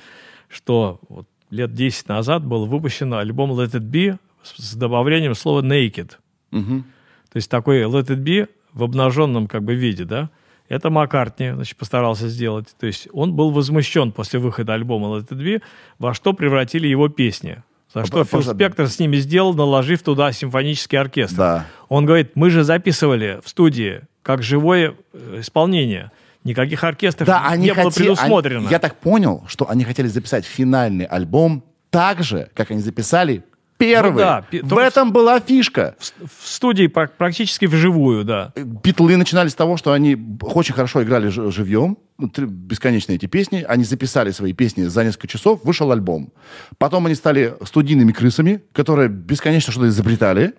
[0.48, 6.12] что вот лет 10 назад был выпущен альбом Let It Be с добавлением слова Naked.
[6.52, 6.84] Мгм.
[7.32, 10.30] То есть такой Let It Be в обнаженном как бы виде, да?
[10.68, 12.68] Это Маккартни, значит, постарался сделать.
[12.78, 15.62] То есть он был возмущен после выхода альбома Let It Be,
[15.98, 17.62] во что превратили его песни.
[17.94, 18.42] За что А, Фил.
[18.42, 21.36] Спектор с ними сделал, наложив туда симфонический оркестр.
[21.36, 21.66] Да.
[21.90, 26.10] Он говорит, мы же записывали в студии как живое э, исполнение.
[26.44, 28.60] Никаких оркестров Да, они не было хотели- предусмотрено.
[28.60, 33.44] они- я так понял, что они хотели записать финальный альбом так же, как они записали
[33.86, 34.10] первый.
[34.12, 35.96] Ну да, В этом была фишка.
[36.40, 38.52] В студии пр- практически вживую, да.
[38.56, 43.64] Битлы начинали с того, что они очень хорошо играли живьем, ну, бесконечные эти песни.
[43.68, 46.32] Они записали свои песни за несколько часов, вышел альбом.
[46.78, 50.52] Потом они стали студийными крысами, которые бесконечно что-то изобретали.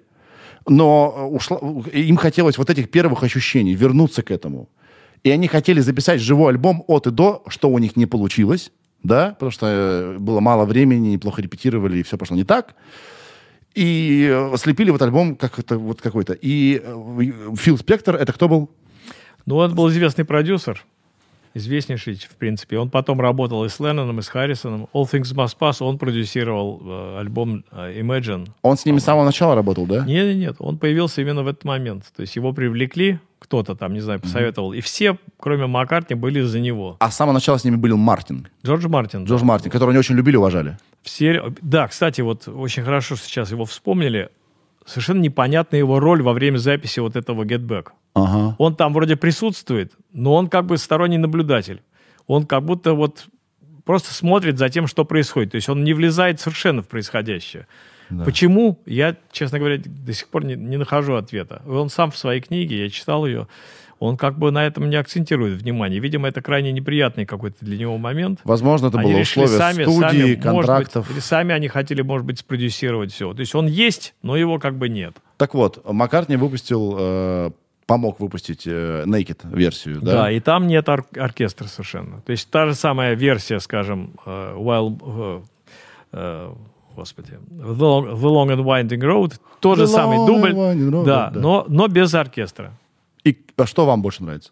[0.67, 4.69] Но э, ушла- им хотелось вот этих первых ощущений, вернуться к этому.
[5.23, 8.71] И они хотели записать живой альбом от и до, что у них не получилось,
[9.03, 12.75] да, потому что э, было мало времени, плохо репетировали, и все пошло не так.
[13.75, 16.33] И э, слепили вот альбом как это вот какой-то.
[16.33, 18.69] И э, Фил Спектор, это кто был?
[19.45, 20.85] Ну, он был известный продюсер,
[21.53, 22.77] известнейший, в принципе.
[22.77, 24.87] Он потом работал и с Ленноном, и с Харрисоном.
[24.93, 28.47] All Things Must Pass он продюсировал э, альбом э, Imagine.
[28.61, 30.05] Он с ними с самого начала работал, да?
[30.05, 32.05] Нет, нет, он появился именно в этот момент.
[32.15, 34.73] То есть его привлекли, кто-то там, не знаю, посоветовал.
[34.73, 36.95] И все, кроме Маккартни, были за него.
[36.99, 39.25] А с самого начала с ними был Мартин, Джордж Мартин.
[39.25, 40.77] Джордж Мартин, которого они очень любили уважали.
[41.01, 41.43] Все...
[41.61, 44.29] Да, кстати, вот очень хорошо, сейчас его вспомнили.
[44.85, 47.89] Совершенно непонятна его роль во время записи вот этого Get Back.
[48.13, 48.55] Ага.
[48.57, 51.81] Он там вроде присутствует, но он как бы сторонний наблюдатель.
[52.27, 53.25] Он как будто вот
[53.83, 55.51] просто смотрит за тем, что происходит.
[55.51, 57.67] То есть он не влезает совершенно в происходящее.
[58.25, 58.79] Почему?
[58.85, 61.61] Я, честно говоря, до сих пор не, не нахожу ответа.
[61.67, 63.47] Он сам в своей книге, я читал ее,
[63.99, 65.99] он как бы на этом не акцентирует внимание.
[65.99, 68.39] Видимо, это крайне неприятный какой-то для него момент.
[68.43, 71.07] Возможно, это Они было условие сами, студии, сами, контрактов.
[71.07, 73.33] быть, или сами они хотели, может быть, спродюсировать все.
[73.33, 75.15] То есть он есть, но его как бы нет.
[75.37, 77.51] Так вот, Маккартни выпустил, э,
[77.85, 80.31] помог выпустить э, Naked версию, Да, да?
[80.31, 82.19] и там нет ор- оркестра совершенно.
[82.21, 85.41] То есть та же самая версия, скажем, э, Wild, э,
[86.13, 86.53] э,
[86.95, 91.05] господи, The Long, The Long and Winding Road, тот же The самый Long дубль, Road,
[91.05, 91.39] да, да.
[91.39, 92.73] Но, но без оркестра.
[93.23, 94.51] И а что вам больше нравится?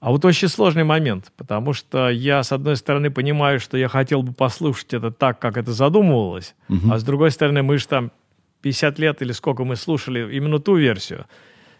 [0.00, 4.22] А вот очень сложный момент, потому что я, с одной стороны, понимаю, что я хотел
[4.22, 6.92] бы послушать это так, как это задумывалось, угу.
[6.92, 8.12] а с другой стороны, мы же там
[8.62, 11.26] 50 лет или сколько мы слушали именно ту версию.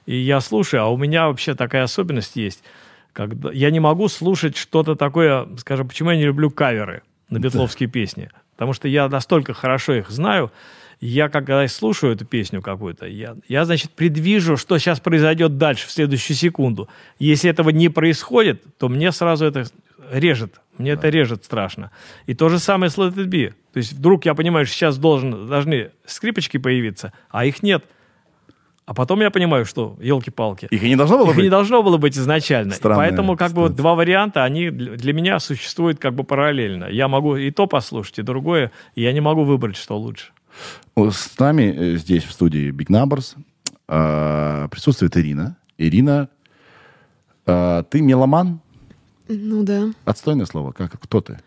[0.06, 2.64] И я слушаю, а у меня вообще такая особенность есть.
[3.12, 7.88] Когда я не могу слушать что-то такое, скажем, почему я не люблю каверы на битловские
[7.88, 7.92] да.
[7.92, 8.30] песни.
[8.58, 10.50] Потому что я настолько хорошо их знаю,
[11.00, 15.92] я когда слушаю эту песню какую-то, я, я, значит, предвижу, что сейчас произойдет дальше, в
[15.92, 16.88] следующую секунду.
[17.20, 19.66] Если этого не происходит, то мне сразу это
[20.10, 20.60] режет.
[20.76, 20.98] Мне да.
[20.98, 21.92] это режет страшно.
[22.26, 23.54] И то же самое с Let It Be.
[23.72, 27.84] То есть вдруг я понимаю, что сейчас должен, должны скрипочки появиться, а их нет.
[28.88, 30.66] А потом я понимаю, что, елки-палки.
[30.70, 31.44] Их и не должно было их быть?
[31.44, 32.72] не должно было быть изначально.
[32.72, 36.86] Странная Поэтому как бы вот два варианта, они для меня существуют как бы параллельно.
[36.86, 40.32] Я могу и то послушать, и другое, и я не могу выбрать, что лучше.
[40.96, 43.36] С нами э, здесь, в студии Big Numbers,
[43.88, 45.58] а, присутствует Ирина.
[45.76, 46.30] Ирина,
[47.44, 48.58] а, ты меломан?
[49.28, 49.90] Ну да.
[50.06, 50.72] Отстойное слово.
[50.72, 51.38] Как, кто ты?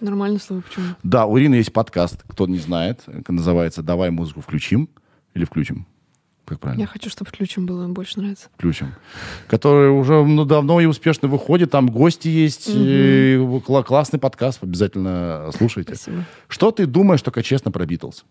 [0.00, 0.86] Нормальное слово, почему?
[1.04, 4.88] Да, у Ирины есть подкаст, кто не знает, называется «Давай музыку включим»
[5.34, 5.86] или «Включим».
[6.44, 6.82] Как правильно?
[6.82, 8.48] Я хочу, чтобы включим было, больше нравится.
[8.56, 8.94] Включим.
[9.46, 11.70] Который уже ну, давно и успешно выходит.
[11.70, 12.68] Там гости есть.
[12.68, 12.78] Угу.
[12.78, 14.62] И классный подкаст.
[14.62, 15.94] Обязательно слушайте.
[15.94, 16.24] Спасибо.
[16.48, 18.24] Что ты думаешь, только честно, про Битлз?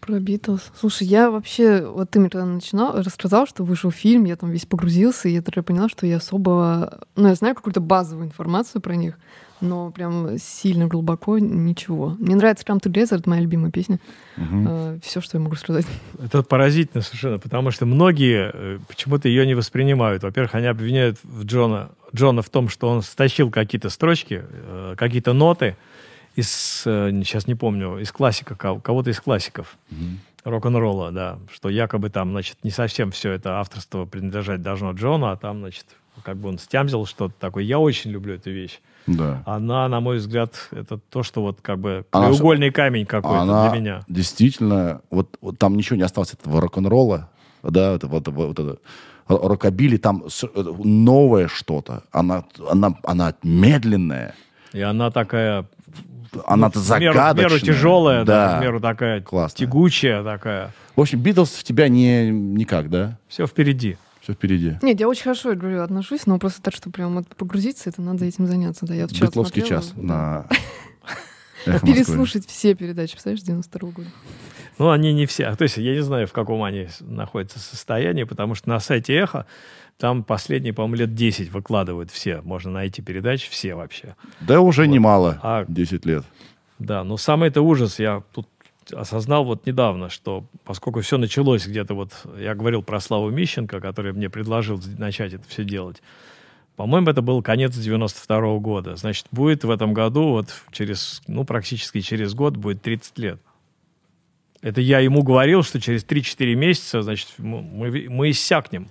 [0.00, 0.70] Про Битлз.
[0.78, 4.66] Слушай, я вообще, вот ты мне тогда начинал, рассказал, что вышел фильм, я там весь
[4.66, 8.96] погрузился, и я тогда поняла, что я особо, ну, я знаю какую-то базовую информацию про
[8.96, 9.18] них,
[9.60, 12.16] но прям сильно глубоко ничего.
[12.18, 13.98] Мне нравится Come Together, это моя любимая песня.
[14.36, 14.44] Угу.
[14.44, 15.86] Uh, все, что я могу сказать.
[16.22, 20.22] Это поразительно совершенно, потому что многие э, почему-то ее не воспринимают.
[20.22, 25.76] Во-первых, они обвиняют Джона, Джона в том, что он стащил какие-то строчки, э, какие-то ноты
[26.36, 29.76] из, сейчас э, не помню, из классика, кого-то из классиков.
[29.90, 30.50] Угу.
[30.50, 35.36] Рок-н-ролла, да, что якобы там, значит, не совсем все это авторство принадлежать должно Джону, а
[35.36, 35.86] там, значит,
[36.22, 37.64] как бы он стямзил что-то такое.
[37.64, 38.80] Я очень люблю эту вещь.
[39.06, 39.42] Да.
[39.44, 42.30] Она, на мой взгляд, это то, что вот как бы она,
[42.70, 44.04] камень какой-то она для меня.
[44.08, 47.28] Действительно, вот, вот там ничего не осталось этого рок-н-ролла,
[47.62, 48.78] да, это, вот, вот, вот это
[49.28, 50.24] рокобили, там
[50.84, 52.02] новое что-то.
[52.12, 54.34] Она, она, она медленная.
[54.72, 55.66] И она такая
[56.46, 57.32] она-то ну, загадочная.
[57.32, 58.48] В меру, в меру тяжелая, да.
[58.48, 59.56] да, в меру такая Классно.
[59.56, 60.72] тягучая такая.
[60.96, 63.18] В общем, Битлз в тебя не никак, да?
[63.28, 64.78] Все впереди все впереди.
[64.80, 68.00] Нет, я очень хорошо, я говорю, отношусь, но просто так, что прям вот погрузиться, это
[68.00, 68.86] надо этим заняться.
[68.86, 70.48] Да, я час Битловский час на
[71.64, 74.08] Переслушать все передачи, представляешь, 92 года.
[74.78, 75.54] Ну, они не все.
[75.54, 79.46] То есть я не знаю, в каком они находятся состоянии, потому что на сайте «Эхо»
[79.98, 82.40] там последние, по-моему, лет 10 выкладывают все.
[82.42, 84.16] Можно найти передачи все вообще.
[84.40, 84.88] Да уже вот.
[84.88, 86.24] немало, а, 10 лет.
[86.78, 87.98] Да, но самый это ужас.
[87.98, 88.48] Я тут
[88.92, 94.12] осознал вот недавно, что поскольку все началось где-то вот, я говорил про Славу Мищенко, который
[94.12, 96.02] мне предложил начать это все делать,
[96.76, 98.96] по-моему, это был конец 92 -го года.
[98.96, 103.40] Значит, будет в этом году, вот через, ну, практически через год будет 30 лет.
[104.60, 108.88] Это я ему говорил, что через 3-4 месяца, значит, мы, мы иссякнем.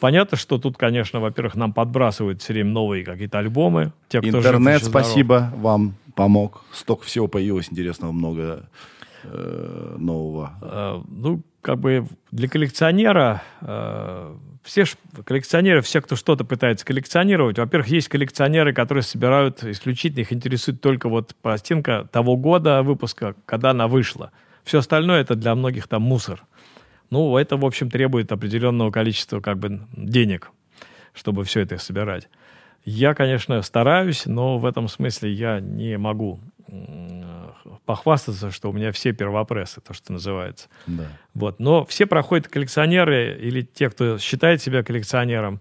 [0.00, 3.92] Понятно, что тут, конечно, во-первых, нам подбрасывают все время новые какие-то альбомы.
[4.08, 5.60] Те, кто Интернет, спасибо здоров.
[5.60, 6.62] вам помог.
[6.72, 8.68] Столько всего появилось интересного, много
[9.24, 10.52] э, нового.
[10.62, 17.58] Э, ну, как бы для коллекционера э, все ж, коллекционеры, все, кто что-то пытается коллекционировать,
[17.58, 23.70] во-первых, есть коллекционеры, которые собирают исключительно, их интересует только вот пластинка того года выпуска, когда
[23.70, 24.32] она вышла.
[24.64, 26.44] Все остальное это для многих там мусор.
[27.10, 30.50] Ну, это, в общем, требует определенного количества как бы денег,
[31.12, 32.28] чтобы все это собирать.
[32.84, 36.40] Я, конечно, стараюсь, но в этом смысле я не могу
[37.84, 40.68] похвастаться, что у меня все первопрессы, то, что называется.
[40.86, 41.08] Да.
[41.34, 41.58] Вот.
[41.58, 45.60] Но все проходят коллекционеры или те, кто считает себя коллекционером,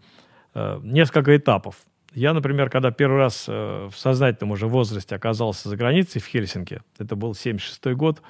[0.54, 1.76] э, несколько этапов.
[2.14, 6.82] Я, например, когда первый раз э, в сознательном уже возрасте оказался за границей в Хельсинки,
[6.98, 8.22] это был 76 год,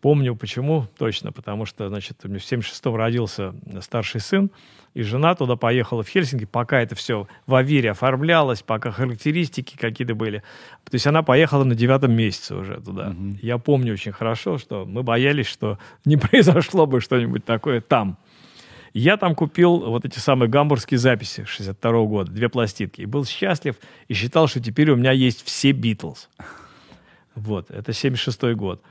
[0.00, 4.50] Помню, почему точно, потому что, значит, в 76-м родился старший сын,
[4.94, 10.14] и жена туда поехала в Хельсинки, пока это все в Авире оформлялось, пока характеристики какие-то
[10.14, 10.42] были.
[10.84, 13.10] То есть она поехала на девятом месяце уже туда.
[13.10, 13.38] Угу.
[13.42, 18.18] Я помню очень хорошо, что мы боялись, что не произошло бы что-нибудь такое там.
[18.92, 23.24] Я там купил вот эти самые гамбургские записи 62 -го года, две пластинки, и был
[23.24, 23.76] счастлив,
[24.08, 26.28] и считал, что теперь у меня есть все Битлз.
[27.36, 28.82] Вот, это 76 год.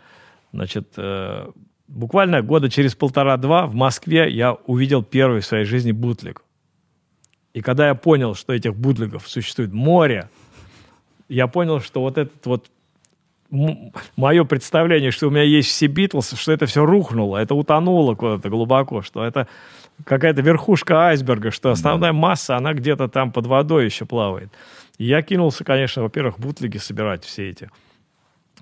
[0.51, 1.49] Значит, э,
[1.87, 6.41] буквально года через полтора-два в Москве я увидел первый в своей жизни бутлик.
[7.53, 10.29] И когда я понял, что этих бутлигов существует море,
[11.27, 12.69] я понял, что вот этот вот
[14.15, 18.49] мое представление, что у меня есть все Битлз, что это все рухнуло, это утонуло куда-то
[18.49, 19.47] глубоко, что это
[20.05, 24.51] какая-то верхушка айсберга, что основная масса, она где-то там под водой еще плавает.
[24.97, 27.71] И я кинулся, конечно, во-первых, бутлиги собирать все эти.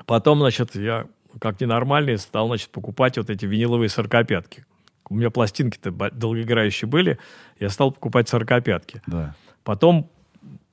[0.06, 1.06] Потом, значит, я
[1.40, 4.66] как ненормальный стал, значит, покупать вот эти виниловые сорокопятки.
[5.10, 7.18] У меня пластинки-то долгоиграющие были,
[7.60, 9.02] я стал покупать сорокопятки.
[9.08, 9.36] Да.
[9.64, 10.10] Потом,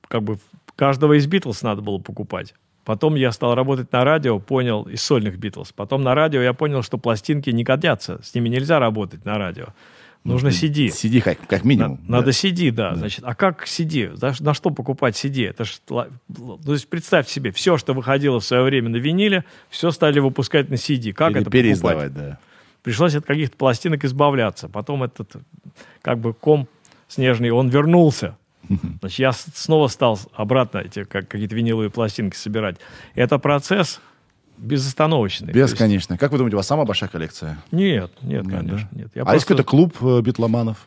[0.07, 0.39] как бы,
[0.75, 2.53] каждого из Битлз надо было покупать.
[2.83, 5.71] Потом я стал работать на радио, понял, из сольных Битлз.
[5.71, 9.67] Потом на радио я понял, что пластинки не годятся, с ними нельзя работать на радио.
[10.25, 10.87] Нужно CD.
[10.87, 11.91] CD как, как минимум.
[11.91, 12.11] На, да.
[12.17, 12.89] Надо CD, да.
[12.89, 12.95] да.
[12.95, 14.17] Значит, а как CD?
[14.19, 15.47] На, на что покупать CD?
[15.47, 16.09] Это ж, то
[16.67, 20.73] есть представь себе, все, что выходило в свое время на виниле, все стали выпускать на
[20.73, 21.13] CD.
[21.13, 22.29] Как Или это переиздавать, покупать?
[22.31, 22.39] да.
[22.81, 24.67] Пришлось от каких-то пластинок избавляться.
[24.67, 25.31] Потом этот
[26.01, 26.67] как бы ком
[27.07, 28.35] снежный, он вернулся.
[28.99, 32.77] Значит, я снова стал обратно эти как, какие-то виниловые пластинки собирать.
[33.13, 34.01] Это процесс
[34.57, 35.53] безостановочный.
[35.53, 36.13] Бесконечно.
[36.13, 36.19] Есть...
[36.19, 37.57] Как вы думаете, у вас самая большая коллекция?
[37.71, 38.99] Нет, нет, нет конечно, да?
[38.99, 39.11] нет.
[39.15, 39.35] Я а просто...
[39.35, 40.85] есть какой-то клуб э, битломанов?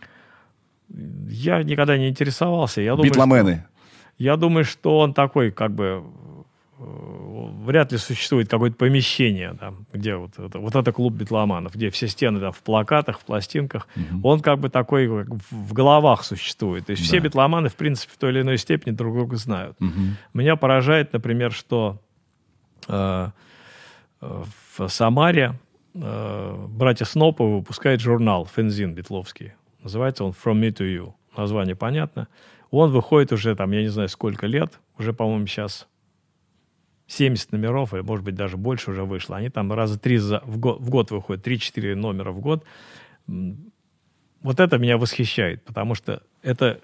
[1.29, 2.81] Я никогда не интересовался.
[2.81, 3.43] Я Битломены?
[3.43, 3.69] Думаю, что...
[4.19, 6.03] Я думаю, что он такой, как бы,
[6.79, 6.83] э,
[7.65, 12.09] вряд ли существует какое-то помещение, там, где вот это, вот это клуб битломанов, где все
[12.09, 13.87] стены там, в плакатах, в пластинках.
[13.95, 14.29] Угу.
[14.29, 16.87] Он как бы такой как в головах существует.
[16.87, 17.07] То есть да.
[17.07, 19.77] все битломаны, в принципе, в той или иной степени друг друга знают.
[19.81, 19.91] Угу.
[20.35, 22.01] Меня поражает, например, что
[22.89, 23.29] э,
[24.21, 25.55] в Самаре
[25.95, 29.53] э, братья Сноповы выпускают журнал «Фензин» битловский.
[29.83, 31.15] Называется он «From me to you».
[31.37, 32.29] Название понятно.
[32.71, 34.81] Он выходит уже там, я не знаю, сколько лет.
[34.99, 35.87] Уже, по-моему, сейчас
[37.07, 39.37] 70 номеров, или, может быть, даже больше уже вышло.
[39.37, 42.65] Они там раза три за, в, год, в год выходят, 3-4 номера в год.
[43.27, 46.81] Вот это меня восхищает, потому что это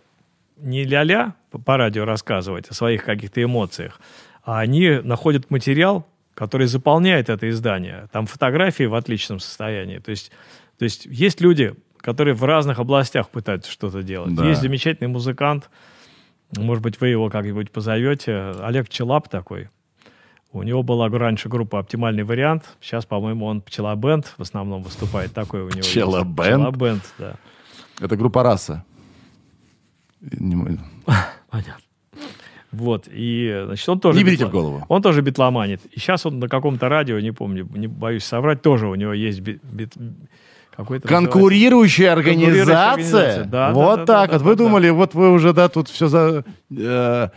[0.57, 1.35] не ля-ля
[1.65, 4.01] по радио рассказывать о своих каких-то эмоциях,
[4.45, 8.09] а они находят материал, который заполняет это издание.
[8.13, 9.99] Там фотографии в отличном состоянии.
[9.99, 10.31] То есть,
[10.79, 14.35] то есть есть люди, которые в разных областях пытаются что-то делать.
[14.35, 14.47] Да.
[14.47, 15.71] Есть замечательный музыкант,
[16.57, 19.69] может быть, вы его как-нибудь позовете, Олег Челап такой.
[20.53, 22.77] У него была раньше группа «Оптимальный вариант».
[22.81, 25.33] Сейчас, по-моему, он «Пчела Бенд» в основном выступает.
[25.33, 26.29] Такой у него «Пчела есть.
[26.29, 26.37] Бенд»?
[26.37, 27.35] «Пчела Бенд», да.
[27.99, 28.85] Это группа «Раса».
[31.51, 31.75] Понятно.
[32.75, 34.19] Вот, и, значит, он тоже...
[34.19, 34.49] Не берите битла...
[34.49, 34.85] в голову.
[34.89, 35.81] Он тоже битломанит.
[35.93, 39.41] И сейчас он на каком-то радио, не помню, не боюсь соврать, тоже у него есть
[39.41, 39.63] бит...
[39.63, 39.93] бит...
[40.77, 42.91] Какой-то конкурирующая организация.
[42.91, 43.45] организация.
[43.45, 44.43] Да, вот да, так да, вот.
[44.43, 44.95] Да, вы да, думали, да.
[44.95, 46.45] вот вы уже, да, тут все за...
[46.77, 47.29] Э,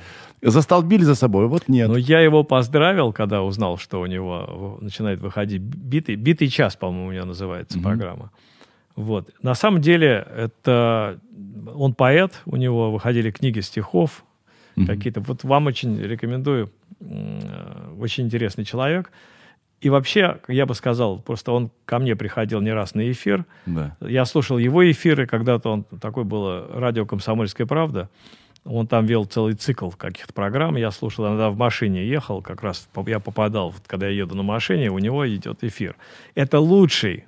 [0.41, 1.87] застолбили за собой, вот нет.
[1.87, 7.09] Ну, я его поздравил, когда узнал, что у него начинает выходить битый, битый час, по-моему,
[7.09, 7.83] у него называется mm-hmm.
[7.83, 8.31] программа.
[8.95, 9.29] Вот.
[9.43, 11.19] На самом деле, это
[11.75, 14.23] он поэт, у него выходили книги стихов,
[14.77, 14.85] mm-hmm.
[14.85, 15.21] какие-то.
[15.21, 16.71] Вот вам очень рекомендую,
[17.99, 19.11] очень интересный человек.
[19.79, 23.45] И вообще, я бы сказал, просто он ко мне приходил не раз на эфир.
[23.67, 23.95] Да.
[24.01, 28.09] Я слушал его эфиры, когда-то он такой было радио «Комсомольская правда».
[28.65, 30.75] Он там вел целый цикл каких-то программ.
[30.75, 34.43] Я слушал, иногда в машине ехал, как раз я попадал, вот, когда я еду на
[34.43, 35.95] машине, у него идет эфир.
[36.35, 37.27] Это лучший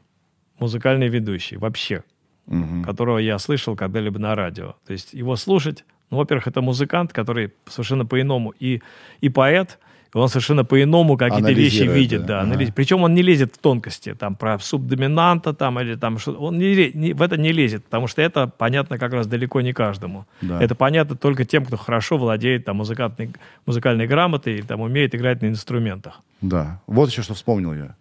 [0.59, 2.03] музыкальный ведущий вообще,
[2.45, 2.83] угу.
[2.83, 4.75] которого я слышал когда-либо на радио.
[4.85, 8.81] То есть его слушать ну, во-первых, это музыкант, который совершенно по-иному и,
[9.21, 9.77] и поэт,
[10.13, 12.71] и он совершенно по-иному какие-то вещи видит, да, ага.
[12.75, 16.91] Причем он не лезет в тонкости, там, про субдоминанта, там, или там, что он не,
[16.93, 20.25] не, в это не лезет, потому что это понятно как раз далеко не каждому.
[20.41, 20.61] Да.
[20.63, 23.31] Это понятно только тем, кто хорошо владеет там музыкальной,
[23.67, 26.21] музыкальной грамотой или там умеет играть на инструментах.
[26.41, 27.95] Да, вот еще что вспомнил я.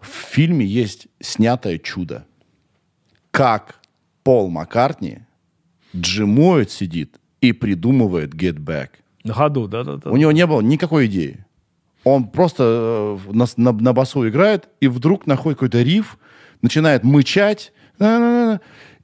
[0.00, 2.24] В фильме есть снятое чудо.
[3.30, 3.80] Как
[4.22, 5.18] Пол Маккартни
[5.94, 8.88] джимует сидит и придумывает Get Back.
[9.24, 10.10] На ходу, да-да-да.
[10.10, 11.44] У него не было никакой идеи.
[12.04, 16.18] Он просто э, на, на, на басу играет, и вдруг находит какой-то риф,
[16.62, 17.72] начинает мычать,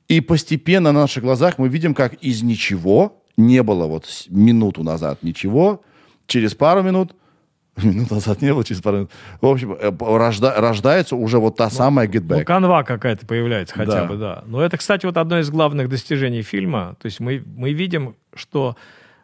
[0.09, 5.23] и постепенно на наших глазах мы видим, как из ничего, не было вот минуту назад
[5.23, 5.83] ничего,
[6.27, 7.15] через пару минут
[7.83, 9.11] Минут назад не было, через пару минут.
[9.41, 12.39] В общем, э, рожда, рождается уже вот та ну, самая Back.
[12.39, 14.05] Ну, канва какая-то появляется хотя да.
[14.05, 14.45] бы, да.
[14.47, 16.97] Но это, кстати, вот одно из главных достижений фильма.
[17.01, 18.77] То есть мы, мы видим, что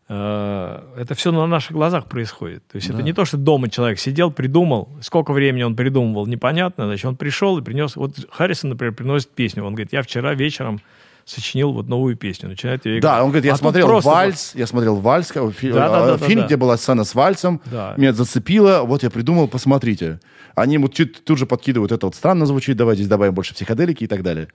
[0.08, 2.66] э, это все на наших глазах происходит.
[2.68, 2.94] То есть да.
[2.94, 6.86] это не то, что дома человек сидел, придумал, сколько времени он придумывал, непонятно.
[6.86, 7.96] Значит, он пришел и принес...
[7.96, 9.62] Вот Харрисон, например, приносит песню.
[9.64, 10.80] Он говорит, я вчера вечером
[11.28, 13.02] сочинил вот новую песню, начинает ее играть.
[13.02, 16.40] Да, он говорит, я а смотрел вальс, я смотрел вальс, фи, да, да, да, фильм,
[16.40, 17.94] да, где была сцена с вальсом, да.
[17.96, 20.20] меня зацепило, вот я придумал, посмотрите.
[20.54, 24.04] Они вот чуть, тут же подкидывают, это вот странно звучит, давай здесь добавим больше психоделики
[24.04, 24.48] и так далее.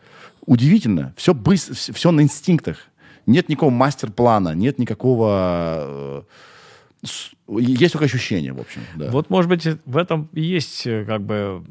[0.45, 2.77] Удивительно, все быстро, все на инстинктах.
[3.25, 6.25] Нет никакого мастер-плана, нет никакого...
[7.05, 8.81] С- Есть только ощущение, в общем.
[8.95, 9.11] Да.
[9.11, 11.63] Вот, может быть, в этом и есть э, как бы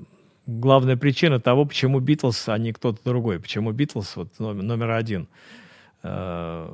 [0.47, 3.40] главная причина того, почему Битлз, а не кто-то другой.
[3.40, 5.28] Почему Битлз вот номер, номер один.
[6.02, 6.69] Э,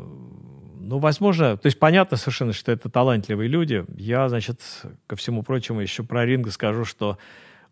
[0.81, 3.85] Ну, возможно, то есть понятно совершенно, что это талантливые люди.
[3.97, 4.61] Я, значит,
[5.07, 7.19] ко всему прочему еще про Ринга скажу, что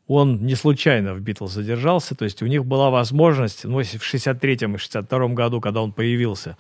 [0.06, 4.74] он не случайно в Битлз задержался, то есть у них была возможность, ну, в 63-м
[4.74, 6.56] и 62-м году, когда он появился,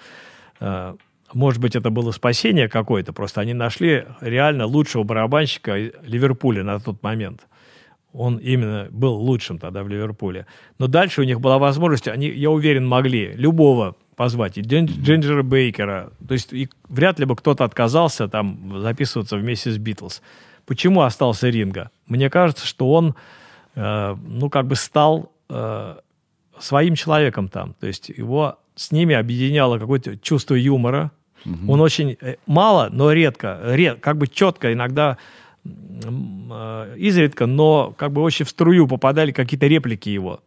[0.60, 0.96] э,
[1.34, 7.02] может быть, это было спасение какое-то, просто они нашли реально лучшего барабанщика Ливерпуля на тот
[7.02, 7.46] момент.
[8.16, 10.46] Он именно был лучшим тогда в Ливерпуле.
[10.78, 15.42] Но дальше у них была возможность, они, я уверен, могли любого позвать, и Джин- Джинджера
[15.42, 16.10] Бейкера.
[16.26, 20.22] То есть и вряд ли бы кто-то отказался там записываться вместе с Битлз.
[20.64, 21.90] Почему остался Ринга?
[22.06, 23.14] Мне кажется, что он,
[23.74, 25.96] э, ну, как бы стал э,
[26.58, 27.74] своим человеком там.
[27.78, 31.10] То есть его с ними объединяло какое-то чувство юмора.
[31.68, 35.16] Он очень э, мало, но редко, ред, как бы четко, иногда
[36.96, 40.40] изредка, но как бы очень в струю попадали какие-то реплики его.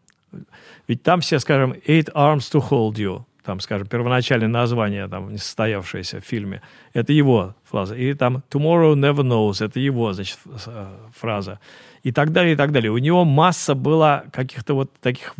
[0.87, 5.37] Ведь там все, скажем, «Eight arms to hold you», там, скажем, первоначальное название, там, не
[5.37, 6.61] состоявшееся в фильме,
[6.93, 7.95] это его фраза.
[7.95, 10.37] И там «Tomorrow never knows», это его, значит,
[10.67, 11.59] э, фраза.
[12.03, 12.91] И так далее, и так далее.
[12.91, 15.35] У него масса было каких-то вот таких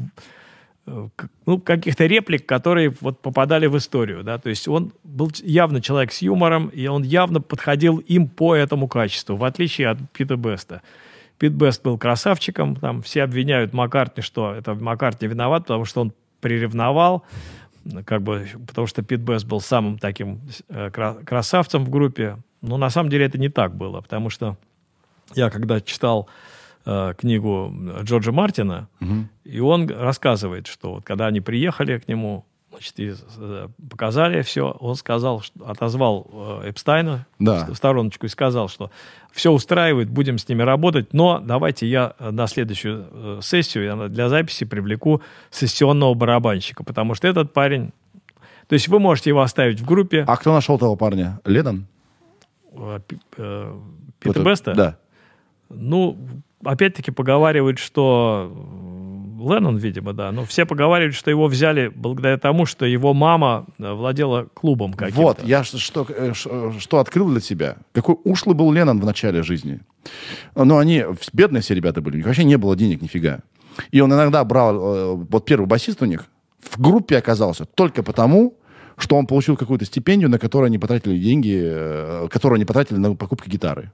[1.45, 6.11] ну, каких-то реплик, которые вот попадали в историю, да, то есть он был явно человек
[6.11, 10.82] с юмором, и он явно подходил им по этому качеству, в отличие от Пита Беста.
[11.38, 16.14] Пит Бест был красавчиком, там все обвиняют Маккартни, что это Маккартни виноват, потому что он
[16.41, 17.24] приревновал,
[18.06, 22.38] как бы, потому что Пит Бест был самым таким э, кра- красавцем в группе.
[22.61, 24.57] Но на самом деле это не так было, потому что
[25.34, 26.28] я когда читал
[26.85, 27.73] э, книгу
[28.03, 28.88] Джорджа Мартина,
[29.43, 34.72] и он рассказывает, что вот когда они приехали к нему, значит, и, э, показали все,
[34.80, 36.27] он сказал, что, отозвал
[36.64, 37.65] э, Эпстайна Да.
[37.69, 38.91] в стороночку и сказал, что
[39.31, 44.07] все устраивает, будем с ними работать, но давайте я э, на следующую э, сессию я
[44.07, 47.91] для записи привлеку сессионного барабанщика, потому что этот парень...
[48.68, 51.39] То есть вы можете его оставить в группе А кто нашел того парня?
[51.43, 51.88] Леннон?
[53.07, 53.73] Пи- Пита
[54.19, 54.73] Кто-то- Беста.
[54.76, 54.97] Да.
[55.69, 56.17] Ну,
[56.63, 60.31] опять-таки поговаривают, что э, Леннон, видимо, да.
[60.31, 65.21] Но все поговаривают, что его взяли благодаря тому, что его мама э, владела клубом каким-то.
[65.21, 67.77] Вот, я ш- что, э, что открыл для себя.
[67.93, 69.79] Какой ушлый был Леннон в начале жизни.
[70.55, 73.39] Но они бедные все ребята были, у них вообще не было денег нифига.
[73.91, 76.25] И он иногда брал, вот первый басист у них,
[76.61, 78.55] в группе оказался только потому,
[78.99, 83.15] что он получил какую-то стипендию, на которую они потратили деньги, э, которую они потратили на
[83.15, 83.91] покупку гитары.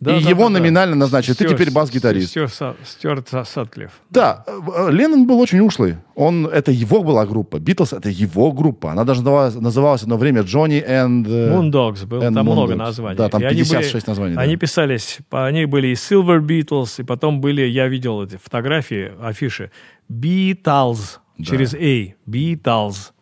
[0.00, 0.58] Да, и да, его да, да.
[0.60, 1.32] номинально назначили.
[1.34, 2.28] Ты Стюарт- теперь бас-гитарист.
[2.28, 3.90] Стюарт Стюарт Са- Сатклифф.
[4.10, 4.50] Да, э,
[4.88, 5.96] э, Леннон был очень ушлый.
[6.14, 7.58] Он, это его была группа.
[7.58, 8.92] Битлз— это его группа.
[8.92, 11.24] Она даже называлась, называлась одно время Джонни and...
[11.24, 12.76] Moondogs, было and там много Moondogs.
[12.76, 13.16] названий.
[13.16, 14.34] Да, там И они 56 были- названий.
[14.34, 14.40] да.
[14.42, 19.70] Они писались, они были и Silver Beatles, и потом были, я видел эти фотографии, афиши,
[20.10, 21.44] Beatles, Да.
[21.44, 23.12] через A, Beatles.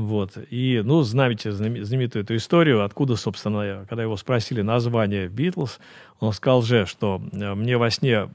[0.00, 0.38] Вот.
[0.50, 5.78] И, ну, знаете знаме- знаменитую эту историю, откуда, собственно, когда его спросили название Beatles,
[6.20, 8.28] он сказал же, что э, мне во сне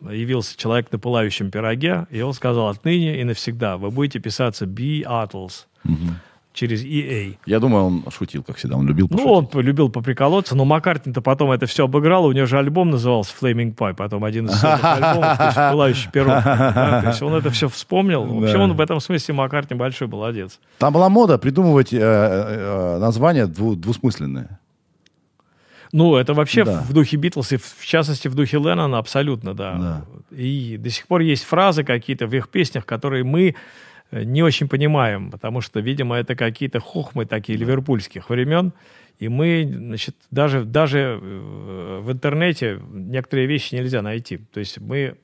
[0.00, 5.66] явился человек на пылающем пироге, и он сказал, отныне и навсегда вы будете писаться Beatles
[6.52, 7.36] через EA.
[7.46, 8.76] Я думаю, он шутил, как всегда.
[8.76, 9.32] Он любил Ну, пошутить.
[9.32, 13.32] он п- любил поприколоться, но Маккартни-то потом это все обыграл, у него же альбом назывался
[13.40, 16.28] Flaming Pie, потом один из альбомов, то есть «Пылающий пирог».
[16.44, 18.24] да, То есть он это все вспомнил.
[18.24, 18.64] Вообще Да.
[18.64, 20.60] он в этом смысле Маккартни большой молодец.
[20.78, 24.58] Там была мода придумывать э, э, э, названия дву- двусмысленные.
[25.94, 26.80] Ну, это вообще Да.
[26.88, 29.74] в духе Битлз, и в в частности в духе Леннона абсолютно, да.
[29.74, 30.36] Да.
[30.36, 33.54] И до сих пор есть фразы какие-то в их песнях, которые мы
[34.12, 38.72] не очень понимаем, потому что, видимо, это какие-то хохмы такие ливерпульских времен,
[39.18, 44.38] и мы, значит, даже, даже э, в интернете некоторые вещи нельзя найти.
[44.52, 45.16] То есть мы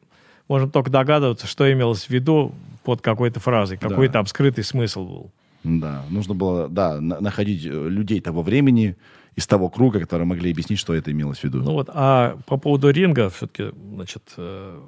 [0.49, 2.55] можем только догадываться, что имелось в виду
[2.85, 4.15] под какой-то фразой, какой Да.
[4.15, 5.31] там скрытый смысл был.
[5.65, 8.97] Да, нужно было, да, на- находить э, людей того времени
[9.37, 11.59] из того круга, которые могли объяснить, что это имелось в виду.
[11.63, 14.81] Ну вот, а по поводу ринга, все-таки, значит, э,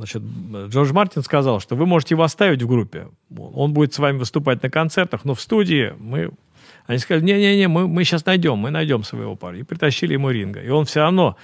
[0.00, 0.22] значит,
[0.68, 3.08] Джордж Мартин сказал, что вы можете его оставить в группе.
[3.36, 6.30] Он будет с вами выступать на концертах, но в студии мы...
[6.86, 9.60] Они сказали, не-не-не, мы, мы сейчас найдем, мы найдем своего парня.
[9.60, 10.60] И притащили ему ринга.
[10.60, 11.36] И он все равно,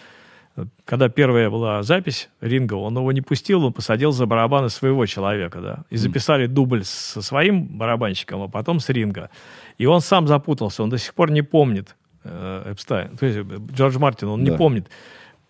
[0.85, 5.61] когда первая была запись ринга, он его не пустил, он посадил за барабаны своего человека,
[5.61, 5.85] да.
[5.91, 9.31] И записали дубль со своим барабанщиком, а потом с ринга.
[9.79, 13.59] И он сам запутался, он до сих пор не помнит э, Эпстайн, то есть э,
[13.73, 14.51] Джордж Мартин, он Да.
[14.51, 14.89] не помнит.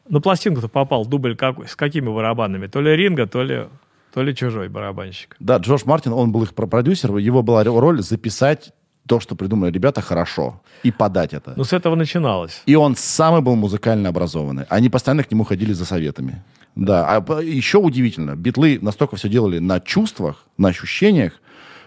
[0.08, 2.66] На пластинку-то попал дубль какой, с какими барабанами?
[2.66, 3.66] То ли ринга, то ли,
[4.12, 5.36] то ли чужой барабанщик.
[5.40, 8.72] Да, Джордж Мартин, он был их про- продюсер, его была роль записать
[9.08, 10.60] то, что придумали ребята, хорошо.
[10.82, 11.54] И подать это.
[11.56, 12.62] Ну, с этого начиналось.
[12.66, 14.64] И он самый был музыкально образованный.
[14.68, 16.42] Они постоянно к нему ходили за советами.
[16.74, 21.32] Да, а еще удивительно, битлы настолько все делали на чувствах, на ощущениях,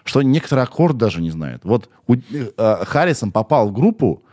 [0.04, 1.64] что некоторые аккорд даже не знают.
[1.64, 4.24] Вот у- э, Харрисон попал в группу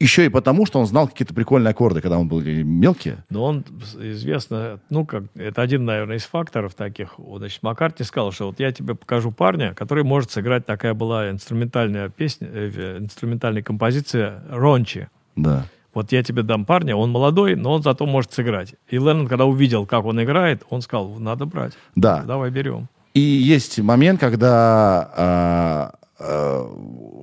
[0.00, 3.18] еще и потому, что он знал какие-то прикольные аккорды, когда он был мелкие.
[3.28, 3.64] Но он
[4.00, 7.14] известно, ну, как, это один, наверное, из факторов таких.
[7.36, 12.08] Значит, Маккартни сказал, что вот я тебе покажу парня, который может сыграть, такая была инструментальная
[12.08, 15.08] песня, э, инструментальная композиция Рончи.
[15.36, 15.66] Да.
[15.92, 18.74] Вот я тебе дам парня, он молодой, но он зато может сыграть.
[18.88, 21.74] И Леннон, когда увидел, как он играет, он сказал, надо брать.
[21.94, 22.22] Да.
[22.22, 22.88] Давай берем.
[23.12, 27.19] И есть момент, когда а, а,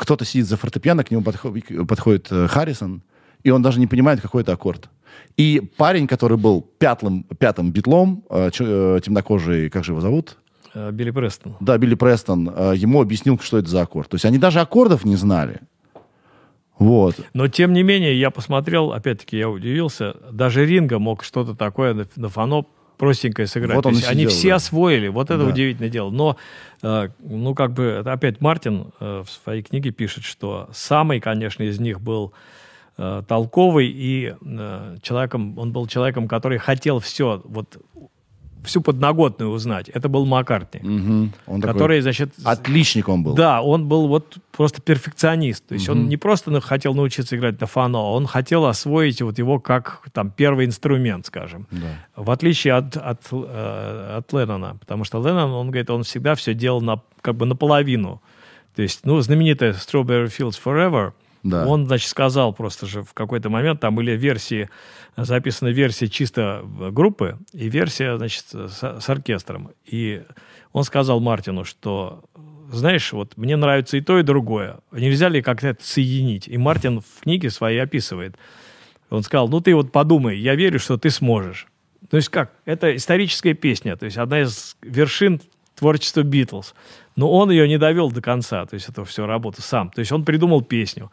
[0.00, 3.02] кто-то сидит за фортепиано, к нему подходит, подходит э, Харрисон,
[3.42, 4.88] и он даже не понимает, какой это аккорд.
[5.36, 10.38] И парень, который был пятым, пятым битлом, э, э, темнокожий, как же его зовут?
[10.74, 11.56] Билли Престон.
[11.60, 14.08] Да, Билли Престон, э, ему объяснил, что это за аккорд.
[14.08, 15.60] То есть они даже аккордов не знали.
[16.78, 17.16] Вот.
[17.34, 22.06] Но, тем не менее, я посмотрел, опять-таки, я удивился, даже Ринга мог что-то такое на,
[22.16, 22.64] на фано
[23.00, 23.76] простенькое сыграть.
[23.76, 24.54] Вот он есть они сидел, все да.
[24.56, 25.48] освоили, вот это Да.
[25.50, 26.10] удивительное дело.
[26.10, 26.36] Но,
[26.82, 31.80] э, ну, как бы, опять Мартин э, в своей книге пишет, что самый, конечно, из
[31.80, 32.34] них был
[32.98, 37.78] э, толковый и э, человеком, он был человеком, который хотел все, вот,
[38.64, 39.88] всю подноготную узнать.
[39.88, 41.32] Это был Маккартни, Мгм.
[41.46, 43.34] Он такой который, значит, отличник он был.
[43.34, 45.66] да, он был вот просто перфекционист.
[45.66, 49.58] То есть он не просто хотел научиться играть на фано, он хотел освоить вот его
[49.60, 51.66] как там первый инструмент, скажем.
[51.70, 51.86] Да.
[52.16, 54.76] В отличие от, от, э, от Леннона.
[54.80, 58.20] Потому что Леннон, он говорит, он всегда все делал на, как бы наполовину.
[58.76, 61.12] То есть, ну, знаменитая Strawberry Fields Forever,
[61.42, 61.66] Да.
[61.66, 64.68] он, значит, сказал просто же в какой-то момент, там были версии,
[65.16, 69.70] записаны версии чисто группы и версия, значит, с, с оркестром.
[69.84, 70.22] И
[70.72, 72.24] он сказал Мартину, что,
[72.72, 74.78] знаешь, вот мне нравится и то, и другое.
[74.92, 76.48] Нельзя ли как-то это соединить?
[76.48, 78.36] И Мартин в книге своей описывает.
[79.10, 81.66] Он сказал, ну ты вот подумай, я верю, что ты сможешь.
[82.08, 82.52] То есть как?
[82.64, 85.40] Это историческая песня, то есть одна из вершин
[85.74, 86.74] творчества Битлз.
[87.16, 89.90] Но он ее не довел до конца, то есть это все работа сам.
[89.90, 91.10] То есть он придумал песню.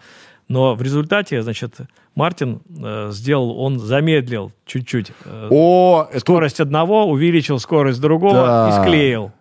[0.48, 1.76] Но в результате, значит,
[2.18, 8.69] Мартин э, сделал, он замедлил чуть-чуть э, О, скорость одного, увеличил скорость другого Да.
[8.69, 9.31] и склеил.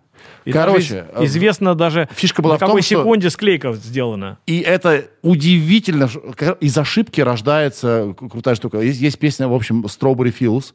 [0.44, 3.72] И Короче, даже из- известно даже, фишка была на в том, какой что- секунде склейка
[3.72, 4.38] сделана.
[4.46, 6.08] И это удивительно.
[6.60, 8.80] Из ошибки рождается крутая штука.
[8.80, 10.74] Есть, есть песня, в общем, Strawberry Fields.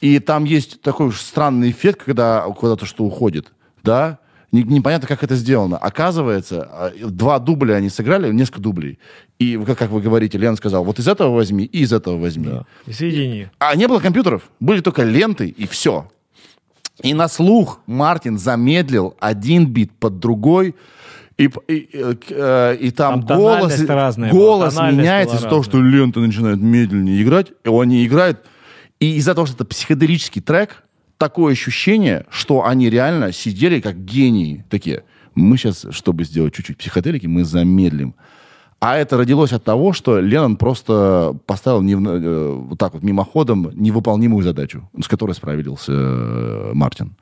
[0.00, 3.52] И там есть такой странный эффект, когда куда-то что уходит.
[3.82, 4.20] Да?
[4.50, 5.76] Не- непонятно, как это сделано.
[5.76, 8.98] Оказывается, а, два дубля они сыграли, несколько дублей.
[9.38, 12.48] И, как, как вы говорите, Лен сказал, вот из этого возьми и из этого возьми.
[12.86, 13.48] И соедини.
[13.58, 16.10] А не было компьютеров, были только ленты и все.
[17.02, 20.74] И на слух Мартин замедлил один бит под другой,
[21.36, 23.80] и, и, э, э, и там, Там голос,
[24.32, 28.44] голос меняется из-за того, что лента начинает медленнее играть, и они играют.
[28.98, 30.82] И из-за того, что это психоделический трек,
[31.18, 34.64] такое ощущение, что они реально сидели как гении.
[34.70, 35.04] Такие,
[35.34, 38.14] мы сейчас, чтобы сделать чуть-чуть психоделики, мы замедлим.
[38.80, 43.70] А это родилось от того, что Леннон просто поставил не, э, вот так вот мимоходом
[43.74, 47.16] невыполнимую задачу, с которой справился э, Мартин.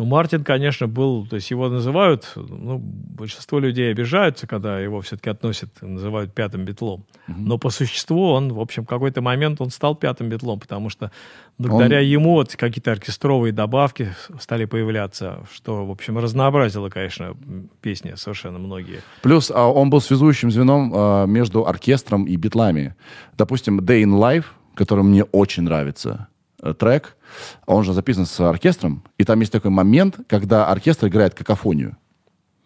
[0.00, 5.28] Ну, Мартин, конечно, был, то есть его называют, ну, большинство людей обижаются, когда его все-таки
[5.28, 7.04] относят, называют пятым битлом.
[7.26, 11.10] Но по существу он, в общем, в какой-то момент он стал пятым битлом, потому что
[11.58, 17.36] благодаря Он- ему вот какие-то оркестровые добавки стали появляться, что, в общем, разнообразило, конечно,
[17.82, 19.02] песни совершенно многие.
[19.20, 22.94] Плюс а, он был связующим звеном а, между оркестром и битлами.
[23.36, 26.28] Допустим, Day in Life, который мне очень нравится,
[26.62, 27.18] э, трек,
[27.66, 31.96] он же записан с оркестром, и там есть такой момент, когда оркестр играет какофонию.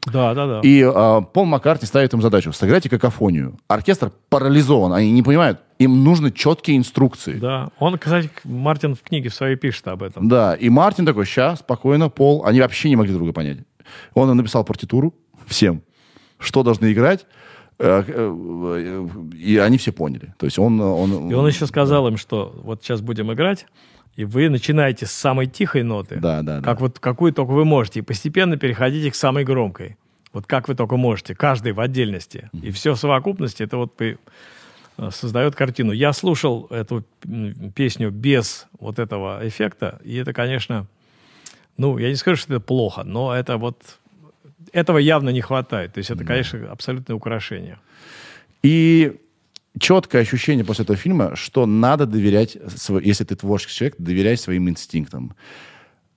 [0.07, 0.61] Да, да, да.
[0.63, 3.59] И а, Пол Маккартни ставит им задачу, сыграйте какофонию.
[3.69, 7.35] Оркестр парализован, они не понимают, им нужны четкие инструкции.
[7.35, 10.29] Да, он, кстати, Мартин в книге в своей пишет об этом.
[10.29, 12.45] Да, и Мартин такой, сейчас, спокойно, Пол.
[12.45, 13.59] Они вообще не могли друга понять.
[14.15, 15.15] Он написал партитуру
[15.47, 15.83] всем,
[16.39, 17.27] что должны играть,
[17.79, 20.35] э, э, и они все поняли.
[20.39, 20.81] То есть он...
[20.81, 23.67] он И он еще сказал им, что вот сейчас будем играть,
[24.17, 26.63] и вы начинаете с самой тихой ноты, Да, да, да.
[26.63, 29.97] как вот какую только вы можете, и постепенно переходите к самой громкой.
[30.33, 32.51] Вот как вы только можете, каждый в отдельности.
[32.53, 34.17] И все в совокупности, это вот э,
[35.11, 35.93] создает картину.
[35.93, 37.05] Я слушал эту
[37.75, 40.87] песню без вот этого эффекта, и это, конечно,
[41.77, 43.81] ну, я не скажу, что это плохо, но это вот
[44.73, 45.93] этого явно не хватает.
[45.95, 47.79] То есть это, конечно, абсолютное украшение.
[48.63, 49.21] И
[49.79, 52.57] четкое ощущение после этого фильма, что надо доверять,
[53.03, 55.35] если ты творческий человек, доверяй своим инстинктам.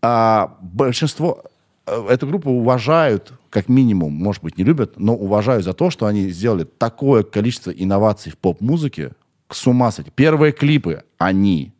[0.01, 1.43] А большинство,
[1.85, 6.05] э, эту группу уважают как минимум, может быть, не любят, но уважаю за то, что
[6.05, 9.11] они сделали такое количество инноваций в поп-музыке,
[9.49, 10.11] с ума сойти.
[10.13, 11.71] Первые клипы— они.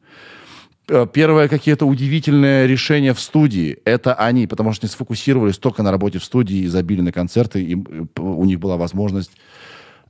[0.87, 5.91] Э, первые какие-то удивительные решения в студии— это они, потому что они сфокусировались только на
[5.91, 9.31] работе в студии и забили на концерты, и э, у них была возможность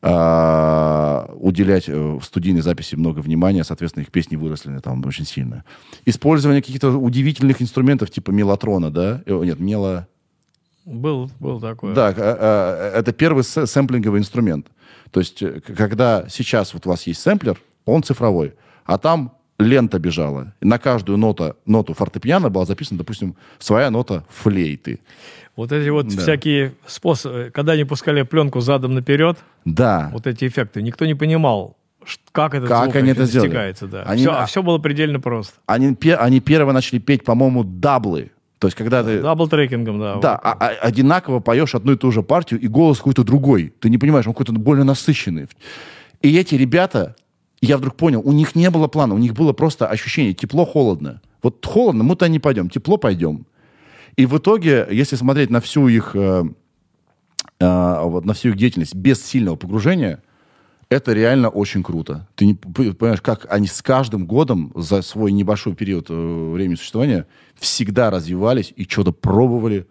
[0.01, 5.63] э, уделять в студийной записи много внимания, соответственно, их песни выросли там очень сильно.
[6.05, 9.21] Использование каких-то удивительных инструментов типа мелатрона, да?
[9.25, 10.07] Нет, мело...
[10.85, 11.93] Был, был такой.
[11.93, 14.67] Да, это первый сэмплинговый инструмент.
[15.11, 18.53] То есть, когда сейчас вот у вас есть сэмплер, он цифровой,
[18.85, 20.53] а там лента бежала.
[20.61, 24.99] На каждую ноту, ноту фортепиано была записана, допустим, своя нота флейты.
[25.55, 26.21] Вот эти вот да.
[26.21, 30.09] всякие способы, когда они пускали пленку задом наперед, да.
[30.13, 31.75] вот эти эффекты, никто не понимал,
[32.31, 33.87] как это как они это достигается.
[33.87, 34.03] Да.
[34.03, 35.53] Они, все, а все было предельно просто.
[35.65, 38.31] Они, они первые начали петь, по-моему, double ы.
[38.59, 39.21] То есть, когда ты...
[39.21, 40.15] Double-tracking ом, да.
[40.15, 40.41] Да, вот.
[40.43, 43.73] а, а, одинаково поешь одну и ту же партию, и голос какой-то другой.
[43.79, 45.47] Ты не понимаешь, он какой-то более насыщенный.
[46.21, 47.15] И эти ребята,
[47.61, 51.21] я вдруг понял, у них не было плана, у них было просто ощущение тепло-холодно.
[51.41, 53.45] Вот холодно, мы туда не пойдем, тепло пойдем.
[54.15, 56.43] И в итоге, если смотреть на всю их, э,
[57.59, 60.21] э, вот, на всю их деятельность без сильного погружения,
[60.89, 62.27] это реально очень круто.
[62.35, 67.27] Ты не понимаешь, как они с каждым годом за свой небольшой период э, времени существования
[67.55, 69.87] всегда развивались и что-то пробовали,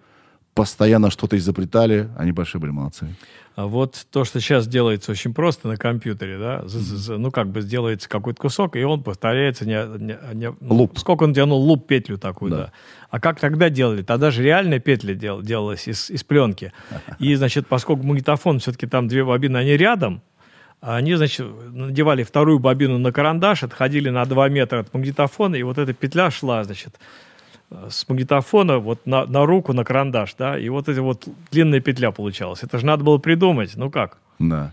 [0.56, 2.08] постоянно что-то изобретали.
[2.16, 3.14] Они большие были молодцы.
[3.56, 7.18] А вот то, что сейчас делается очень просто на компьютере, да, mm-hmm.
[7.18, 10.98] ну как бы сделается какой-то кусок, и он повторяется не, не, не луп.
[10.98, 12.56] Сколько он тянул луп петлю такую, да.
[12.56, 12.72] да.
[13.10, 14.02] А как тогда делали?
[14.02, 16.72] Тогда же реальная петля дел, делалась из, из пленки.
[17.18, 20.22] И, значит, поскольку магнитофон все-таки там две бобины, они рядом,
[20.80, 25.78] они, значит, надевали вторую бобину на карандаш, отходили на 2 метра от магнитофона, и вот
[25.78, 26.98] эта петля шла, значит,
[27.70, 32.10] с магнитофона вот на, на руку, на карандаш, да, и вот эта вот длинная петля
[32.10, 32.62] получалась.
[32.62, 34.18] Это же надо было придумать, ну как?
[34.38, 34.72] Да.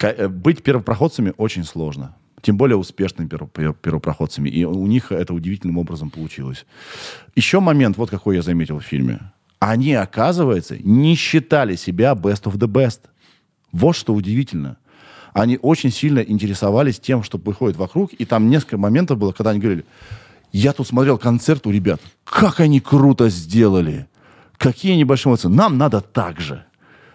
[0.00, 2.16] Э, быть первопроходцами очень сложно.
[2.40, 4.48] Тем более успешными первопроходцами.
[4.48, 6.66] И у них это удивительным образом получилось.
[7.36, 9.20] Еще момент, вот какой я заметил в фильме.
[9.60, 13.02] Они, оказывается, не считали себя best of the best.
[13.70, 14.76] Вот что удивительно.
[15.32, 18.12] Они очень сильно интересовались тем, что выходит вокруг.
[18.12, 19.84] И там несколько моментов было, когда они говорили,
[20.52, 22.00] я тут смотрел концерт у ребят.
[22.24, 24.06] Как они круто сделали.
[24.58, 25.48] Какие они большие молодцы.
[25.48, 26.64] Нам надо так же.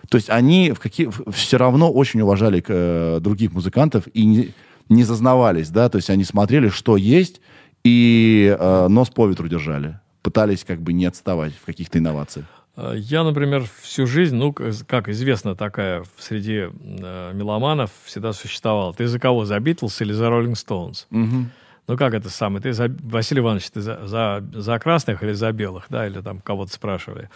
[0.09, 4.53] То есть они в какие, все равно очень уважали э, других музыкантов и не,
[4.89, 7.41] не зазнавались, да, то есть они смотрели, что есть,
[7.84, 9.99] и э, нос по ветру держали.
[10.22, 12.45] Пытались как бы не отставать в каких-то инновациях.
[12.77, 18.93] Э, я, например, всю жизнь, ну, как известно, такая среди э, меломанов всегда существовала.
[18.93, 19.45] Ты за кого?
[19.45, 21.07] За Битлз или за Роллинг Стоунс?
[21.11, 21.45] Угу.
[21.88, 22.61] Ну, как это самое?
[22.61, 26.05] Ты, за, Василий Иванович, ты за, за, за красных или за белых, да?
[26.05, 27.30] Или там кого-то спрашивали.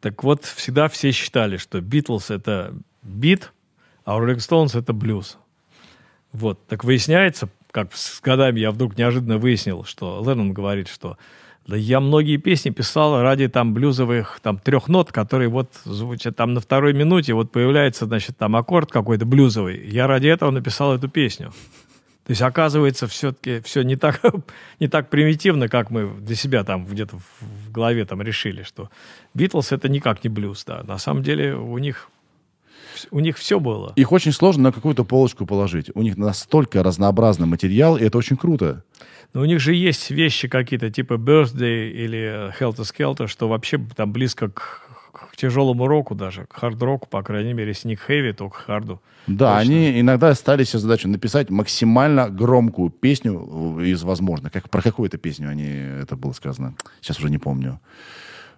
[0.00, 3.52] Так вот, всегда все считали, что Битлз— это бит,
[4.04, 5.38] а Роллинг Стоунс— это блюз.
[6.32, 6.66] Вот.
[6.66, 11.18] Так выясняется, как с годами я вдруг неожиданно выяснил, что Леннон говорит, что
[11.66, 16.52] да я многие песни писал ради там блюзовых там трех нот, которые вот звучат там
[16.52, 19.88] на второй минуте, вот появляется, значит, там аккорд какой-то блюзовый.
[19.88, 21.52] Я ради этого написал эту песню.
[22.24, 24.22] То есть, оказывается, все-таки все не так,
[24.80, 28.90] не так примитивно, как мы для себя там где-то в голове там решили, что
[29.34, 30.82] Битлз это никак не блюз, да.
[30.82, 32.08] На самом деле у них
[33.10, 33.92] у них все было.
[33.96, 35.90] Их очень сложно на какую-то полочку положить.
[35.94, 38.84] У них настолько разнообразный материал, и это очень круто.
[39.32, 44.12] Но у них же есть вещи какие-то, типа Birthday или Helter Skelter, что вообще там
[44.12, 44.83] близко к
[45.34, 48.54] к тяжелому року даже, к хард-року, по крайней мере, если не к хэви, то к
[48.54, 49.00] харду.
[49.26, 49.58] Да, Точно.
[49.58, 54.52] они иногда стали себе задачу написать максимально громкую песню из возможных.
[54.52, 55.66] Как, про какую-то песню они,
[56.02, 57.80] это было сказано, сейчас уже не помню.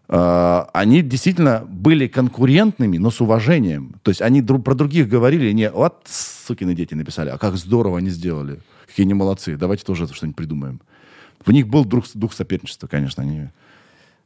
[0.09, 3.97] Uh, они действительно были конкурентными, но с уважением.
[4.03, 7.99] То есть они друг, про других говорили не «вот сукины дети написали», а как здорово
[7.99, 8.61] они сделали.
[8.87, 10.81] Какие они молодцы, давайте тоже что-нибудь придумаем.
[11.45, 13.23] В них был дух, дух соперничества, конечно.
[13.23, 13.49] Они...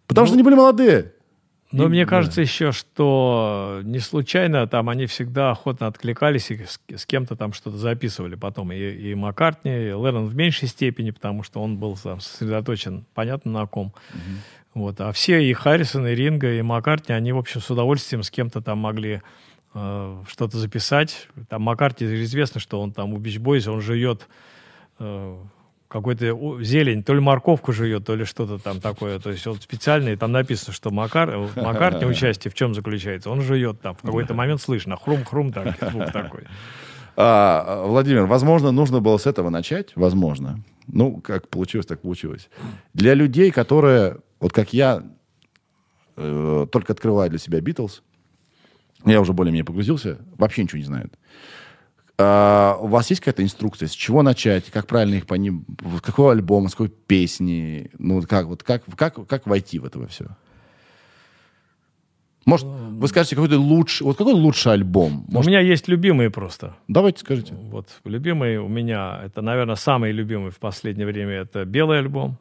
[0.06, 1.12] Потому ну, что они были молодые.
[1.72, 2.42] Но и, мне кажется да.
[2.42, 7.76] еще, что не случайно там они всегда охотно откликались и с, с кем-то там что-то
[7.76, 8.72] записывали потом.
[8.72, 13.52] И, и Маккартни, и Леннон в меньшей степени, потому что он был там сосредоточен, понятно,
[13.52, 13.94] на ком.
[14.12, 14.82] Угу.
[14.82, 15.01] Вот.
[15.01, 18.60] А все и Харрисон, и Ринга, и Маккартни, они, в общем, с удовольствием с кем-то
[18.60, 19.22] там могли
[19.74, 21.28] э, что-то записать.
[21.48, 23.38] Там Маккартни известно, что он там у Бич
[23.68, 24.28] он живет
[24.98, 25.38] э,
[25.91, 29.19] какой-то зелень, то ли морковку жует, то ли что-то там такое.
[29.19, 33.29] То есть вот специально, и там написано, что Макар, Макар не участие в чем заключается.
[33.29, 36.45] Он жует там, в какой-то момент слышно, хрум-хрум так, звук такой.
[37.17, 40.62] А, Владимир, возможно, нужно было с этого начать, возможно.
[40.87, 42.49] Ну, как получилось, так получилось.
[42.95, 45.03] Для людей, которые, вот как я,
[46.17, 48.03] э, только открывают для себя Битлз,
[49.05, 50.19] Я уже более-менее погрузился.
[50.37, 51.19] Вообще ничего не знает.
[52.22, 55.64] А, у вас есть какая-то инструкция, с чего начать, как правильно их по ним,
[56.02, 60.26] какой альбом, с какой песни, ну как вот как как как войти в это все?
[62.44, 65.24] Может, вы скажете какой-то лучший, вот какой лучший альбом?
[65.28, 66.76] Может, У меня есть любимые просто.
[66.88, 67.55] давайте скажите.
[67.55, 72.36] Вот любимый у меня, это, наверное, самый любимый в последнее время, это белый альбом.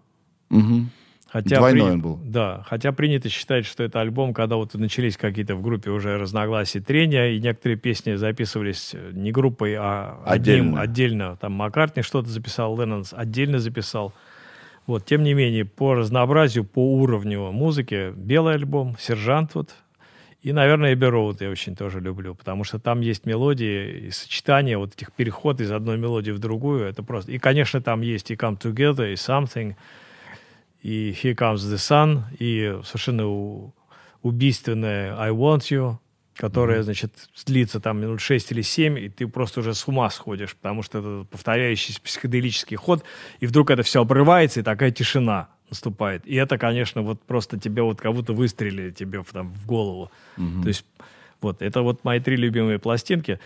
[0.50, 0.90] Мгм.
[1.32, 2.20] Хотя Двойной при- он был.
[2.24, 6.80] Да, хотя принято считать, что это альбом, когда вот начались какие-то в группе уже разногласия,
[6.80, 10.82] трения, и некоторые песни записывались э, не группой, а одним Отдельно.
[10.82, 11.38] отдельно.
[11.40, 14.14] Там Маккартни что-то записал, Леннон отдельно записал.
[14.88, 19.76] Вот, тем не менее, по разнообразию, по уровню музыки, белый альбом, Сержант вот,
[20.42, 24.78] и, наверное, Эбби Роуд я очень тоже люблю, потому что там есть мелодии и сочетание
[24.80, 27.32] вот этих переход из одной мелодии в другую, это просто...
[27.32, 29.76] И, конечно, там есть и Come Together, и Something,
[30.82, 33.74] и Here Comes the Sun, и совершенно у-
[34.22, 35.98] убийственная I Want You,
[36.36, 37.12] которая, значит,
[37.46, 41.00] длится там минут 6 или 7, и ты просто уже с ума сходишь, потому что
[41.00, 43.04] это повторяющийся психоделический ход,
[43.42, 46.26] и вдруг это все обрывается, и такая тишина наступает.
[46.26, 50.12] И это, конечно, вот просто тебе вот как будто выстрелили тебе в, там, в голову.
[50.64, 50.86] То есть
[51.42, 53.40] вот, это вот мои три любимые пластинки.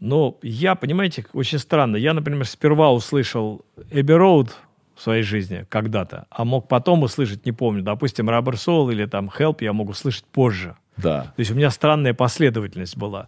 [0.00, 1.96] Но я, понимаете, очень странно.
[1.96, 4.56] Я, например, сперва услышал Эбби Роуд
[5.02, 9.28] в своей жизни когда-то, а мог потом услышать, не помню, допустим, Rubber Soul или там
[9.36, 10.76] Help я мог услышать позже.
[10.96, 11.22] Да.
[11.22, 13.26] То есть у меня странная последовательность была.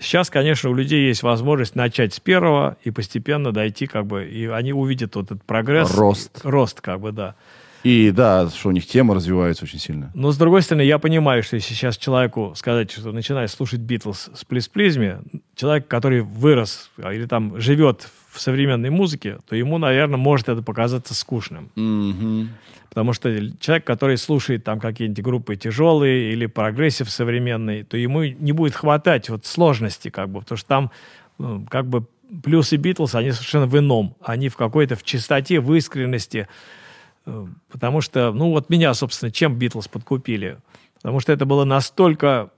[0.00, 4.46] Сейчас, конечно, у людей есть возможность начать с первого и постепенно дойти, как бы, и
[4.46, 5.96] они увидят вот этот прогресс.
[5.96, 6.40] Рост.
[6.42, 7.36] Рост, как бы, да.
[7.84, 10.10] И да, что у них тема развивается очень сильно.
[10.14, 14.30] Но, с другой стороны, я понимаю, что если сейчас человеку сказать, что начинай слушать Битлз
[14.34, 15.20] с плиз-плизме,
[15.54, 20.62] человек, который вырос а, или там живет в современной музыке, то ему, наверное, может это
[20.62, 21.70] показаться скучным.
[22.88, 23.28] Потому что
[23.58, 29.28] человек, который слушает там какие-нибудь группы тяжелые или прогрессив современный, то ему не будет хватать
[29.28, 30.90] вот сложности, как бы, потому что там
[31.38, 32.06] ну, как бы
[32.42, 34.16] плюсы Битлз, они совершенно в ином.
[34.22, 36.48] Они в какой-то в чистоте, в искренности.
[37.26, 40.58] Э, Потому что, ну вот меня, собственно, чем Битлз подкупили?
[40.96, 42.50] Потому что это было настолько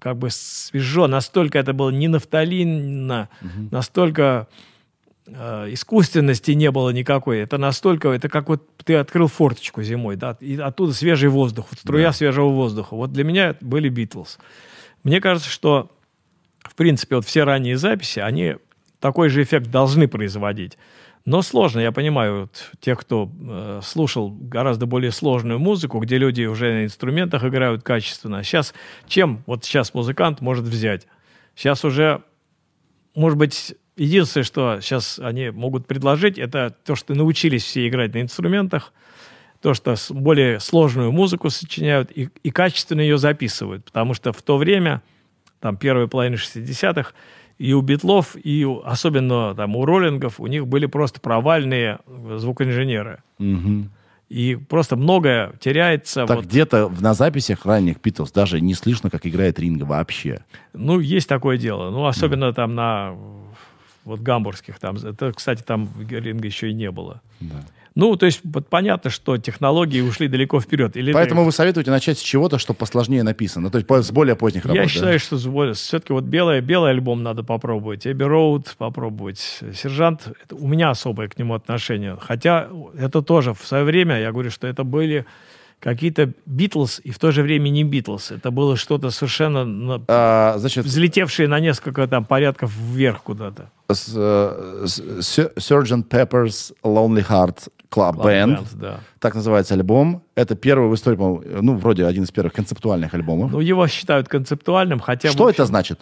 [0.00, 3.28] как бы свежо, настолько это было не нафталинно,
[3.70, 4.48] настолько
[5.26, 7.38] э, искусственности не было никакой.
[7.38, 11.80] Это настолько, это как вот ты открыл форточку зимой, да, и оттуда свежий воздух, вот
[11.80, 12.94] струя свежего воздуха.
[12.94, 14.38] Вот для меня это были Битлз.
[15.02, 15.90] Мне кажется, что,
[16.62, 18.56] в принципе, вот все ранние записи, они
[19.00, 20.78] такой же эффект должны производить.
[21.24, 26.44] Но сложно, я понимаю, вот, тех, кто э, слушал гораздо более сложную музыку, где люди
[26.44, 28.42] уже на инструментах играют качественно.
[28.42, 28.74] Сейчас,
[29.06, 31.06] чем вот сейчас музыкант может взять?
[31.54, 32.22] Сейчас уже
[33.14, 38.20] может быть, единственное, что сейчас они могут предложить, это то, что научились все играть на
[38.20, 38.92] инструментах,
[39.62, 43.84] то, что более сложную музыку сочиняют и, и качественно ее записывают.
[43.84, 45.00] Потому что в то время,
[45.60, 47.12] там, первой половины 60-х,
[47.64, 51.98] и у Битлов, и особенно там, у Роллингов, у них были просто провальные
[52.36, 53.22] звукоинженеры.
[53.38, 53.90] Мгм.
[54.28, 56.26] И просто многое теряется.
[56.26, 56.44] Так вот.
[56.44, 60.40] где-то на записях ранних Битлз даже не слышно, как играет Ринга вообще.
[60.74, 61.90] Ну, есть такое дело.
[61.90, 63.16] Ну, особенно там на
[64.04, 64.96] вот гамбургских там.
[64.96, 67.22] Это, кстати, там ринга еще и не было.
[67.40, 67.64] Да.
[67.94, 70.96] Ну, то есть вот понятно, что технологии ушли далеко вперед.
[70.96, 74.64] Или Поэтому вы советуете начать с чего-то, что посложнее написано, то есть с более поздних
[74.64, 74.76] работ.
[74.76, 74.88] я да?
[74.88, 75.36] считаю, что
[75.74, 79.38] все-таки вот белый, белый альбом надо попробовать, Эбби Роуд попробовать,
[79.74, 82.16] Сержант, это у меня особое к нему отношение.
[82.20, 82.68] Хотя
[82.98, 85.24] это тоже в свое время, я говорю, что это были
[85.78, 88.30] какие-то Битлз и в то же время не Битлз.
[88.30, 93.70] Это было что-то совершенно на- А, значит, взлетевшее на несколько там порядков вверх куда-то.
[93.92, 96.08] с, с- Sgt.
[96.08, 99.00] Pepper's Lonely Heart Club Club Band, Band, да.
[99.18, 100.22] так называется альбом.
[100.34, 101.16] Это первый в истории,
[101.60, 103.52] ну, вроде один из первых концептуальных альбомов.
[103.52, 105.30] Ну, его считают концептуальным, хотя...
[105.30, 106.00] что в это общем, значит?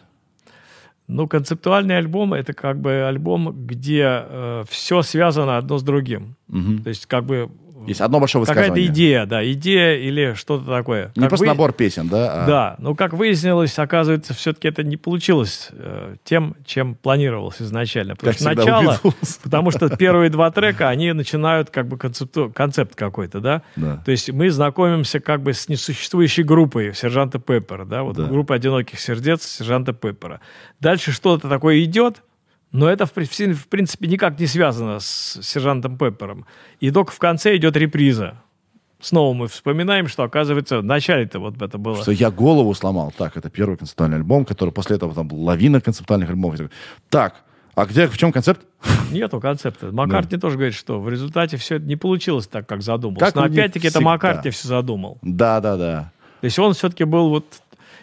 [1.08, 6.36] Ну, концептуальный альбом— это как бы альбом, где все связано одно с другим.
[6.48, 6.82] Мгм.
[6.82, 7.50] То есть как бы
[7.86, 8.92] Есть одно большое какая-то высказывание.
[8.92, 11.12] идея, да, идея или что-то такое.
[11.16, 12.44] Не Как просто вы- набор песен, да?
[12.44, 18.14] а- Да, но как выяснилось, оказывается, все-таки это не получилось э, тем, чем планировалось изначально.
[18.16, 19.40] Потому Как что начало, Beatles.
[19.42, 23.62] потому что первые два трека, они начинают как бы концепту- концепт какой-то, да?
[23.76, 23.96] Да.
[24.04, 28.24] То есть мы знакомимся как бы с несуществующей группой сержанта Пеппера, да, вот Да.
[28.24, 30.40] группа одиноких сердец сержанта Пеппера.
[30.80, 32.22] Дальше что-то такое идет,
[32.72, 36.46] но это в, в принципе никак не связано с сержантом Пеппером.
[36.80, 38.42] И только в конце идет реприза.
[38.98, 42.00] Снова мы вспоминаем, что оказывается в начале-то вот это было.
[42.00, 43.12] Что я голову сломал.
[43.16, 46.60] Так, это первый концептуальный альбом, который после этого там лавина концептуальных альбомов.
[47.10, 47.42] Так,
[47.74, 48.62] а где, в чем концепт?
[49.10, 49.90] Нету концепта.
[49.92, 53.20] Маккартни тоже говорит, что в результате все это не получилось так, как задумалось.
[53.20, 54.00] Как Но опять-таки это.
[54.00, 55.18] Маккартни все задумал.
[55.22, 56.12] Да, да, да.
[56.40, 57.44] То есть он все-таки был вот...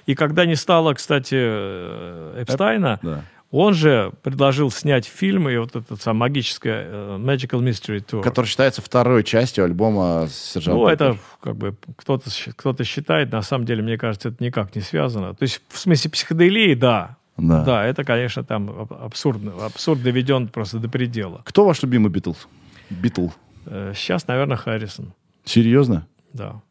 [0.06, 3.24] И когда не стало, кстати, э, Эпстайна, Да.
[3.52, 8.22] Он же предложил снять фильм и вот это сам магическое э, Magical Mystery Tour.
[8.22, 10.80] Который считается второй частью альбома Сержанта.
[10.80, 14.82] Ну, это как бы кто-то кто считает, на самом деле, мне кажется, это никак не
[14.82, 15.34] связано.
[15.34, 17.18] То есть, в смысле психоделии, да.
[17.38, 17.64] Да.
[17.64, 19.54] Да, это, конечно, там аб- абсурдно.
[19.66, 21.42] Абсурд доведен просто до предела.
[21.46, 22.48] Кто ваш любимый Битлз?
[22.90, 23.30] Битл.
[23.66, 25.14] Э, Сейчас, наверное, Харрисон.
[25.46, 26.06] Серьезно?
[26.34, 26.62] Да.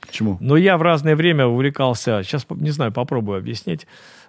[0.00, 0.36] Почему?
[0.40, 3.86] Но я в разное время увлекался, сейчас не знаю, попробую объяснить.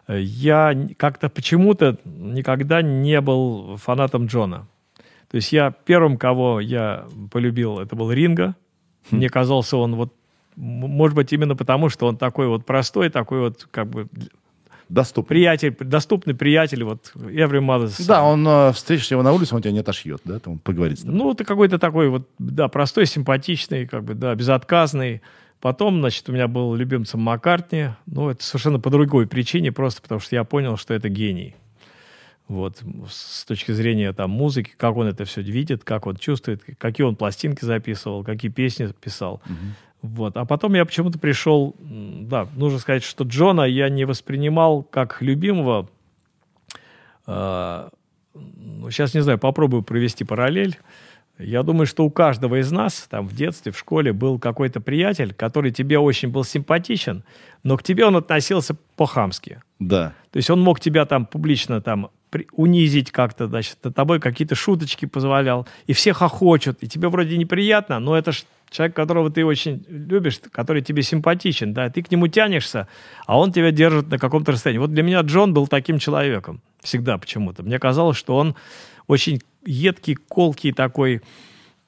[0.08, 4.68] Я как-то почему-то никогда не был фанатом Джона.
[5.32, 8.56] То есть я первым, кого я полюбил, это был Ринга.
[9.12, 10.14] Мне казался он вот,
[10.56, 14.08] может быть, именно потому, что он такой вот простой, такой вот как бы
[14.90, 15.30] Доступный.
[15.30, 18.06] приятель, доступный приятель, вот every mother's.
[18.06, 21.02] Да, он э, встретишь его на улице, он тебя не отошьет, да, там поговорит с
[21.02, 21.18] тобой.
[21.18, 25.22] Ну, ты какой-то такой вот, да, простой, симпатичный, как бы, да, безотказный.
[25.64, 27.92] Потом, значит, у меня был любимцем Маккартни.
[28.06, 31.56] Ну, это совершенно по другой причине, просто потому что я понял, что это гений.
[32.50, 37.08] Вот, с точки зрения там музыки, как он это все видит, как он чувствует, какие
[37.08, 39.42] он пластинки записывал, какие песни писал.
[40.02, 40.36] Вот.
[40.36, 45.90] А потом я почему-то пришел, да, нужно сказать, что Джона я не воспринимал как любимого.
[47.26, 47.90] А,
[48.34, 50.78] ну, сейчас не знаю, попробую провести параллель.
[51.40, 55.34] Я думаю, что у каждого из нас там в детстве, в школе был какой-то приятель,
[55.34, 57.24] который тебе очень был симпатичен,
[57.64, 59.62] но к тебе он относился по-хамски.
[59.80, 60.14] Да.
[60.32, 62.12] То есть он мог тебя там публично там
[62.52, 68.00] унизить как-то, значит, над тобой какие-то шуточки позволял, и все хохочут, и тебе вроде неприятно,
[68.00, 72.28] но это ж человек, которого ты очень любишь, который тебе симпатичен, да, ты к нему
[72.28, 72.88] тянешься,
[73.26, 74.80] а он тебя держит на каком-то расстоянии.
[74.80, 77.64] Вот для меня Джон был таким человеком всегда почему-то.
[77.64, 78.56] Мне казалось, что он
[79.08, 81.22] очень едкий, колкий такой,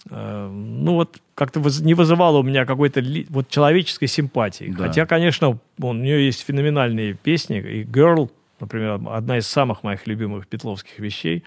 [0.10, 4.74] э, ну вот как-то не вызывало у меня какой-то вот человеческой симпатии.
[4.76, 4.88] Да.
[4.88, 8.30] Хотя, конечно, он, у нее есть феноменальные песни, и «Girl»,
[8.60, 11.44] например, одна из самых моих любимых петловских вещей.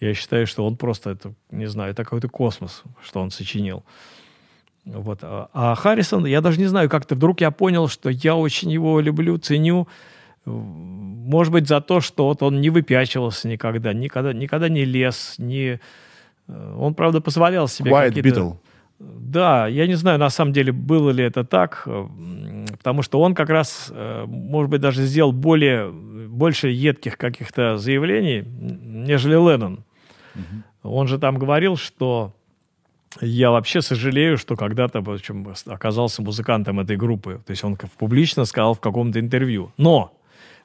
[0.00, 3.84] Я считаю, что он просто, это, не знаю, это какой-то космос, что он сочинил.
[4.84, 5.20] Вот.
[5.22, 9.00] А а Харрисон, я даже не знаю, как-то вдруг я понял, что я очень его
[9.00, 9.88] люблю, ценю.
[10.44, 15.80] Может быть, за то, что вот он не выпячивался никогда, никогда, никогда не лез, не...
[16.48, 18.12] э, Он, правда, позволял себе Quiet.
[18.14, 18.56] Beatle.
[18.98, 22.06] Да, я не знаю, на самом деле, было ли это так, э,
[22.78, 28.42] потому что он как раз, э, может быть, даже сделал более, больше едких каких-то заявлений,
[28.42, 29.84] нежели Леннон.
[30.82, 32.32] Он же там говорил, что
[33.20, 37.40] я вообще сожалею, что когда-то в общем, оказался музыкантом этой группы.
[37.44, 39.72] То есть он публично сказал в каком-то интервью.
[39.76, 40.12] Но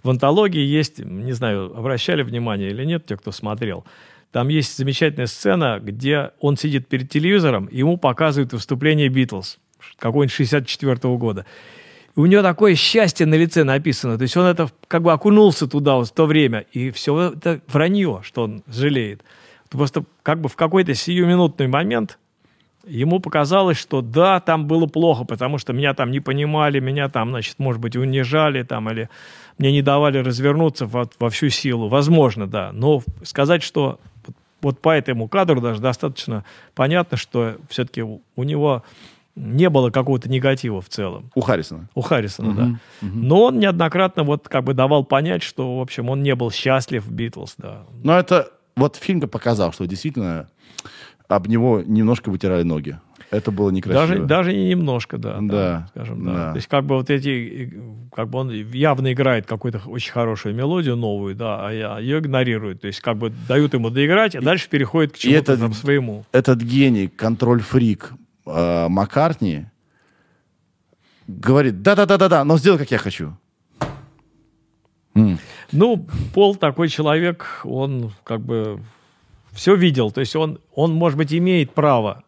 [0.06, 3.86] в антологии есть, не знаю, обращали внимание или нет, те, кто смотрел,
[4.32, 9.58] там есть замечательная сцена, где он сидит перед телевизором, и ему показывают выступление Битлз
[9.98, 11.46] какой-нибудь 64 года.
[12.16, 14.18] И у него такое счастье на лице написано.
[14.18, 16.66] То есть он это как бы окунулся туда вот в то время.
[16.72, 19.24] И все это вранье, что он жалеет.
[19.70, 22.20] Просто как бы в какой-то сиюминутный момент
[22.88, 27.30] ему показалось, что да, там было плохо, потому что меня там не понимали, меня там,
[27.30, 29.10] значит, может быть, унижали там, или
[29.58, 31.88] мне не давали развернуться во, во всю силу.
[31.88, 32.72] Возможно, да.
[32.74, 34.00] Но сказать, что
[34.62, 38.84] вот, по этому кадру даже достаточно понятно, что все-таки у, у него
[39.36, 41.30] не было какого-то негатива в целом.
[41.36, 41.90] У Харрисона.
[41.94, 42.80] У Харрисона, да.
[43.02, 47.06] Но он неоднократно вот как бы давал понять, что, в общем, он не был счастлив
[47.06, 47.84] в Битлз, да.
[48.04, 50.48] Но это вот фильм показал, что действительно
[51.28, 52.98] об него немножко вытирали ноги.
[53.36, 54.08] Это было некрасиво.
[54.08, 56.34] Даже, даже не немножко, да, да, Да, скажем, да.
[56.34, 56.52] да.
[56.52, 60.56] То есть как бы вот эти, э, как бы он явно играет какую-то очень хорошую
[60.56, 62.82] мелодию новую, да, а я- ее игнорируют.
[62.82, 66.26] То есть как бы дают ему доиграть, а дальше переходит к чему-то это- там своему.
[66.32, 68.12] Этот гений, контроль-фрик
[68.48, 69.66] э, Маккартни
[71.28, 73.36] говорит, да-да-да-да-да, но сделай, как я хочу.
[75.16, 75.40] М.
[75.72, 78.80] Ну, Пол такой человек, он как бы
[79.52, 80.12] все видел.
[80.12, 82.24] То есть он, он может быть, имеет право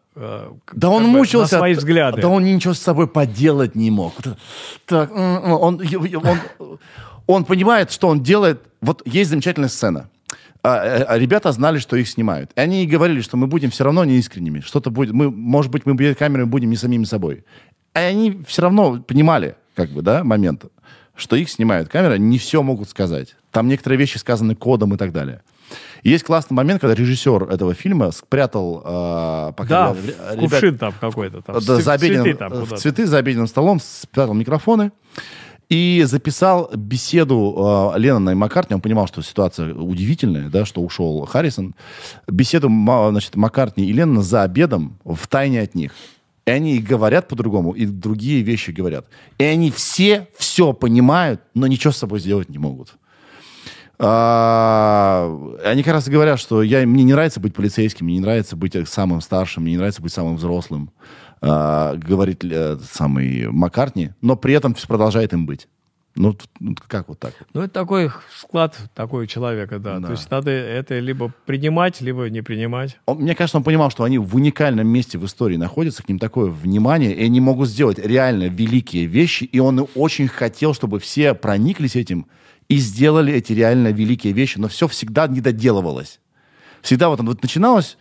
[0.72, 1.54] Да он мучился.
[1.54, 2.20] на свои взгляды.
[2.20, 4.14] Да он ничего с собой поделать не мог.
[4.24, 4.36] Вот,
[4.86, 6.40] Так, он, он,
[7.26, 8.62] он понимает, что он делает.
[8.80, 10.08] Вот есть замечательная сцена.
[10.62, 12.50] А, э, а Ребята знали, что их снимают.
[12.56, 14.60] И они и говорили, что мы будем все равно неискренними.
[14.60, 15.12] Что-то будет.
[15.12, 17.44] Мы, может быть, мы перед камерой будем не самими собой.
[17.94, 20.64] И они все равно понимали, как бы, да, момент,
[21.14, 23.36] что их снимают камера, не все могут сказать.
[23.50, 25.42] Там некоторые вещи сказаны кодом и так далее.
[26.02, 28.82] И есть классный момент, когда режиссер этого фильма спрятал...
[28.84, 31.42] э, пока Да, ребят- в ребят- кувшин там какой-то.
[31.42, 32.80] Там, да, за обеденным, цветы там в куда-то.
[32.80, 34.92] цветы за обеденным столом, спрятал микрофоны
[35.68, 38.74] и записал беседу э, Леннона и Маккартни.
[38.74, 41.74] Он понимал, что ситуация удивительная, да, что ушел Харрисон.
[42.26, 45.92] Беседу значит, Маккартни и Леннона за обедом в тайне от них.
[46.46, 49.04] И они и говорят по-другому, и другие вещи говорят.
[49.36, 52.94] И они все все понимают, но ничего с собой сделать не могут.
[54.00, 55.28] А,
[55.64, 58.54] они как раз и говорят, что я, мне не нравится быть полицейским, мне не нравится
[58.54, 60.90] быть самым старшим, мне не нравится быть самым взрослым,
[61.40, 65.68] а, говорит э, самый Маккартни, но при этом продолжает им быть.
[66.18, 67.32] Ну, ну, как вот так?
[67.54, 70.00] Ну, это такой склад такой человека, да.
[70.00, 70.06] да.
[70.06, 72.98] То есть надо это либо принимать, либо не принимать.
[73.06, 76.18] Он, мне кажется, он понимал, что они в уникальном месте в истории находятся, к ним
[76.18, 81.34] такое внимание, и они могут сделать реально великие вещи, и он очень хотел, чтобы все
[81.34, 82.26] прониклись этим
[82.68, 86.20] и сделали эти реально великие вещи, но все всегда не доделывалось.
[86.82, 87.96] Всегда вот, вот начиналась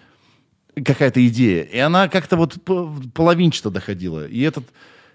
[0.76, 2.58] какая-то идея, и она как-то вот
[3.14, 4.28] половинчато доходила.
[4.28, 4.66] И этот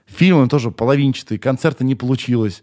[0.06, 2.62] Фильмом тоже половинчатый, концерта не получилось.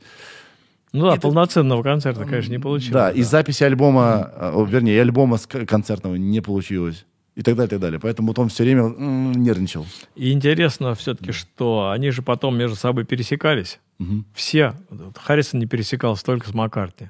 [0.91, 2.93] Ну да, и полноценного концерта, конечно, не получилось.
[2.93, 3.17] Да, да.
[3.17, 4.69] и записи альбома, mm.
[4.69, 7.05] вернее, альбома концертного не получилось.
[7.39, 7.99] И так далее, и так далее.
[8.01, 9.85] Поэтому вот он все время нервничал.
[10.13, 13.79] И интересно все-таки, что они же потом между собой пересекались.
[13.97, 14.25] Угу.
[14.33, 14.73] Все.
[15.15, 17.07] Харрисон не пересекался только с Маккартни.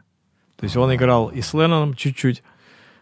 [0.57, 2.43] То есть он играл и с Ленноном чуть-чуть,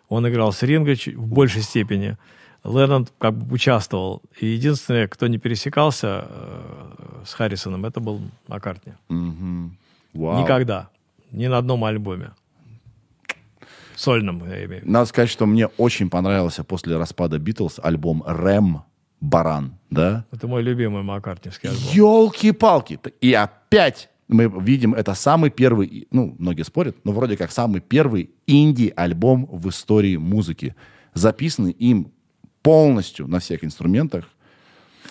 [0.08, 2.18] он играл с Ринго в большей степени.
[2.64, 4.22] Леннон как бы участвовал.
[4.40, 8.94] И единственное, кто не пересекался э, с Харрисоном, это был Маккартни.
[9.10, 9.70] Mm-hmm.
[10.14, 10.44] Wow.
[10.44, 10.88] Никогда.
[11.32, 12.32] Ни на одном альбоме.
[13.98, 18.84] Сольном, я имею Надо сказать, что мне очень понравился после распада Битлз альбом «Рэм»,
[19.19, 20.26] «Баран», да?
[20.32, 21.84] Это мой любимый маккартневский альбом.
[21.91, 22.99] Елки-палки!
[23.19, 28.30] И опять мы видим, это самый первый, ну, многие спорят, но вроде как самый первый
[28.45, 30.76] инди-альбом в истории музыки,
[31.14, 32.11] записанный им
[32.61, 34.26] полностью на всех инструментах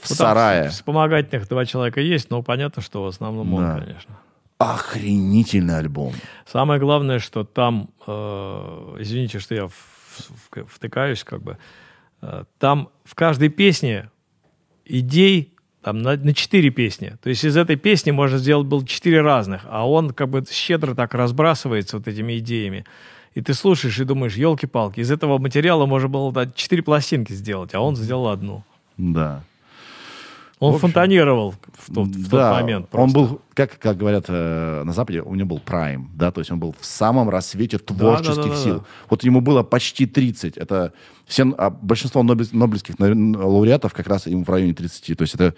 [0.02, 0.68] в ну, сарае.
[0.68, 3.80] Вспомогательных два человека есть, но понятно, что в основном он, да.
[3.80, 4.16] конечно.
[4.58, 6.14] Охренительный альбом.
[6.46, 11.58] Самое главное, что там, э, извините, что я в, в, втыкаюсь, как бы,
[12.22, 14.10] э, там в каждой песне
[14.86, 15.52] идей
[15.82, 17.16] там на, на четыре песни.
[17.22, 20.94] То есть из этой песни можно сделать было четыре разных, а он как бы щедро
[20.94, 22.84] так разбрасывается вот этими идеями.
[23.34, 27.80] И ты слушаешь и думаешь, елки-палки, из этого материала можно было четыре пластинки сделать, а
[27.80, 28.64] он сделал одну.
[28.96, 29.44] Да.
[30.58, 32.88] Он общем, фонтанировал в тот, в да, тот момент.
[32.88, 33.04] Просто.
[33.04, 36.50] Он был, как, как говорят э, на Западе, у него был прайм, да, то есть
[36.50, 38.74] он был в самом рассвете творческих да, да, да, сил.
[38.74, 38.86] Да, да.
[39.10, 40.56] Вот ему было почти 30.
[40.56, 40.94] Это
[41.26, 45.18] все, а большинство нобелевских лауреатов как раз ему в районе 30.
[45.18, 45.54] То есть это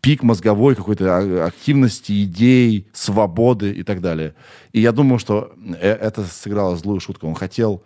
[0.00, 4.34] пик мозговой какой-то а, активности, идей, свободы и так далее.
[4.72, 7.26] И я думаю, что э, это сыграло злую шутку.
[7.26, 7.82] Он хотел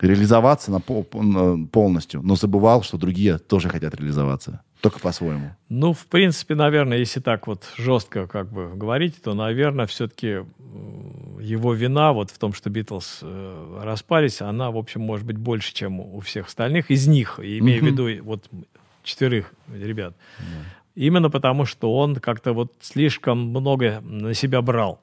[0.00, 4.62] реализоваться на пол, полностью, но забывал, что другие тоже хотят реализоваться.
[4.84, 5.56] Только по-своему.
[5.70, 10.44] Ну, в принципе, наверное, если так вот жестко как бы говорить, то, наверное, все-таки
[11.40, 15.72] его вина вот в том, что Битлз э, распались, она, в общем, может быть больше,
[15.72, 18.44] чем у всех остальных из них, имея в виду вот
[19.02, 20.14] четверых ребят.
[20.94, 25.00] Именно потому, что он как-то вот слишком много на себя брал.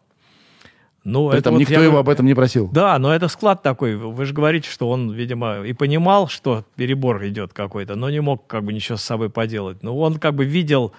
[1.03, 1.83] Ну, При это этом вот никто я...
[1.83, 2.69] его об этом не просил.
[2.71, 3.95] Да, но это склад такой.
[3.95, 8.45] Вы же говорите, что он, видимо, и понимал, что перебор идет какой-то, но не мог
[8.45, 9.81] как бы ничего с собой поделать.
[9.81, 10.91] Но он как бы видел,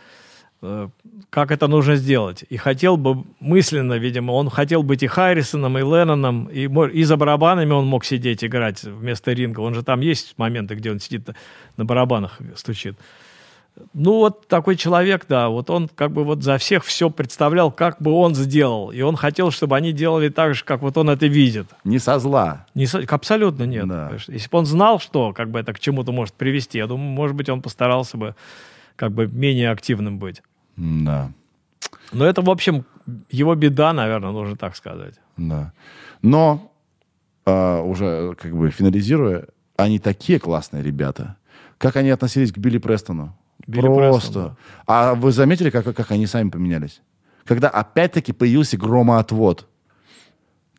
[0.61, 0.89] э,
[1.31, 2.45] как это нужно сделать.
[2.49, 7.17] И хотел бы мысленно, видимо, он хотел быть и Харрисоном, и Ленноном, и, и за
[7.17, 9.61] барабанами он мог сидеть, играть вместо ринга.
[9.61, 11.29] Он же там есть моменты, где он сидит
[11.77, 12.99] на барабанах, стучит.
[13.95, 18.01] Ну, вот такой человек, да, вот он как бы вот за всех все представлял, как
[18.01, 18.91] бы он сделал.
[18.91, 21.69] И он хотел, чтобы они делали так же, как вот он это видит.
[21.85, 22.67] Не со зла.
[22.75, 22.99] Не со...
[22.99, 23.89] Абсолютно нет.
[23.89, 24.13] Да.
[24.29, 27.35] Если бы он знал, что как бы это к чему-то может привести, я думаю, может
[27.35, 28.35] быть, он постарался бы
[28.97, 30.43] как бы менее активным быть.
[30.77, 31.31] Да.
[32.13, 32.85] Но это, в общем,
[33.31, 35.15] его беда, наверное, нужно так сказать.
[35.37, 35.73] Да.
[36.21, 36.73] Но
[37.47, 39.47] э, уже как бы финализируя,
[39.77, 41.37] они такие классные ребята.
[41.79, 43.37] Как они относились к Билли Престону?
[43.67, 44.27] Билли Просто.
[44.27, 44.57] Престон, да.
[44.87, 47.01] А вы заметили, как, как они сами поменялись?
[47.45, 49.69] Когда опять-таки появился громоотвод.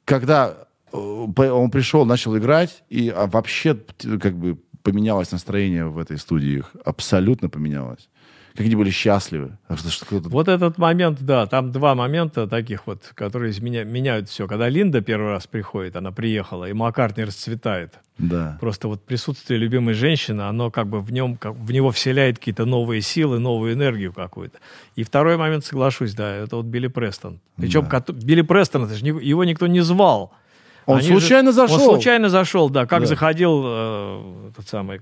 [0.05, 3.75] Когда э, он пришел, начал играть, и а вообще
[4.21, 6.63] как бы поменялось настроение в этой студии.
[6.83, 8.09] Абсолютно поменялось
[8.55, 9.57] как они были счастливы.
[10.29, 14.47] Вот этот момент, да, там два момента таких вот, которые меня, меняют все.
[14.47, 17.99] Когда Линда первый раз приходит, она приехала, и Маккартни расцветает.
[18.19, 18.57] Да.
[18.61, 22.65] Просто вот присутствие любимой женщины, оно как бы в нем, как, в него вселяет какие-то
[22.65, 24.59] новые силы, новую энергию какую-то.
[24.95, 27.39] И второй момент, соглашусь, да, это вот Билли Престон.
[27.57, 28.03] Причем да.
[28.13, 30.31] Билли Престон, это же его никто не звал.
[30.85, 31.75] Он Они случайно же, зашел.
[31.75, 32.85] Он случайно зашел, да.
[32.85, 33.05] Как да.
[33.05, 35.01] заходил э, тот самый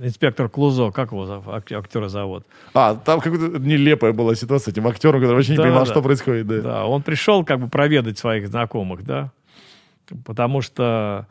[0.00, 2.44] инспектор Клузо, как его актера зовут?
[2.74, 5.90] А, там какая-то нелепая была ситуация с этим актером, который вообще да, не понимал, да.
[5.90, 6.46] что происходит.
[6.46, 6.60] Да.
[6.60, 9.30] да, он пришел как бы проведать своих знакомых, да.
[10.24, 11.26] Потому что,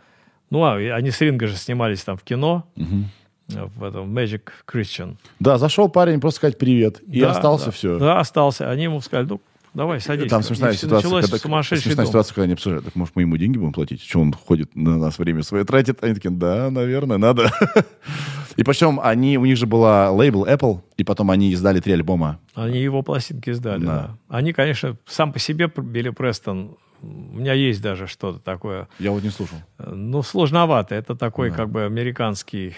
[0.49, 2.66] ну, а, они с Ринго же снимались там в кино.
[2.76, 3.70] Угу.
[3.78, 5.18] в этом Magic Christian.
[5.40, 6.99] Да, зашел парень просто сказать привет.
[7.02, 7.72] И Да, остался да.
[7.72, 7.99] все.
[7.99, 8.70] Да, остался.
[8.70, 9.41] Они ему сказали, ну,
[9.76, 10.30] давай, садись.
[10.30, 12.06] Там смешная И ситуация, когда, смешная дом.
[12.07, 14.02] ситуация, когда они обсуждают, так может мы ему деньги будем платить?
[14.02, 16.03] Что он ходит на нас время свое тратит?
[16.03, 17.52] Они такие, да, наверное, надо.
[18.56, 22.39] И причем они, у них же была лейбл Apple, и потом они издали три альбома.
[22.53, 24.15] Они его пластинки издали, Да.
[24.30, 24.38] да.
[24.38, 27.06] Они, конечно, сам по себе Билли Престон, у
[27.38, 29.57] меня есть даже что-то такое, Я вот не слушал.
[29.77, 30.95] ну, сложновато.
[30.95, 32.73] Это такой, как бы, американский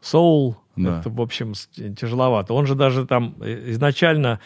[0.00, 0.56] соул.
[0.76, 0.98] Да.
[0.98, 1.52] Это, в общем,
[1.96, 2.52] тяжеловато.
[2.54, 4.40] Он же даже там э, изначально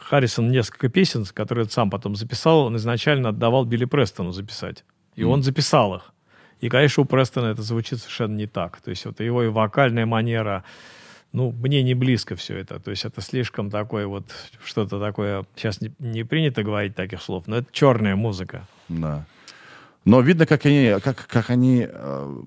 [0.00, 4.84] Харрисон несколько песен, которые он сам потом записал, он изначально отдавал Билли Престону записать.
[5.14, 6.12] И он записал их.
[6.60, 8.80] И, конечно, у Престона это звучит совершенно не так.
[8.80, 10.64] То есть вот его и вокальная манера,
[11.32, 12.80] ну, мне не близко все это.
[12.80, 14.24] То есть это слишком такое вот,
[14.64, 18.66] что-то такое, сейчас не, не принято говорить таких слов, но это черная музыка.
[18.88, 19.26] Да.
[20.06, 21.86] Но видно, как они, как, как они...
[21.88, 22.42] э,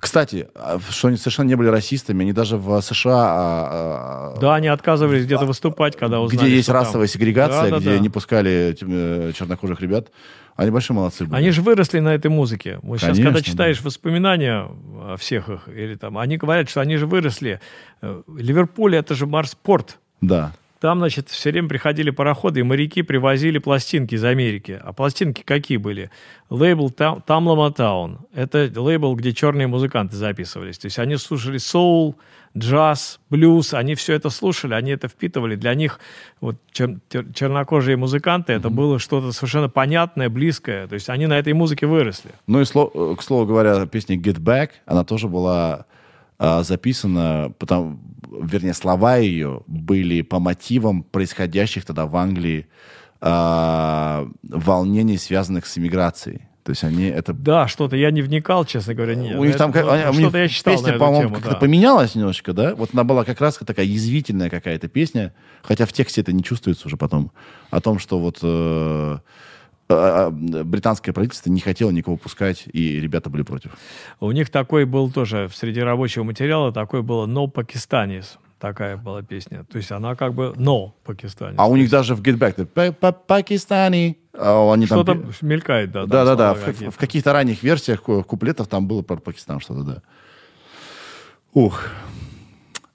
[0.00, 2.22] Кстати, а, что они совершенно не были расистами.
[2.22, 3.12] Они даже в США...
[3.14, 7.64] а, а, Да, они отказывались где-то выступать, когда узнали, где есть что там- расовая сегрегация,
[7.64, 7.98] Да, да, где да.
[7.98, 10.08] не пускали э, чернокожих ребят.
[10.56, 11.36] Они большие молодцы были.
[11.36, 12.78] Они же выросли на этой музыке.
[12.82, 16.96] Вот сейчас, Конечно, когда читаешь воспоминания о всех их, или там, они говорят, что они
[16.96, 17.60] же выросли.
[18.02, 19.98] Э, Ливерпуль это же морспорт.
[20.20, 20.52] Да.
[20.80, 24.80] Там, значит, все время приходили пароходы, и моряки привозили пластинки из Америки.
[24.80, 26.10] А пластинки какие были?
[26.50, 28.20] Лейбл Там- Тамлама Таун.
[28.32, 30.78] Это лейбл, где черные музыканты записывались.
[30.78, 32.16] То есть они слушали соул,
[32.56, 33.74] джаз, блюз.
[33.74, 35.56] Они все это слушали, они это впитывали.
[35.56, 35.98] Для них
[36.40, 40.86] вот чер- тер- чернокожие музыканты это было что-то совершенно понятное, близкое.
[40.86, 42.30] То есть они на этой музыке выросли.
[42.46, 45.86] Ну и, сло- э, к слову говоря, песня «Get Back», она тоже была
[46.40, 47.98] а, записана, потому,
[48.30, 52.66] вернее, слова ее были по мотивам происходящих тогда в Англии
[53.20, 56.42] а, волнений, связанных с иммиграцией.
[56.68, 57.32] То есть они это...
[57.32, 59.14] Да, что-то я не вникал, честно говоря.
[59.14, 61.56] Нет, у них Это там как- у них что-то я читал песня, по-моему, как-то да.
[61.56, 62.74] поменялась немножко, да?
[62.74, 65.32] Вот она была как раз такая язвительная какая-то песня,
[65.62, 67.32] хотя в тексте это не чувствуется уже потом,
[67.70, 69.18] о том, что вот э, э, э,
[69.88, 73.72] британское правительство не хотело никого пускать, и ребята были против.
[74.20, 78.36] У них такой был тоже среди рабочего материала, такой было «No Pakistanis».
[78.58, 79.64] Такая была песня.
[79.70, 81.54] То есть она как бы «No Pakistanis».
[81.58, 84.18] А у них даже в Get Back это «Па- па- Пакистани.
[84.36, 86.00] а они там Что-то пе- мелькает, да.
[86.00, 86.90] там Да-да-да, слова в, какие-то.
[86.92, 90.02] в каких-то ранних версиях ку- куплетов там было про Пакистан что-то, да.
[91.54, 91.84] Ух.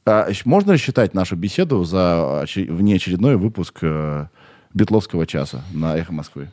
[0.06, 4.28] А, можно ли считать нашу беседу за оче- внеочередной выпуск э,
[4.74, 6.50] Битловского часа на «Эхо Москвы»?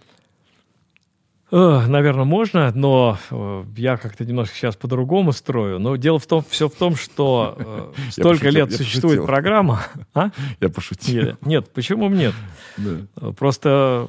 [1.50, 5.78] Наверное, можно, но э, я как-то немножко сейчас по-другому строю.
[5.78, 9.26] Но дело в том, все в том, что э, столько пошутил, лет существует пошутил.
[9.26, 9.82] программа.
[10.14, 10.30] А?
[10.60, 11.22] Я пошутил.
[11.24, 12.34] Нет, Нет, почему нет?
[12.76, 12.90] Да.
[13.16, 14.08] Э, Просто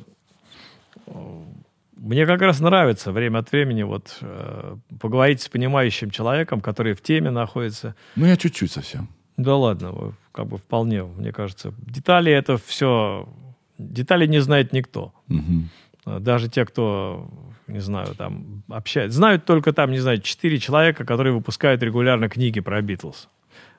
[1.96, 7.02] мне как раз нравится время от времени вот э, поговорить с понимающим человеком, который в
[7.02, 7.96] теме находится.
[8.16, 9.08] Ну, я чуть-чуть совсем.
[9.38, 11.74] Да ладно, как бы вполне, мне кажется.
[11.80, 13.28] Детали это все...
[13.78, 15.14] Детали не знает никто.
[15.28, 15.70] Мгм.
[16.06, 17.30] Э, Даже те, кто,
[17.68, 19.18] не знаю, там общается.
[19.18, 23.30] Знают только там, не знаю, четыре человека, которые выпускают регулярно книги про Битлз.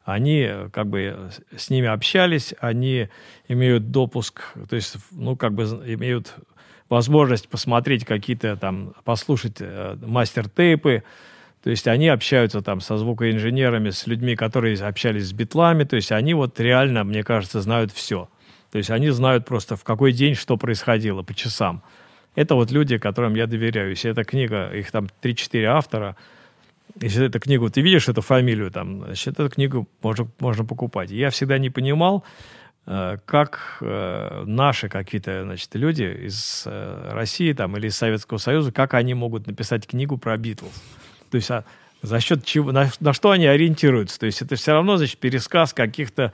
[0.04, 3.08] Они э, как бы с ними общались, они
[3.48, 6.34] имеют допуск, то есть, ну, как бы имеют
[6.88, 11.04] возможность посмотреть какие-то там, послушать э, мастер-тейпы,
[11.62, 16.10] то есть они общаются там со звукоинженерами, с людьми, которые общались с битлами, то есть
[16.10, 18.28] они вот реально, мне кажется, знают все.
[18.72, 21.82] То есть они знают просто в какой день что происходило по часам.
[22.34, 23.90] Это вот люди, которым я доверяю.
[23.90, 26.16] Если эта книга, их там 3-4 автора,
[27.00, 31.10] если эту книгу, ты видишь эту фамилию там, значит, эту книгу можно, можно покупать.
[31.10, 32.24] Я всегда не понимал,
[32.86, 38.72] э, как э, наши какие-то, значит, люди из э, России там или из Советского Союза,
[38.72, 40.82] как они могут написать книгу про Битлз.
[41.30, 41.64] То есть а
[42.02, 44.18] за счет чего, на, на что они ориентируются?
[44.18, 46.32] То есть это все равно, значит, пересказ каких-то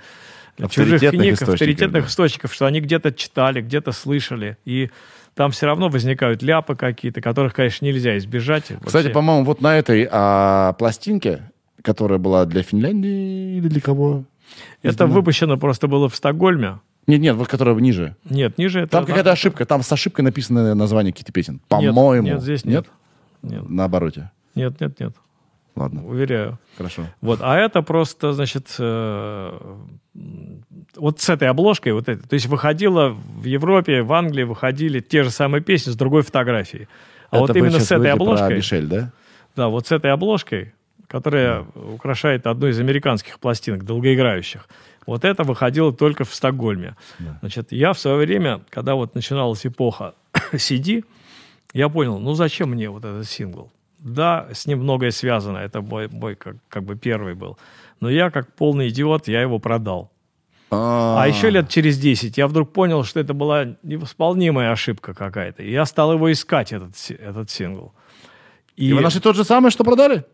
[0.71, 2.09] чужих книг, авторитетных да.
[2.09, 4.57] источников, что они где-то читали, где-то слышали.
[4.65, 4.91] И
[5.39, 8.65] там все равно возникают ляпы какие-то, которых, конечно, нельзя избежать.
[8.65, 9.11] Кстати, Вообще.
[9.11, 11.53] по-моему, вот на этой а, пластинке,
[11.83, 14.25] которая была для Финляндии или для кого?
[14.83, 16.81] это выпущено просто было в Стокгольме.
[17.07, 18.17] Нет, нет, вот которая ниже.
[18.29, 18.91] Нет, ниже это...
[18.91, 21.55] Там какая-то ошибка, там с ошибкой написано название каких-то песен.
[21.55, 22.27] Нет, По-моему.
[22.27, 22.87] Нет, здесь нет.
[23.43, 24.33] Нет, На обороте.
[24.57, 25.15] нет, нет, нет.
[25.79, 26.59] Ладно, Уверяю.
[26.77, 27.07] хорошо.
[27.21, 29.77] Вот, а это просто, значит, э,
[30.97, 35.23] вот с этой обложкой, вот это, то есть выходило в Европе, в Англии выходили те
[35.23, 36.89] же самые песни с другой фотографией.
[37.31, 39.13] А Это вот именно с этой говорите про обложкой, Мишель, да?
[39.55, 40.73] да, вот с этой обложкой,
[41.07, 41.65] которая
[41.95, 44.69] украшает одну из американских пластинок, долгоиграющих,
[45.07, 46.97] вот это выходило только в Стокгольме.
[47.41, 50.15] Значит, я в свое время, когда вот начиналась эпоха
[50.53, 51.05] CD,
[51.73, 53.71] я понял, ну зачем мне вот этот сингл?
[53.99, 55.59] Да, с ним многое связано.
[55.59, 57.59] Это мой, мой как, как бы первый был.
[58.01, 60.11] Но я, как полный идиот, я его продал.
[60.71, 65.63] А еще лет через 10 я вдруг понял, что это была невосполнимая ошибка какая-то.
[65.63, 67.95] И я стал его искать, этот, этот сингл.
[68.77, 70.25] И, и вы нашли тот же самый, что продали?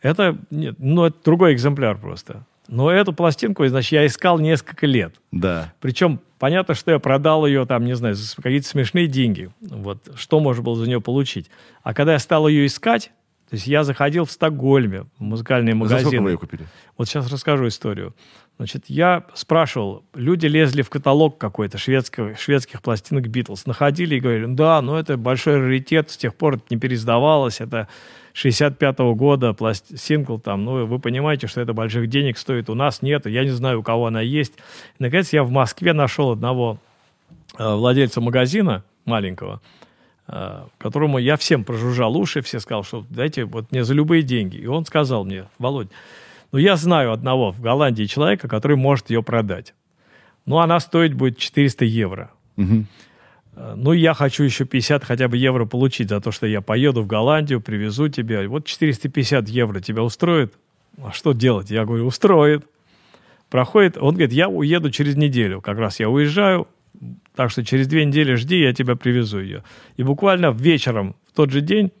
[0.00, 2.44] Это, нет, ну, это другой экземпляр просто.
[2.68, 5.14] Но эту пластинку, значит, я искал несколько лет.
[5.30, 5.72] Да.
[5.80, 9.52] Причем понятно, что я продал ее, там, не знаю, за какие-то смешные деньги.
[9.60, 11.48] Вот, что можно было за нее получить.
[11.84, 13.12] А когда я стал ее искать,
[13.48, 16.00] то есть я заходил в Стокгольме, в музыкальные магазины.
[16.00, 16.64] За сколько вы ее купили?
[16.98, 18.16] Вот сейчас расскажу историю.
[18.56, 24.46] Значит, я спрашивал, люди лезли в каталог какой-то шведских, шведских пластинок Битлз, находили и говорили,
[24.46, 27.86] да, ну это большой раритет, с тех пор это не переиздавалось, это
[28.34, 29.98] 65-го года пласт...
[29.98, 33.50] сингл там, ну вы понимаете, что это больших денег стоит, у нас нет, я не
[33.50, 34.54] знаю, у кого она есть.
[34.98, 36.78] И, наконец, я в Москве нашел одного
[37.58, 39.60] э, владельца магазина маленького,
[40.28, 44.56] э, которому я всем прожужжал уши, все сказал, что дайте вот мне за любые деньги.
[44.56, 45.88] И он сказал мне, Володь,
[46.52, 49.74] ну, я знаю одного в Голландии человека, который может ее продать.
[50.44, 52.30] Ну, она стоить будет 400 евро.
[52.56, 52.84] Угу.
[53.54, 57.06] Ну, я хочу еще 50 хотя бы евро получить за то, что я поеду в
[57.06, 58.48] Голландию, привезу тебя.
[58.48, 60.54] Вот 450 евро тебя устроит?
[61.02, 61.70] А что делать?
[61.70, 62.64] Я говорю, устроит.
[63.50, 65.60] Проходит, он говорит, я уеду через неделю.
[65.60, 66.66] Как раз я уезжаю,
[67.34, 69.62] так что через две недели жди, я тебя привезу ее.
[69.96, 71.92] И буквально вечером в тот же день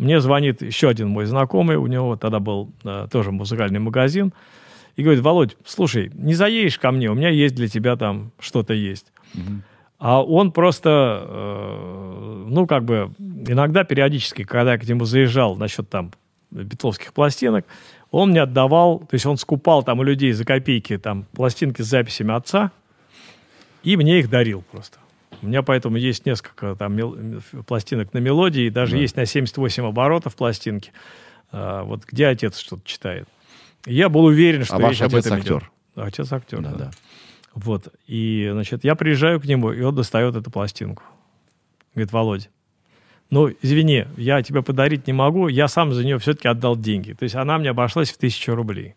[0.00, 4.32] мне звонит еще один мой знакомый, у него тогда был э, тоже музыкальный магазин,
[4.96, 8.74] и говорит, Володь, слушай, не заедешь ко мне, у меня есть для тебя там что-то
[8.74, 9.12] есть.
[9.34, 9.62] Угу.
[10.00, 15.90] А он просто, э, ну, как бы, иногда периодически, когда я к нему заезжал насчет
[15.90, 16.10] там
[16.50, 17.66] битловских пластинок,
[18.10, 21.86] он мне отдавал, то есть он скупал там у людей за копейки там пластинки с
[21.86, 22.72] записями отца,
[23.82, 24.98] и мне их дарил просто.
[25.42, 27.16] У меня поэтому есть несколько там мел...
[27.66, 28.98] пластинок на мелодии, даже да.
[29.02, 30.92] есть на 78 оборотов пластинки,
[31.52, 33.28] а, вот где отец что-то читает.
[33.84, 35.58] Я был уверен, что а ваш отец этом актер.
[35.58, 36.06] Идет.
[36.06, 36.78] Отец актер, да, да.
[36.78, 36.90] да.
[37.54, 37.88] Вот.
[38.06, 41.02] И, значит, я приезжаю к нему, и он достает эту пластинку.
[41.94, 42.50] Говорит, Володь,
[43.30, 47.12] ну, извини, я тебе подарить не могу, я сам за нее все-таки отдал деньги.
[47.12, 48.94] То есть она мне обошлась в тысячу рублей.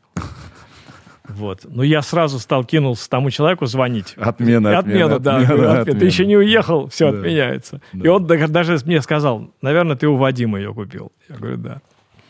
[1.28, 1.62] Вот.
[1.64, 4.14] Ну, я сразу стал, кинулся тому человеку звонить.
[4.18, 5.16] Отмена, отмена.
[5.16, 5.38] Отмена, да.
[5.38, 5.82] Отмена, отмена.
[5.82, 6.00] отмена.
[6.00, 7.20] Ты еще не уехал, все да.
[7.20, 7.82] отменяется.
[7.94, 8.06] Да.
[8.06, 11.12] И он даже мне сказал, наверное, ты у Вадима ее купил.
[11.30, 11.82] Я говорю, да.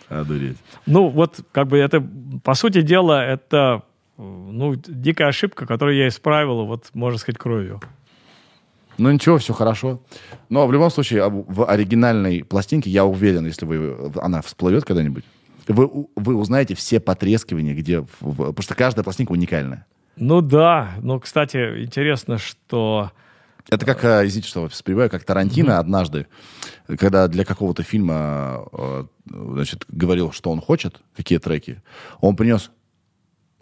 [0.10, 0.58] Одуреть.
[0.86, 2.06] Ну, вот, как бы это,
[2.44, 3.84] по сути дела, это,
[4.18, 7.81] ну, дикая ошибка, которую я исправил, вот, можно сказать, кровью.
[8.98, 10.02] Ну ничего, все хорошо.
[10.49, 15.23] Но в любом случае, в оригинальной пластинке, я уверен, если вы, она всплывет когда-нибудь,
[15.68, 18.02] вы, вы узнаете все потрескивания, где...
[18.19, 19.85] В, потому что каждая пластинка уникальная.
[20.15, 23.11] Ну да, но, кстати, интересно, что...
[23.69, 25.77] Это как, э, извините, что вспоминаю, как Тарантино mm-hmm.
[25.77, 26.27] однажды,
[26.99, 31.81] когда для какого-то фильма, э, значит, говорил, что он хочет, какие треки,
[32.19, 32.72] он принес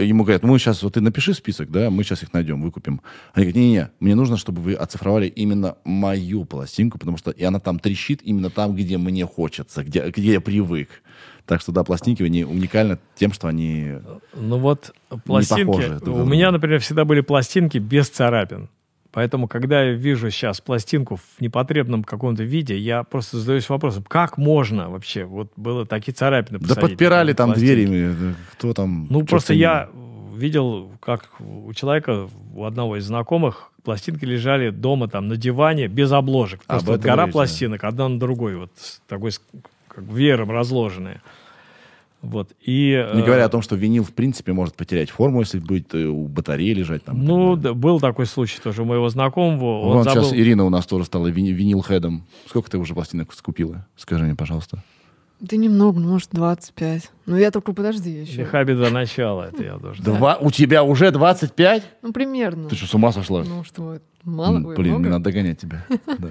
[0.04, 3.02] ему говорят, мы сейчас, вот ты напиши список, да, мы сейчас их найдем, выкупим.
[3.34, 7.60] Они говорят, не-не, мне нужно, чтобы вы оцифровали именно мою пластинку, потому что и она
[7.60, 10.90] там трещит именно там, где мне хочется, где, где я привык.
[11.46, 13.96] Так что, да, пластинки они уникальны тем, что они
[14.34, 14.94] Ну вот
[15.26, 15.66] пластинки...
[15.66, 18.70] Похожи, у меня, например, всегда были пластинки без царапин.
[19.12, 24.38] Поэтому, когда я вижу сейчас пластинку в непотребном каком-то виде, я просто задаюсь вопросом, как
[24.38, 25.26] можно вообще?
[25.26, 29.08] Вот было такие царапины Да подпирали там дверями, кто там...
[29.10, 29.90] Ну, просто я
[30.36, 36.12] видел, как у человека, у одного из знакомых, пластинки лежали дома там на диване без
[36.12, 36.64] обложек.
[36.64, 38.72] Просто вот гора пластинок, одна на другой, вот
[39.08, 39.32] такой
[39.88, 41.22] как веером разложенные.
[42.22, 42.52] Вот.
[42.62, 46.06] И, Не говоря о том, что винил, в принципе, может потерять форму, если будет э,
[46.06, 47.04] у батареи лежать.
[47.04, 49.82] Там, ну, да, был такой случай тоже у моего знакомого.
[49.82, 50.24] Он Вон забыл...
[50.24, 52.28] сейчас Ирина у нас тоже стала винил-хедом.
[52.48, 53.88] Сколько ты уже пластинок скупила?
[53.96, 54.84] Скажи мне, пожалуйста.
[55.40, 57.12] Да немного, ну, может, 25.
[57.26, 58.38] Ну, я только подожди еще.
[58.38, 60.06] Лиха до начала, это я должен.
[60.06, 60.38] Два...
[60.40, 61.84] У тебя уже 25?
[62.04, 62.70] Ну, примерно.
[62.70, 63.44] Ты что, с ума сошла?
[63.44, 64.60] Ну, что, мало?
[64.76, 65.84] Блин, мне надо догонять тебя.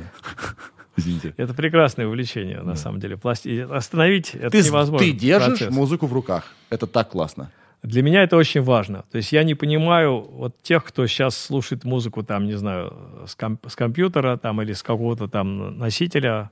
[0.96, 1.34] Извините.
[1.36, 2.76] Это прекрасное увлечение, на да.
[2.76, 3.16] самом деле.
[3.16, 3.66] Пласти...
[3.70, 5.06] Остановить это ты, невозможно.
[5.06, 5.74] Ты держишь процесс.
[5.74, 6.54] музыку в руках.
[6.68, 7.50] Это так классно.
[7.82, 9.04] Для меня это очень важно.
[9.10, 12.94] То есть я не понимаю вот тех, кто сейчас слушает музыку, там, не знаю,
[13.26, 16.50] с, комп- с компьютера там, или с какого-то там носителя.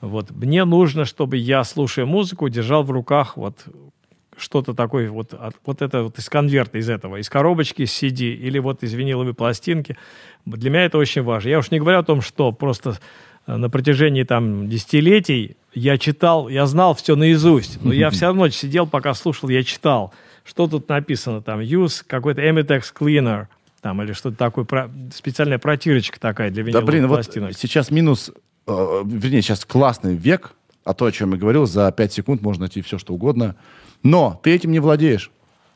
[0.00, 0.30] Вот.
[0.30, 3.66] Мне нужно, чтобы я, слушая музыку, держал в руках вот
[4.36, 5.34] что-то такое, вот,
[5.64, 9.34] вот это вот из конверта, из этого, из коробочки с CD или вот из виниловой
[9.34, 9.96] пластинки.
[10.44, 11.48] Для меня это очень важно.
[11.48, 12.98] Я уж не говорю о том, что просто
[13.46, 18.86] на протяжении там десятилетий я читал, я знал все наизусть, но я все равно сидел,
[18.86, 20.12] пока слушал, я читал,
[20.44, 23.46] что тут написано, там, use какой-то Emitex Cleaner,
[23.80, 27.50] там, или что-то такое, про, специальная протирочка такая для виниловых да, блин, пластинок.
[27.50, 28.30] Вот сейчас минус,
[28.66, 30.52] э, вернее, сейчас классный век,
[30.84, 33.56] А то, о чем я говорил, за 5 секунд можно найти все, что угодно.
[34.02, 35.30] Но ты этим не владеешь.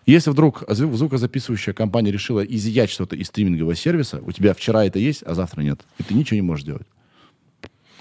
[0.06, 4.98] Если вдруг зву- звукозаписывающая компания решила изъять что-то из стримингового сервиса, у тебя вчера это
[4.98, 6.86] есть, а завтра нет, и ты ничего не можешь сделать.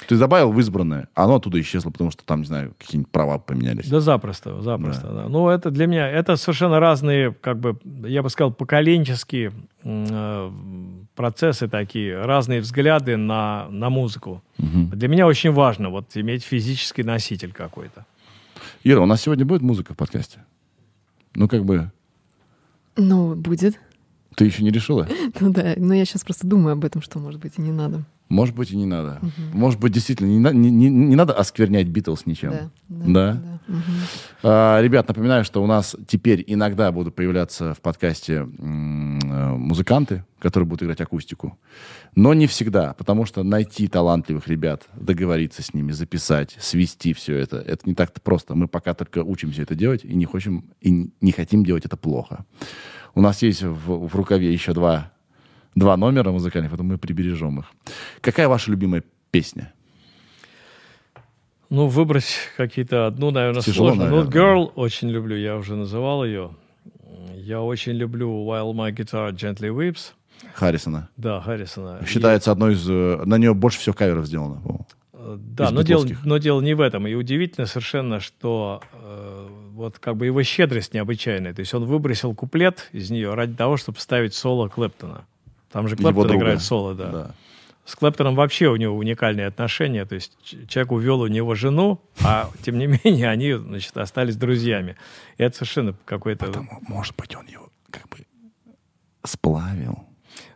[0.07, 3.39] Ты добавил в избранное, а оно оттуда исчезло, потому что там, не знаю, какие-нибудь права
[3.39, 3.89] поменялись.
[3.89, 5.07] Да запросто, запросто.
[5.07, 5.25] Да.
[5.27, 7.77] Ну, это для меня, это совершенно разные, как бы,
[8.07, 9.51] я бы сказал, поколенческие
[9.83, 10.51] э,
[11.13, 14.41] процессы такие, разные взгляды на, на музыку.
[14.57, 18.05] Для меня очень важно вот иметь физический носитель какой-то.
[18.83, 20.39] Ира, у нас сегодня будет музыка в подкасте?
[21.35, 21.91] Ну, как бы,
[22.95, 23.77] Ну, будет.
[24.35, 25.05] ты еще не решила?
[25.41, 28.05] Ну да, но я сейчас просто думаю об этом, что, может быть, и не надо.
[28.29, 29.21] Может быть, и не надо.
[29.53, 32.51] Может быть, действительно, не, не- не- не надо осквернять Битлз ничем.
[32.51, 33.33] Да, да, Да?
[33.33, 33.59] да.
[33.67, 33.81] Мгм.
[34.43, 38.43] А, ребят, напоминаю, что у нас теперь иногда будут появляться в подкасте
[39.27, 41.57] музыканты, которые будут играть акустику.
[42.15, 47.57] Но не всегда, потому что найти талантливых ребят, договориться с ними, записать, свести все это,
[47.57, 48.55] это не так-то просто.
[48.55, 52.45] Мы пока только учимся это делать и не, хотим, и не хотим делать это плохо.
[53.15, 55.11] У нас есть в, в рукаве еще два,
[55.75, 57.65] два номера музыкальных, поэтому мы прибережем их.
[58.21, 59.73] Какая ваша любимая песня?
[61.69, 64.09] Ну, выбрать какие-то одну, наверное, Тяжело, сложно.
[64.09, 64.41] Ну, наверное.
[64.41, 66.51] Girl очень люблю, я уже называл ее.
[67.35, 70.11] Я очень люблю While My Guitar Gently Weeps.
[70.53, 71.09] Харрисона.
[71.17, 71.99] Да, Харрисона.
[72.01, 72.87] И- Считается одной из...
[72.89, 74.55] э, На нее больше всего каверов сделано.
[74.61, 74.87] по-моему.
[75.35, 77.05] Да, но дело, но дело не в этом.
[77.05, 81.53] И удивительно совершенно, что э, вот как бы его щедрость необычайная.
[81.53, 85.25] То есть он выбросил куплет из нее ради того, чтобы ставить соло Клэптона.
[85.71, 87.07] Там же Клэптон играет соло, да.
[87.11, 87.31] Да.
[87.85, 90.05] С Клэптоном вообще у него уникальные отношения.
[90.05, 90.37] То есть
[90.67, 94.97] человек увел у него жену, а тем не менее они, значит, остались друзьями.
[95.37, 96.47] И это совершенно какой-то...
[96.47, 98.17] Потому, может быть, он его как бы
[99.23, 100.03] сплавил.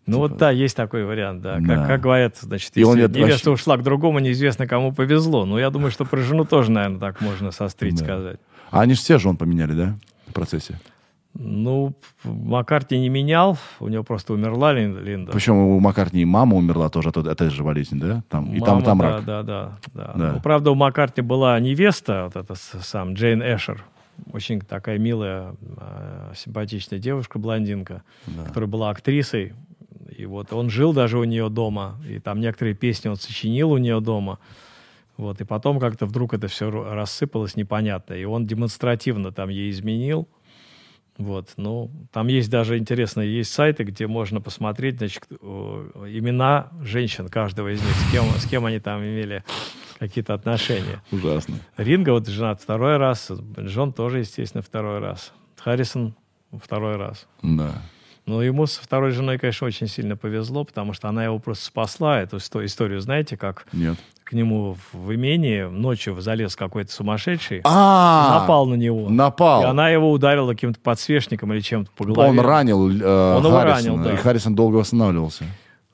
[0.07, 1.55] Ну вот да, есть такой вариант, да.
[1.55, 1.87] Как, Да.
[1.87, 5.45] как говорят, значит, если невеста вообще- ушла к другому, неизвестно кому повезло.
[5.45, 8.03] Но я думаю, что про жену тоже, наверное, так можно сострить Да.
[8.03, 8.39] сказать.
[8.71, 9.95] А они же все жен поменяли, да,
[10.27, 10.79] в процессе?
[11.33, 11.93] Ну,
[12.23, 15.31] Маккарти не менял, у него просто умерла Лин- Линда.
[15.31, 18.23] Причем у Маккартни и мама умерла тоже от этой же болезни, да?
[18.29, 19.25] Там, и там, и Мама, там да, рак.
[19.25, 20.13] Да, да, да.
[20.15, 20.31] Да.
[20.33, 23.83] Ну, правда, у Маккарти была невеста, вот эта сам Джейн Эшер.
[24.33, 28.43] Очень такая милая, э, симпатичная девушка, блондинка, Да.
[28.43, 29.53] которая была актрисой.
[30.15, 33.77] И вот он жил даже у нее дома, и там некоторые песни он сочинил у
[33.77, 34.37] нее дома.
[35.17, 38.13] Вот, и потом как-то вдруг это все рассыпалось непонятно.
[38.15, 40.27] И он демонстративно там ей изменил.
[41.23, 47.73] Вот, ну, там есть даже интересные есть сайты, где можно посмотреть, значит, имена женщин каждого
[47.73, 49.43] из них, с кем, с кем они там имели
[49.99, 51.01] какие-то отношения.
[51.11, 51.55] Ужасно.
[51.77, 55.31] Ринга вот женат второй раз, Джон тоже, естественно, второй раз.
[55.57, 56.15] Харрисон
[56.59, 57.27] второй раз.
[57.43, 57.81] Да.
[58.25, 62.21] Но ему со второй женой, конечно, очень сильно повезло, потому что она его просто спасла.
[62.21, 63.97] Эту исто- историю, знаете, как Нет.
[64.31, 69.09] К нему в имение ночью залез какой-то сумасшедший, А, напал на него.
[69.09, 69.63] Напал.
[69.63, 72.29] И она его ударила каким-то подсвечником или чем-то по голове.
[72.29, 74.13] Он ранил э, Он Харрисона, ранил, да.
[74.13, 75.43] и Харрисон долго восстанавливался.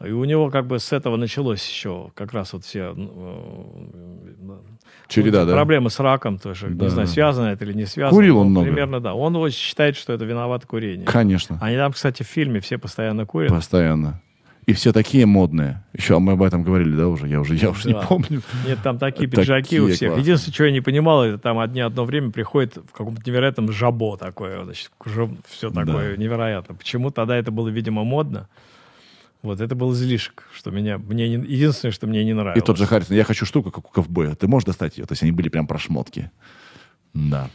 [0.05, 4.61] И у него как бы с этого началось еще как раз вот все ну,
[5.07, 5.53] Череда, ну, да?
[5.53, 6.67] проблемы с раком тоже.
[6.69, 8.15] Да, не знаю, связано это или не связано.
[8.15, 8.67] Курил он но много?
[8.67, 9.15] Примерно, да.
[9.15, 11.07] Он считает, что это виноват курение.
[11.07, 11.57] Конечно.
[11.59, 13.49] Они там, кстати, в фильме все постоянно курят.
[13.49, 14.21] Постоянно.
[14.67, 15.81] И все такие модные.
[15.93, 17.27] Еще мы об этом говорили, да, уже?
[17.29, 17.89] Я уже, я уже Да.
[18.01, 18.41] не помню.
[18.67, 20.09] Нет, там такие Такие пиджаки у всех.
[20.09, 20.21] классные.
[20.23, 24.17] Единственное, что я не понимал, это там одни одно время приходит в каком-то невероятном жабо
[24.17, 24.91] такое, значит,
[25.47, 26.21] все такое Да.
[26.21, 26.75] невероятно.
[26.75, 28.49] Почему тогда это было, видимо, модно?
[29.41, 32.61] Вот это был излишек, что меня, мне не- единственное, что мне не нравилось.
[32.61, 34.35] И тот же Харрисон, я хочу штуку, как у ковбоя.
[34.35, 35.05] Ты можешь достать ее?
[35.05, 36.29] То есть они были прям про шмотки.
[37.13, 37.49] Да.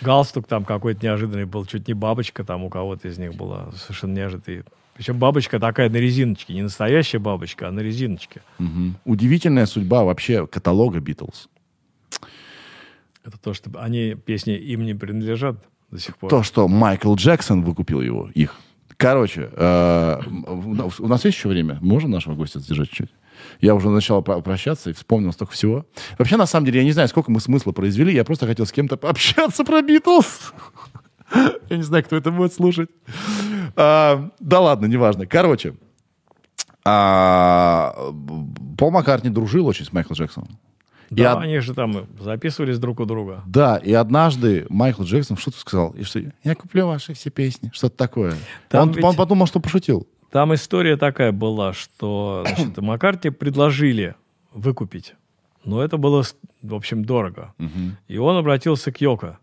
[0.00, 4.12] Галстук там какой-то неожиданный был, чуть не бабочка там у кого-то из них была, совершенно
[4.14, 4.62] неожиданный.
[4.96, 8.40] Причем бабочка такая на резиночке, не настоящая бабочка, а на резиночке.
[8.58, 8.96] Мгм.
[9.04, 11.48] Удивительная судьба вообще каталога Битлз.
[13.24, 15.56] Это то, что они, песни им не принадлежат
[15.90, 16.30] до сих пор.
[16.30, 18.54] То, что Майкл Джексон выкупил его, их.
[18.96, 21.78] Короче, э, у нас есть еще время?
[21.82, 23.10] Можем нашего гостя задержать чуть?
[23.60, 25.84] Я уже начал про- прощаться и вспомнил столько всего.
[26.18, 28.14] Вообще, на самом деле, я не знаю, сколько мы смысла произвели.
[28.14, 30.54] Я просто хотел с кем-то пообщаться про Битлз.
[31.68, 32.88] Я не знаю, кто это будет слушать.
[33.74, 35.26] А, Да ладно, неважно.
[35.26, 35.74] Короче,
[36.84, 37.94] а,
[38.78, 40.58] Пол Маккартни дружил очень с Майклом Джексоном.
[41.08, 43.42] Да, Я- они же там записывались друг у друга.
[43.46, 47.96] Да, и однажды Майкл Джексон что-то сказал, и что я куплю ваши все песни, что-то
[47.96, 48.34] такое.
[48.68, 50.06] Там он, ведь- он подумал, что пошутил.
[50.32, 54.16] Там история такая была, что значит, Маккарти предложили
[54.52, 55.14] выкупить,
[55.64, 56.24] но это было,
[56.62, 57.54] в общем, дорого.
[58.08, 59.38] И он обратился к Йоко.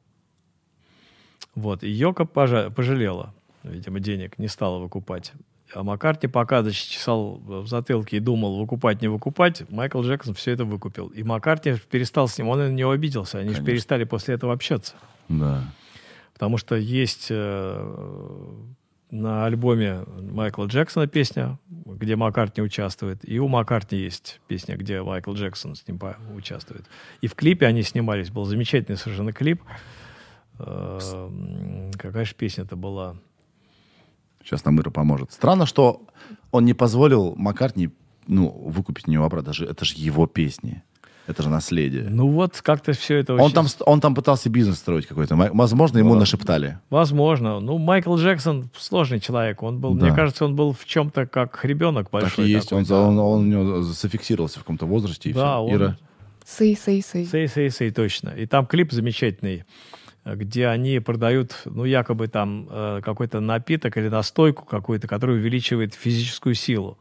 [1.56, 3.34] Вот, и Йоко пожа- пожалела,
[3.64, 5.34] видимо, денег, не стала выкупать.
[5.74, 10.66] А Маккартни пока чесал в затылке и думал, выкупать, не выкупать, Майкл Джексон все это
[10.66, 11.08] выкупил.
[11.08, 13.40] И Маккартни перестал с ним, он на него обиделся.
[13.40, 14.94] Они же перестали после этого общаться.
[15.30, 15.64] Да.
[16.34, 18.54] Потому что есть э,
[19.10, 25.34] на альбоме Майкла Джексона песня, где Маккартни участвует, и у Маккартни есть песня, где Майкл
[25.34, 26.00] Джексон с ним
[26.36, 26.86] участвует.
[27.22, 29.62] И в клипе они снимались, был замечательный совершенно клип.
[30.60, 31.00] Э,
[31.98, 33.16] какая же песня это была?
[34.44, 35.32] Сейчас нам Ира поможет.
[35.32, 36.04] Странно, что
[36.52, 37.90] он не позволил Маккартни
[38.28, 39.48] ну, выкупить у него обратно.
[39.48, 40.84] Даже- Это же его песни.
[41.26, 42.08] Это же наследие.
[42.10, 43.54] Ну вот как-то все это Он очень...
[43.56, 45.36] там, он там пытался бизнес строить какой-то.
[45.54, 46.20] Возможно, ему Да.
[46.22, 46.80] нашептали.
[46.90, 47.62] Возможно.
[47.62, 49.64] Ну, Майкл Джексон сложный человек.
[49.64, 50.06] Он был, Да.
[50.06, 52.30] мне кажется, он был в чем-то как ребенок большой.
[52.30, 52.70] так и есть.
[52.70, 52.96] такой, Он, да.
[53.02, 55.30] он, он у него зафиксировался в каком-то возрасте.
[55.30, 55.64] И Да, всё.
[55.64, 55.98] он- Ира.
[56.46, 57.26] Сей, сей, сей.
[57.26, 58.30] Сей, сей, сей, точно.
[58.32, 59.64] И там клип замечательный,
[60.26, 66.56] где они продают, ну, якобы там э, какой-то напиток или настойку какую-то, которая увеличивает физическую
[66.56, 66.98] силу.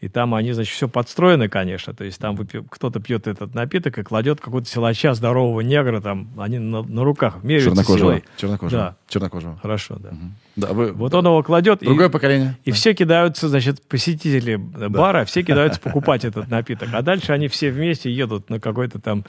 [0.00, 1.94] И там они, значит, все подстроено, конечно.
[1.94, 6.28] То есть там выпи- кто-то пьет этот напиток и кладет какого-то силача здорового негра, там
[6.38, 7.98] они на, на руках меряются Чернокожего.
[8.10, 8.24] силой.
[8.36, 8.80] Чернокожего.
[8.82, 8.96] Да.
[9.06, 9.58] Чернокожего.
[9.62, 10.10] Хорошо, да.
[10.56, 10.92] Да, вы...
[10.92, 12.58] Вот он его кладет, Другое и, поколение.
[12.64, 16.88] и все кидаются, значит, посетители э, бара, все кидаются покупать этот напиток.
[16.92, 19.24] А дальше они все вместе едут на какой-то там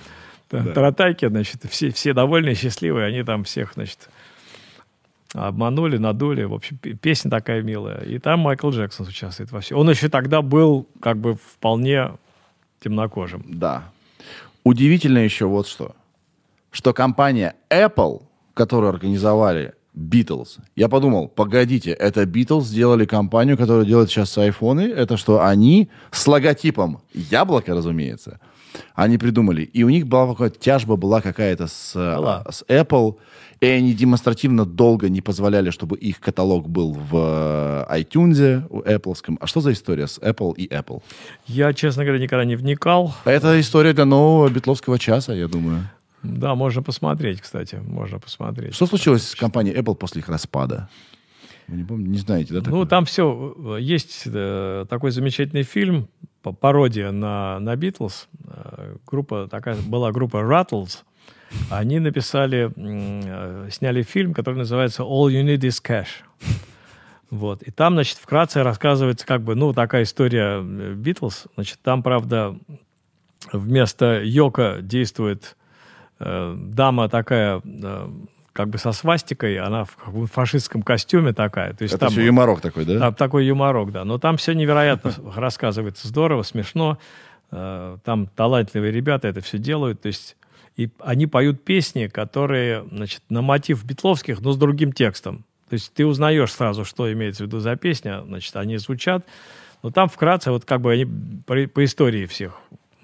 [0.63, 4.09] т- таратайке, значит, все, все довольные, счастливые, они там всех, значит,
[5.33, 6.43] обманули, надули.
[6.43, 8.01] В общем, пе- песня такая милая.
[8.01, 9.77] И там Майкл Джексон участвует во всем.
[9.77, 12.11] Он еще тогда был как бы вполне
[12.81, 13.43] темнокожим.
[13.47, 13.83] Да.
[14.63, 15.95] Удивительно еще вот что.
[16.71, 18.23] Что компания Apple,
[18.53, 25.17] которую организовали Beatles, я подумал, погодите, это Beatles сделали компанию, которая делает сейчас айфоны, это
[25.17, 28.39] что, они с логотипом яблоко, разумеется,
[28.95, 29.63] они придумали.
[29.63, 32.43] И у них была какая-то тяжба была какая-то с, э, Была.
[32.49, 33.15] с Apple,
[33.61, 39.37] и они демонстративно долго не позволяли, чтобы их каталог был в э, iTunes, у Apple.
[39.39, 41.01] А что за история с Apple и Apple?
[41.47, 43.15] Я, честно говоря, никогда не вникал.
[43.25, 45.89] Это история для нового битловского часа, я думаю.
[46.23, 48.73] Да, можно посмотреть, кстати, можно посмотреть.
[48.75, 50.89] Что случилось с компанией Apple после их распада?
[51.67, 52.59] Вы не, помните, не знаете, да?
[52.59, 52.85] Ну, такое?
[52.85, 53.77] там все.
[53.79, 56.09] Есть э, такой замечательный фильм,
[56.41, 58.27] пародия на, на Битлз.
[58.45, 61.03] Э, группа, такая была группа Rattles.
[61.69, 66.23] Они написали, э, сняли фильм, который называется All You Need Is Cash.
[67.29, 67.63] Вот.
[67.63, 71.47] И там, значит, вкратце рассказывается, как бы, ну, такая история э, Битлз.
[71.55, 72.55] Значит, там, правда,
[73.51, 75.57] вместо Йока действует
[76.19, 78.09] э, дама такая, э,
[78.53, 81.73] как бы со свастикой, она в фашистском костюме такая.
[81.73, 82.99] То есть Это там, все юморок такой, да?
[82.99, 84.05] там такой юморок, да.
[84.05, 86.99] Но там все невероятно рассказывается здорово, смешно.
[87.51, 90.01] Э, Там талантливые ребята это все делают.
[90.01, 90.37] То есть
[90.75, 95.45] и они поют песни, которые, значит, на мотив битловских, но с другим текстом.
[95.69, 98.21] То есть ты узнаешь сразу, что имеется в виду за песня.
[98.25, 99.25] Значит, они звучат.
[99.81, 101.05] Но там вкратце, вот как бы они
[101.45, 102.59] по, по истории всех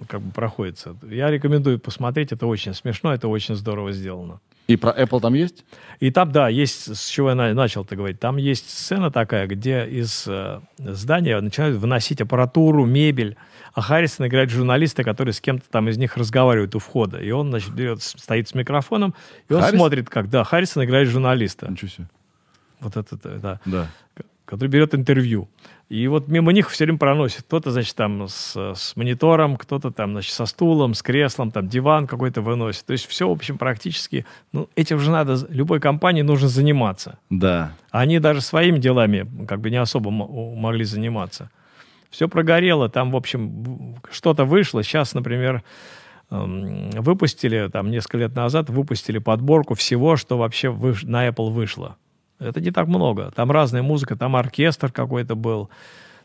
[0.07, 0.95] как бы проходится.
[1.09, 2.31] Я рекомендую посмотреть.
[2.31, 4.39] Это очень смешно, это очень здорово сделано.
[4.69, 5.65] И про Apple там есть?
[5.99, 9.83] И там, да, есть, с чего я на- начал-то говорить, там есть сцена такая, где
[9.85, 13.35] из э, здания начинают выносить аппаратуру, мебель,
[13.73, 17.17] а Харрисон играет журналиста, который с кем-то там из них разговаривает у входа.
[17.17, 19.15] И он, значит, берет, стоит с микрофоном,
[19.49, 19.79] и он Харрисон?
[19.79, 21.67] смотрит, как, да, Харрисон играет журналиста.
[21.69, 22.07] Ничего себе.
[22.79, 23.87] Вот это, да Да.
[24.45, 25.49] который берет интервью.
[25.89, 27.41] И вот мимо них все время проносит.
[27.41, 32.05] Кто-то, значит, там с, с монитором, кто-то там, значит, со стулом, с креслом, там диван
[32.05, 32.85] какой-то выносит.
[32.85, 34.23] То есть все, в общем, практически...
[34.51, 35.37] Ну, этим же надо...
[35.49, 37.17] Любой компании нужно заниматься.
[37.31, 37.73] Да.
[37.89, 41.49] Они даже своими делами как бы не особо могли заниматься.
[42.11, 44.83] Все прогорело, там, в общем, что-то вышло.
[44.83, 45.63] Сейчас, например,
[46.29, 50.71] эм, выпустили, там, несколько лет назад, выпустили подборку всего, что вообще
[51.03, 51.97] на Apple вышло.
[52.39, 53.31] Это не так много.
[53.35, 55.69] Там разная музыка, там оркестр какой-то был,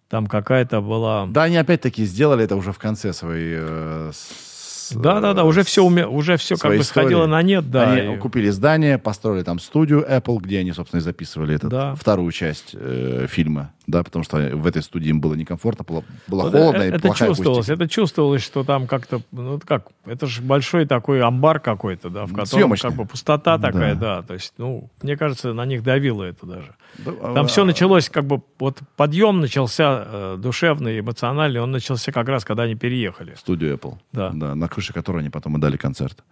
[0.08, 1.26] там какая-то была...
[1.28, 3.56] Да, они опять-таки сделали это уже в конце своей...
[3.58, 7.70] э, с- Да, да, да, уже все, уме- уже все как бы сходило на нет,
[7.70, 7.90] да.
[7.92, 11.94] Они и- купили здание, построили там студию Apple, где они, собственно, и записывали этот, Да.
[11.96, 16.42] вторую часть э, фильма, да, потому что в этой студии им было некомфортно, было, было
[16.44, 17.84] Вот холодно э- и это плохая чувствовалось, акустика.
[17.84, 22.24] это чувствовалось, что там как-то, ну это как, это же большой такой амбар какой-то, да,
[22.26, 22.90] в котором Съемочный.
[22.90, 24.16] как бы пустота такая, Да.
[24.16, 24.22] да.
[24.22, 26.74] то есть, ну, мне кажется, на них давило это даже.
[26.98, 32.12] Да, Там а, все началось, как бы, вот подъем начался э, душевный, эмоциональный, он начался
[32.12, 33.34] как раз, когда они переехали.
[33.36, 33.98] студию Apple.
[34.12, 34.32] Да.
[34.32, 36.24] на крыше которой они потом и дали концерт.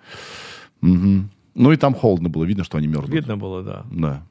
[0.81, 1.31] Мгм.
[1.55, 3.11] Ну и там холодно было, видно, что они мерзнут.
[3.11, 3.85] Видно было, да.
[3.91, 4.23] Да.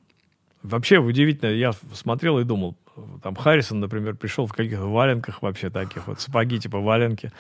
[0.63, 2.75] Вообще удивительно, я смотрел и думал,
[3.23, 7.31] там Харрисон, например, пришел в каких-то валенках вообще таких, вот сапоги типа валенки,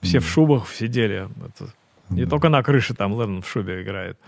[0.00, 1.28] все в шубах сидели.
[1.46, 1.72] Это
[2.10, 4.18] не только на крыше там Леннон в шубе играет.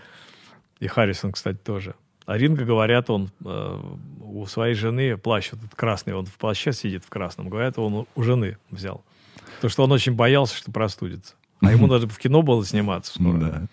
[0.79, 1.95] И Харрисон, кстати, тоже.
[2.25, 3.81] А Ринго, говорят, он э,
[4.21, 7.49] у своей жены плащ вот этот красный, он в плаще сидит в красном.
[7.49, 9.03] Говорят, он у жены взял.
[9.55, 11.35] Потому что он очень боялся, что простудится.
[11.61, 13.37] А ему надо в кино было сниматься скоро.
[13.37, 13.63] Да.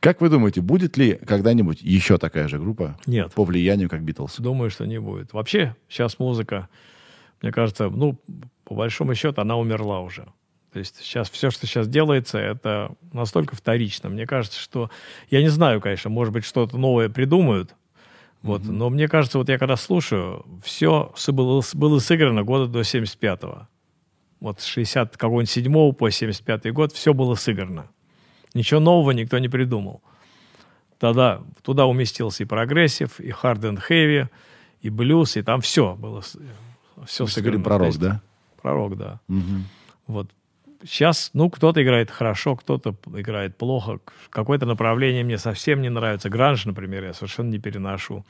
[0.00, 2.98] Как вы думаете, будет ли когда-нибудь еще такая же группа?
[3.06, 3.32] Нет.
[3.34, 4.36] По влиянию, как Битлз?
[4.38, 5.32] Думаю, что не будет.
[5.32, 6.68] Вообще, сейчас музыка,
[7.42, 8.18] мне кажется, ну,
[8.64, 10.26] по большому счету, она умерла уже.
[10.72, 14.08] То есть сейчас все, что сейчас делается, это настолько вторично.
[14.08, 14.90] Мне кажется, что...
[15.30, 17.74] Я не знаю, конечно, может быть, что-то новое придумают,
[18.42, 18.72] вот, mm-hmm.
[18.72, 23.66] но мне кажется, вот я когда слушаю, все было, было сыграно года до 75-го.
[24.40, 27.90] Вот с 60 какого-нибудь 7 по 75 год все было сыграно.
[28.54, 30.02] Ничего нового никто не придумал.
[30.98, 34.28] Тогда туда уместился и прогрессив, и hard and heavy,
[34.80, 36.22] и блюз, и там все было.
[37.06, 37.62] Все Вы сыграно.
[37.62, 38.20] пророк, да?
[38.60, 39.20] Пророк, да.
[39.28, 39.62] Угу.
[40.08, 40.30] Вот
[40.84, 44.00] сейчас, ну, кто-то играет хорошо, кто-то играет плохо.
[44.30, 46.28] Какое-то направление мне совсем не нравится.
[46.28, 48.24] Гранж, например, я совершенно не переношу.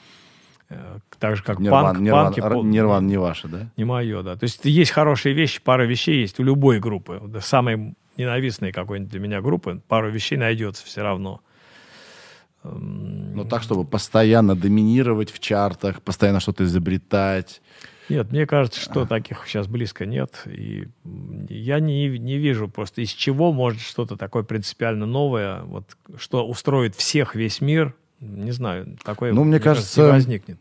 [0.69, 2.01] Э, так же, как Нирван, панк.
[2.01, 3.69] Нирван, панки, Нирван, Нирван не ваше, да?
[3.77, 4.37] Не мое, да.
[4.37, 7.21] То есть есть хорошие вещи, пара вещей есть у любой группы.
[7.41, 11.41] Самые ненавистные какой-нибудь для меня группы, пару вещей найдется все равно.
[12.65, 17.63] Ну так, чтобы постоянно доминировать в чартах, постоянно что-то изобретать.
[18.09, 20.43] Нет, мне кажется, что таких сейчас близко нет.
[20.47, 20.89] И
[21.49, 26.95] я не, не вижу просто, из чего может что-то такое принципиально новое, вот, что устроит
[26.97, 27.95] всех, весь мир.
[28.21, 30.59] Не знаю, такое, ну, мне, мне кажется, кажется, не возникнет.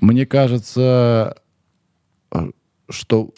[0.00, 1.36] Мне кажется,
[2.32, 2.50] э,
[2.88, 3.32] что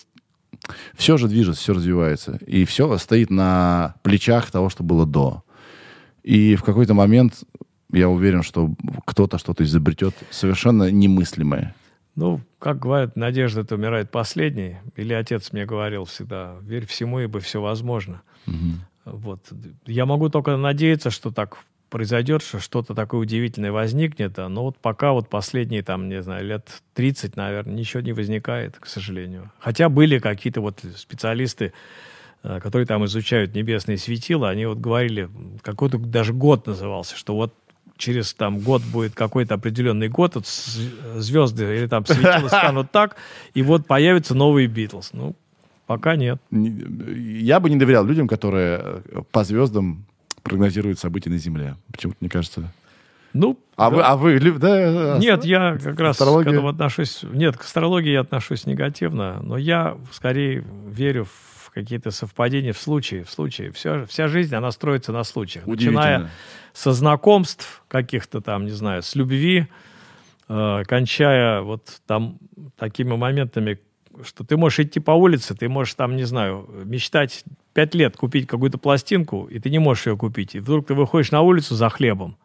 [0.94, 2.38] все же движется, все развивается.
[2.46, 5.42] И все стоит на плечах того, что было до.
[6.22, 7.42] И в какой-то момент
[7.92, 8.70] я уверен, что
[9.04, 11.74] кто-то что-то изобретет совершенно немыслимое.
[12.14, 14.76] Ну, как говорят, надежда это умирает последней.
[14.96, 18.22] Или отец мне говорил всегда, верь всему, ибо все возможно.
[18.46, 19.16] Угу.
[19.16, 19.40] Вот.
[19.86, 21.58] Я могу только надеяться, что так
[21.92, 26.46] произойдет, что что-то такое удивительное возникнет, а, но вот пока вот последние, там, не знаю,
[26.46, 29.52] лет 30, наверное, ничего не возникает, к сожалению.
[29.58, 31.74] Хотя были какие-то вот специалисты,
[32.44, 35.28] э, которые там изучают небесные светила, они вот говорили,
[35.60, 37.52] какой-то даже год назывался, что вот
[37.98, 43.16] через там год будет какой-то определенный год, вот звезды или там светила станут так,
[43.52, 45.10] и вот появятся новые Битлз.
[45.12, 45.36] Ну,
[45.86, 46.40] пока нет.
[46.50, 50.06] Я бы не доверял людям, которые по звездам
[50.42, 51.76] прогнозируют события на Земле.
[51.92, 52.72] Почему-то, мне кажется...
[53.32, 53.96] Ну, а, да.
[53.96, 55.18] вы, а вы, да?
[55.18, 56.50] Нет, я как раз Астрология?
[56.50, 57.22] к этому отношусь...
[57.22, 63.24] Нет, к астрологии я отношусь негативно, но я скорее верю в какие-то совпадения в случае,
[63.24, 63.72] в случае.
[63.72, 65.66] Все, вся жизнь, она строится на случаях.
[65.66, 66.30] Начиная
[66.74, 69.66] со знакомств каких-то там, не знаю, с любви,
[70.48, 72.38] э, кончая вот там
[72.76, 73.78] такими моментами,
[74.22, 78.46] что ты можешь идти по улице, ты можешь там, не знаю, мечтать пять лет купить
[78.46, 80.54] какую-то пластинку, и ты не можешь ее купить.
[80.54, 82.36] И вдруг ты выходишь на улицу за хлебом,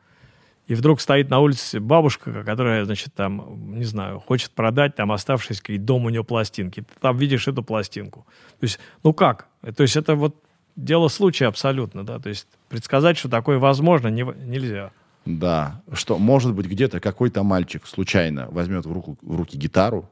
[0.67, 5.63] и вдруг стоит на улице бабушка, которая, значит, там, не знаю, хочет продать там оставшийся
[5.79, 6.81] дом у нее пластинки.
[6.81, 8.25] Ты там видишь эту пластинку.
[8.59, 9.47] То есть, ну как?
[9.75, 10.35] То есть это вот
[10.75, 12.19] дело случая абсолютно, да.
[12.19, 14.91] То есть предсказать, что такое возможно, не, нельзя.
[15.25, 20.09] Да, что может быть где-то какой-то мальчик случайно возьмет в, руку, в руки гитару,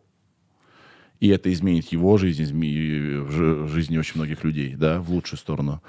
[1.20, 3.30] и это изменит его жизнь, изменит
[3.72, 5.82] жизни очень многих людей, да, в лучшую сторону.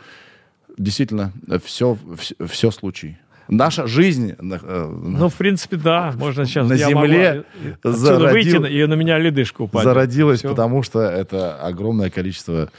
[0.79, 1.33] Действительно,
[1.65, 3.19] все, все, все случай.
[3.49, 4.35] Наша жизнь...
[4.39, 6.13] Э, ну, в принципе, да.
[6.17, 6.69] Можно сейчас...
[6.69, 7.45] На земле
[7.83, 8.61] зародил...
[8.61, 9.85] выйти, и на меня ледышка упадет.
[9.85, 10.49] Зародилась, все.
[10.49, 12.71] потому что это огромное количество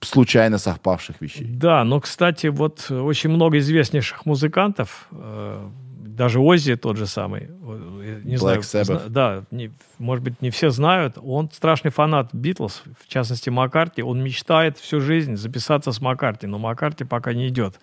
[0.00, 1.46] случайно совпавших вещей.
[1.48, 5.68] Да, но, кстати, вот очень много известнейших музыкантов, э,
[6.16, 7.48] даже Оззи тот же самый,
[8.24, 9.08] не Black знаю, Sabbath.
[9.08, 14.22] да, не, может быть, не все знают, он страшный фанат Битлз, в частности Маккарти, он
[14.22, 17.78] мечтает всю жизнь записаться с Маккарти, но Маккарти пока не идет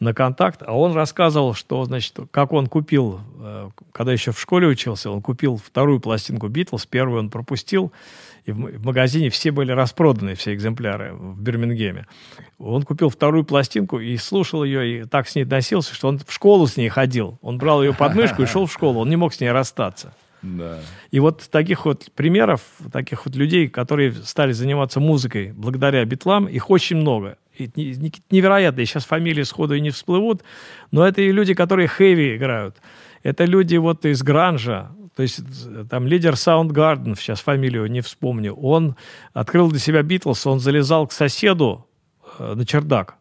[0.00, 4.68] на контакт, а он рассказывал, что, значит, как он купил, э, когда еще в школе
[4.68, 7.92] учился, он купил вторую пластинку Битлз, первую он пропустил,
[8.46, 12.06] и в магазине все были распроданы, все экземпляры в Бирмингеме.
[12.58, 16.32] Он купил вторую пластинку и слушал ее, и так с ней носился, что он в
[16.32, 17.38] школу с ней ходил.
[17.42, 20.14] Он брал ее под мышку и шел в школу, он не мог с ней расстаться.
[20.42, 20.78] Да.
[21.10, 22.60] И вот таких вот примеров,
[22.92, 27.38] таких вот людей, которые стали заниматься музыкой благодаря битлам, их очень много.
[27.58, 27.68] И
[28.30, 30.44] невероятно, сейчас фамилии сходу и не всплывут,
[30.92, 32.76] но это и люди, которые хэви играют.
[33.24, 35.40] Это люди вот из гранжа, то есть
[35.88, 38.96] там лидер Soundgarden, сейчас фамилию не вспомню, он
[39.32, 41.86] открыл для себя Битлз, он залезал к соседу
[42.38, 43.16] э, на чердак,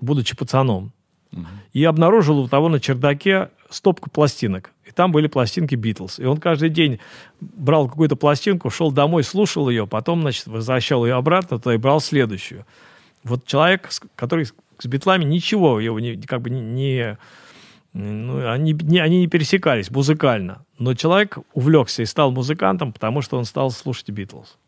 [0.00, 0.92] будучи пацаном,
[1.32, 1.46] угу.
[1.72, 4.72] и обнаружил у того на чердаке стопку пластинок.
[4.84, 6.18] И там были пластинки Битлз.
[6.18, 6.98] И он каждый день
[7.40, 12.00] брал какую-то пластинку, шел домой, слушал ее, потом, значит, возвращал ее обратно туда и брал
[12.00, 12.66] следующую.
[13.22, 17.18] Вот человек, который с Битлами ничего его не, как бы не
[17.92, 20.64] Ну, они, не, они не пересекались музыкально.
[20.78, 24.58] Но человек увлекся и стал музыкантом, потому что он стал слушать Битлз.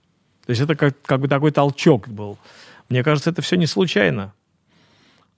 [0.45, 2.37] То есть это как, как бы такой толчок был.
[2.89, 4.35] Мне кажется, это все не случайно.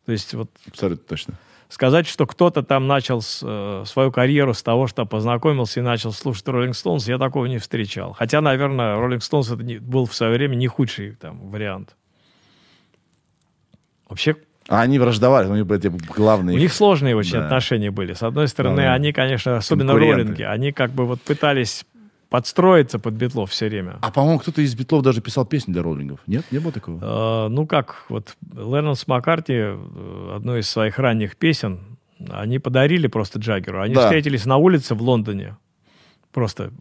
[0.06, 0.50] То есть вот...
[0.66, 1.34] Абсолютно точно.
[1.68, 6.12] Сказать, что кто-то там начал с, э, свою карьеру с того, что познакомился и начал
[6.12, 8.12] слушать Роллинг Стоунс, я такого не встречал.
[8.12, 11.96] Хотя, наверное, Роллинг Стоунс это не, был в свое время не худший там вариант.
[14.08, 14.36] Вообще,
[14.68, 16.56] А они враждовали, у них были главные...
[16.56, 17.44] у них сложные очень Да.
[17.44, 18.14] отношения были.
[18.14, 18.94] С одной стороны, Да.
[18.94, 21.84] они, конечно, особенно роллинги, они как бы вот пытались
[22.30, 23.98] подстроиться под Битлов все время.
[24.00, 26.18] А, по-моему, кто-то из Битлов даже писал песни для роллингов.
[26.26, 26.44] Нет?
[26.50, 27.46] Не было такого?
[27.46, 31.80] Э, ну как, вот Леннон с Маккарти, э, одну из своих ранних песен,
[32.30, 33.80] они подарили просто Джаггеру.
[33.82, 34.02] Они Да.
[34.04, 35.56] встретились на улице в Лондоне.
[36.32, 36.72] Просто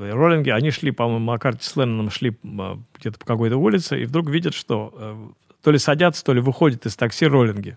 [0.00, 4.06] э, роллинги, они шли, по-моему, Маккарти с Ленноном шли э, где-то по какой-то улице, и
[4.06, 5.34] вдруг видят, что
[5.66, 7.76] то ли садятся, то ли выходят из такси роллинги.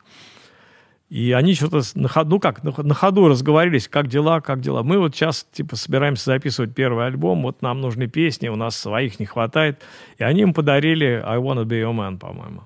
[1.10, 4.84] И они что-то на ходу, ну как, на, ходу разговорились, как дела, как дела.
[4.84, 9.20] Мы вот сейчас, типа, собираемся записывать первый альбом, вот нам нужны песни, у нас своих
[9.20, 9.82] не хватает.
[10.20, 12.66] И они им подарили I Wanna Be Your Man, по-моему.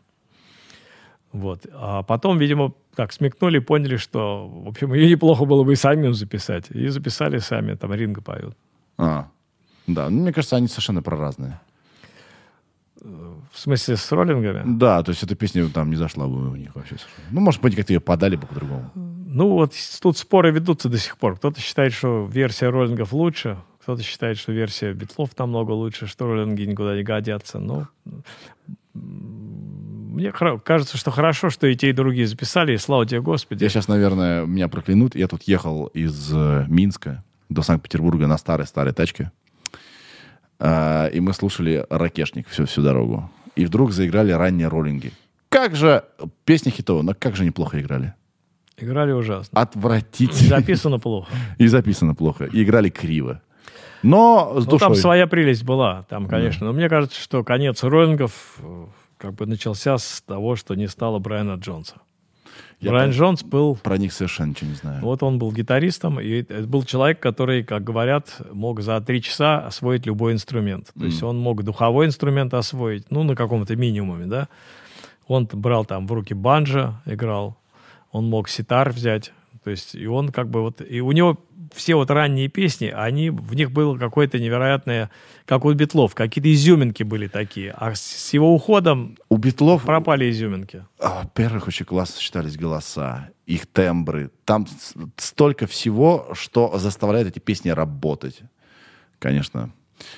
[1.32, 1.66] Вот.
[1.72, 6.14] А потом, видимо, так смекнули, поняли, что, в общем, ее неплохо было бы и самим
[6.14, 6.70] записать.
[6.72, 8.58] И записали сами, там Ринго поют.
[8.98, 9.30] А,
[9.88, 10.10] да.
[10.10, 11.62] Ну, мне кажется, они совершенно проразные.
[13.04, 14.64] В смысле, с роллингами?
[14.78, 16.96] Да, то есть эта песня там не зашла бы у них вообще.
[17.32, 18.92] Ну, может быть, как-то ее подали бы по-другому.
[18.96, 21.36] Ну, вот тут споры ведутся до сих пор.
[21.36, 26.64] Кто-то считает, что версия роллингов лучше, кто-то считает, что версия битлов намного лучше, что роллинги
[26.64, 27.60] никуда не годятся.
[27.60, 28.24] Ну, м,
[30.14, 33.64] мне кажется, что хорошо, что и те, и другие записали, и слава тебе, Господи.
[33.64, 35.16] Я сейчас, наверное, меня проклянут.
[35.16, 39.32] Я тут ехал из э, Минска до Санкт-Петербурга на старой-старой тачке.
[40.60, 43.30] А, и мы слушали «Ракешник» всю, всю дорогу.
[43.56, 45.12] И вдруг заиграли ранние роллинги.
[45.50, 46.04] Как же...
[46.46, 48.14] Песня хитовая, но как же неплохо играли.
[48.78, 49.60] Играли ужасно.
[49.62, 50.50] Отвратительно.
[50.50, 51.32] Записано плохо.
[51.60, 52.46] И записано плохо.
[52.46, 53.42] И играли криво.
[54.02, 54.80] Но с Ну, душой.
[54.80, 56.66] там своя прелесть была, там, конечно.
[56.68, 58.86] Но мне кажется, что конец роллингов э,
[59.18, 61.96] как бы начался с того, что не стало Брайана Джонса.
[62.84, 65.02] Я Брайан про- Джонс был Про них совершенно ничего не знаю.
[65.02, 69.66] Вот он был гитаристом, и это был человек, который, как говорят, мог за три часа
[69.66, 70.92] освоить любой инструмент.
[71.00, 74.50] То есть он мог духовой инструмент освоить, ну, на каком-то минимуме, да.
[75.28, 77.58] Он брал там в руки банджо, играл,
[78.12, 79.32] он мог ситар взять,
[79.64, 80.82] то есть и он как бы вот...
[80.82, 81.40] И у него
[81.74, 85.10] все вот ранние песни, они, в них было какое-то невероятное,
[85.46, 87.72] как у Битлов, какие-то изюминки были такие.
[87.72, 90.86] А с- его уходом У Битлов, пропали изюминки.
[91.00, 94.32] а, во-первых, очень классно сочетались голоса, их тембры.
[94.46, 94.66] Там
[95.18, 98.42] столько всего, что заставляет эти песни работать.
[99.20, 99.72] Конечно.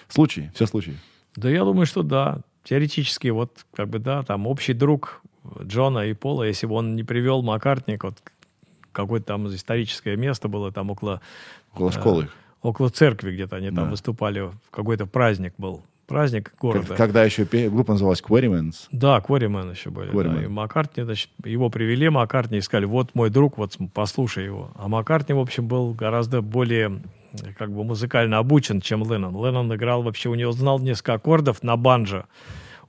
[0.08, 0.98] Случай, все случаи.
[1.36, 2.42] Да, я думаю, что да.
[2.64, 5.22] Теоретически, вот, как бы, да, там общий друг
[5.62, 8.18] Джона и Пола, если бы он не привел Маккартни, вот
[8.96, 11.22] какое-то там историческое место было там около,
[11.74, 12.36] Около школы их.
[12.62, 13.82] около церкви где-то они Да.
[13.82, 15.84] там выступали, какой-то праздник был.
[16.08, 16.86] Праздник города.
[16.90, 18.88] Как- Когда еще группа называлась Quarrymen's.
[18.92, 20.12] Да, Quarrymen еще были.
[20.12, 20.14] да.
[20.14, 20.44] Quarrymen.
[20.46, 24.70] И Маккартни, значит, его привели, Маккартни, и сказали, вот мой друг, вот послушай его.
[24.76, 27.02] А Маккартни, в общем, был гораздо более
[27.34, 29.34] э, как бы музыкально обучен, чем Леннон.
[29.44, 32.26] Леннон играл вообще, у него знал несколько аккордов на банджо.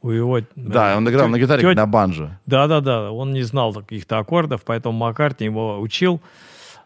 [0.06, 2.38] У его, Да, э, он играл на гитаре как на банджо.
[2.46, 6.20] Да-да-да, он не знал каких-то аккордов, поэтому Маккартни его учил.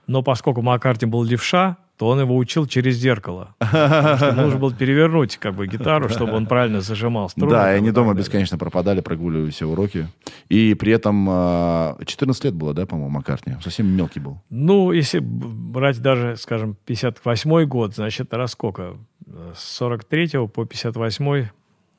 [0.07, 3.55] Но поскольку Маккартни был левша, то он его учил через зеркало.
[3.60, 7.50] Нужно было перевернуть как бы гитару, чтобы он правильно зажимал струны.
[7.50, 10.08] Да, и они дома бесконечно пропадали, прогуливали все уроки.
[10.49, 13.57] И при этом э, 14 лет было, да, по-моему, Маккартни?
[13.62, 14.40] Совсем мелкий был.
[14.49, 18.97] Ну, если брать даже, скажем, 58 год, значит, раз сколько?
[19.55, 21.49] С 43 по 58,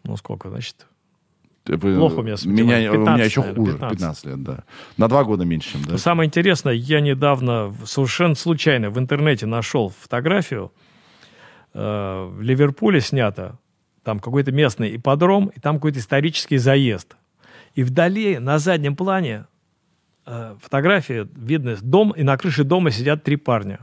[0.03, 0.87] ну сколько, значит?
[1.63, 3.97] Плохо у меня с меня, у меня 15, еще наверное, хуже, 15.
[3.97, 4.63] 15 лет, да.
[4.97, 5.91] На два года меньше, чем, да?
[5.91, 10.71] Но Самое интересное, я недавно совершенно случайно в интернете нашел фотографию.
[11.73, 13.57] э, в Ливерпуле снято.
[14.03, 17.15] Там какой-то местный ипподром, и там какой-то исторический заезд.
[17.75, 19.45] И вдали, на заднем плане,
[20.25, 23.79] э, фотографии, видно дом, и на крыше дома сидят три парня.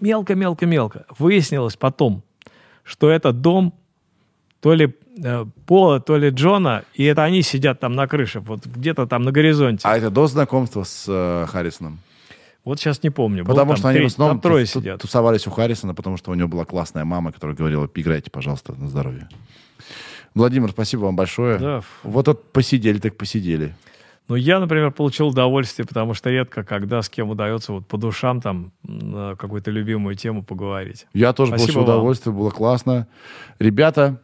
[0.00, 1.06] Мелко-мелко-мелко.
[1.18, 2.22] Выяснилось потом,
[2.82, 3.74] что этот дом
[4.60, 8.66] то ли э, Пола, то ли Джона, и это они сидят там на крыше, вот
[8.66, 9.82] где-то там на горизонте.
[9.88, 11.98] А это до знакомства с э, Харрисоном?
[12.64, 13.44] Вот сейчас не помню.
[13.44, 15.00] Потому там что они три- в основном трое тус- ту- сидят.
[15.00, 18.88] тусовались у Харрисона, потому что у него была классная мама, которая говорила, играйте, пожалуйста, на
[18.88, 19.28] здоровье.
[20.34, 21.58] Владимир, спасибо вам большое.
[21.58, 21.82] Да.
[22.02, 23.74] Вот от посидели так посидели.
[24.28, 28.40] Ну, я, например, получил удовольствие, потому что редко, когда с кем удается вот по душам
[28.40, 31.06] там на какую-то любимую тему поговорить.
[31.14, 31.94] Я тоже Спасибо получил вам.
[31.94, 33.06] удовольствие, было классно.
[33.60, 34.20] Ребята,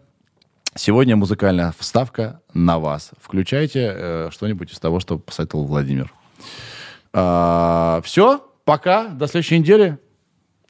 [0.75, 3.11] сегодня музыкальная вставка на вас.
[3.21, 6.13] Включайте э, что-нибудь из того, что посоветовал Владимир.
[7.13, 9.99] все, пока, до следующей недели.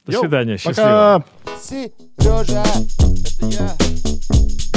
[0.05, 0.73] До Йоу, свидания, пока.
[0.73, 1.25] счастливо.
[1.61, 2.63] Сережа,
[3.39, 4.72] это я.